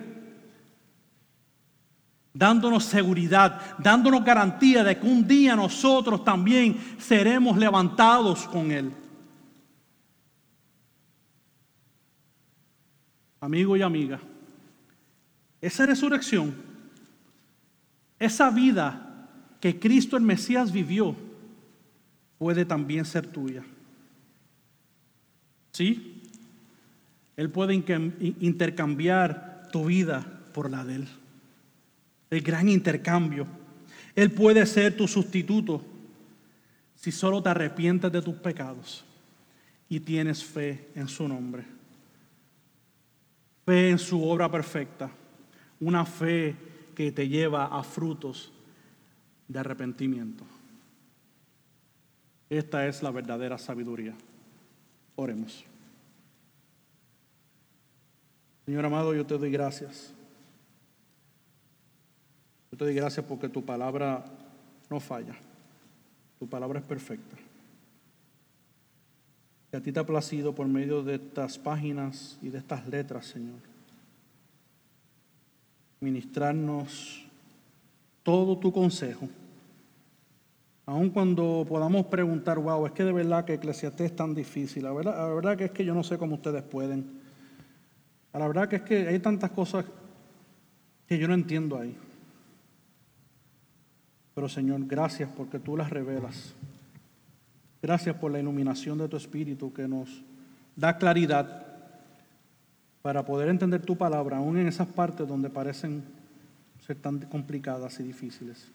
dándonos 2.34 2.84
seguridad, 2.84 3.62
dándonos 3.80 4.24
garantía 4.24 4.84
de 4.84 4.98
que 4.98 5.08
un 5.08 5.28
día 5.28 5.56
nosotros 5.56 6.24
también 6.24 6.78
seremos 7.00 7.58
levantados 7.58 8.48
con 8.48 8.72
Él. 8.72 8.92
Amigo 13.40 13.78
y 13.78 13.82
amiga, 13.82 14.20
esa 15.62 15.86
resurrección, 15.86 16.54
esa 18.18 18.50
vida 18.50 19.28
que 19.60 19.80
Cristo 19.80 20.18
el 20.18 20.24
Mesías 20.24 20.72
vivió, 20.72 21.16
puede 22.38 22.66
también 22.66 23.06
ser 23.06 23.28
tuya. 23.28 23.64
¿Sí? 25.72 26.22
Él 27.36 27.50
puede 27.50 27.74
intercambiar 28.40 29.70
tu 29.72 29.86
vida 29.86 30.26
por 30.54 30.70
la 30.70 30.84
de 30.84 30.96
Él. 30.96 31.08
El 32.30 32.42
gran 32.42 32.68
intercambio. 32.70 33.48
Él 34.16 34.32
puede 34.32 34.66
ser 34.66 34.98
tu 34.98 35.08
sustituto 35.08 35.86
si 36.96 37.12
solo 37.12 37.42
te 37.42 37.50
arrepientes 37.50 38.12
de 38.12 38.22
tus 38.22 38.36
pecados 38.36 39.06
y 39.88 40.02
tienes 40.02 40.44
fe 40.44 40.90
en 40.96 41.08
su 41.08 41.28
nombre. 41.28 41.79
Fe 43.70 43.92
en 43.92 44.00
su 44.00 44.28
obra 44.28 44.50
perfecta. 44.50 45.12
Una 45.80 46.04
fe 46.04 46.56
que 46.96 47.12
te 47.12 47.30
lleva 47.30 47.68
a 47.68 47.84
frutos 47.84 48.52
de 49.48 49.60
arrepentimiento. 49.60 50.44
Esta 52.50 52.88
es 52.88 53.04
la 53.04 53.12
verdadera 53.12 53.60
sabiduría. 53.60 54.16
Oremos. 55.16 55.64
Señor 58.66 58.88
amado, 58.88 59.14
yo 59.14 59.24
te 59.24 59.38
doy 59.38 59.52
gracias. 59.52 60.16
Yo 62.72 62.78
te 62.80 62.86
doy 62.86 62.96
gracias 62.96 63.24
porque 63.24 63.50
tu 63.50 63.64
palabra 63.64 64.26
no 64.90 65.00
falla. 65.00 65.36
Tu 66.40 66.50
palabra 66.50 66.80
es 66.80 66.86
perfecta. 66.86 67.38
Que 69.72 69.78
a 69.78 69.82
ti 69.82 69.92
te 69.92 70.00
ha 70.00 70.06
placido 70.06 70.54
por 70.54 70.68
medio 70.68 71.04
de 71.04 71.16
estas 71.16 71.58
páginas 71.58 72.40
y 72.42 72.50
de 72.50 72.58
estas 72.58 72.88
letras, 72.88 73.28
Señor, 73.28 73.60
ministrarnos 76.00 77.26
todo 78.24 78.58
tu 78.58 78.72
consejo. 78.72 79.28
Aun 80.86 81.12
cuando 81.12 81.66
podamos 81.70 82.08
preguntar, 82.08 82.58
wow, 82.58 82.88
es 82.88 82.94
que 82.94 83.04
de 83.04 83.12
verdad 83.12 83.46
que 83.46 83.54
Eclesiastés 83.54 84.10
es 84.10 84.16
tan 84.16 84.34
difícil. 84.34 84.84
La 84.84 84.92
verdad, 84.92 85.16
la 85.16 85.34
verdad 85.34 85.58
que 85.58 85.66
es 85.66 85.72
que 85.72 85.86
yo 85.86 85.94
no 85.94 86.04
sé 86.04 86.18
cómo 86.18 86.36
ustedes 86.36 86.64
pueden. 86.64 87.20
La 88.34 88.48
verdad 88.48 88.68
que 88.68 88.78
es 88.78 88.82
que 88.82 89.08
hay 89.08 89.20
tantas 89.20 89.52
cosas 89.52 89.86
que 91.08 91.18
yo 91.18 91.28
no 91.28 91.34
entiendo 91.34 91.78
ahí. 91.78 91.96
Pero 94.34 94.48
Señor, 94.48 94.86
gracias 94.86 95.30
porque 95.36 95.60
tú 95.60 95.76
las 95.76 95.90
revelas. 95.90 96.56
Gracias 97.82 98.16
por 98.16 98.32
la 98.32 98.40
iluminación 98.40 98.98
de 98.98 99.08
tu 99.08 99.16
Espíritu 99.16 99.72
que 99.72 99.88
nos 99.88 100.24
da 100.76 100.98
claridad 100.98 101.66
para 103.02 103.24
poder 103.24 103.48
entender 103.48 103.82
tu 103.82 103.98
palabra, 103.98 104.38
aún 104.38 104.58
en 104.58 104.68
esas 104.68 104.88
partes 104.88 105.28
donde 105.28 105.50
parecen 105.50 106.04
ser 106.86 106.98
tan 106.98 107.20
complicadas 107.20 108.00
y 108.00 108.04
difíciles. 108.04 108.70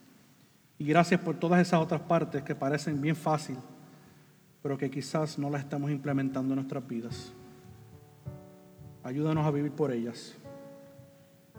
Y 0.78 0.86
gracias 0.86 1.20
por 1.20 1.36
todas 1.36 1.60
esas 1.60 1.80
otras 1.80 2.00
partes 2.00 2.42
que 2.42 2.54
parecen 2.54 3.00
bien 3.00 3.14
fácil, 3.14 3.56
pero 4.62 4.78
que 4.78 4.90
quizás 4.90 5.38
no 5.38 5.50
las 5.50 5.62
estamos 5.62 5.90
implementando 5.90 6.54
en 6.54 6.56
nuestras 6.56 6.86
vidas. 6.88 7.32
Ayúdanos 9.02 9.46
a 9.46 9.50
vivir 9.50 9.72
por 9.72 9.92
ellas, 9.92 10.34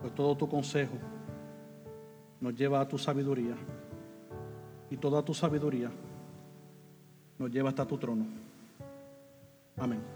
pues 0.01 0.15
todo 0.15 0.35
tu 0.35 0.49
consejo 0.49 0.97
nos 2.41 2.55
lleva 2.55 2.81
a 2.81 2.87
tu 2.87 2.97
sabiduría 2.97 3.55
y 4.89 4.97
toda 4.97 5.23
tu 5.23 5.33
sabiduría 5.33 5.91
nos 7.37 7.51
lleva 7.51 7.69
hasta 7.69 7.85
tu 7.85 7.97
trono. 7.97 8.25
Amén. 9.77 10.14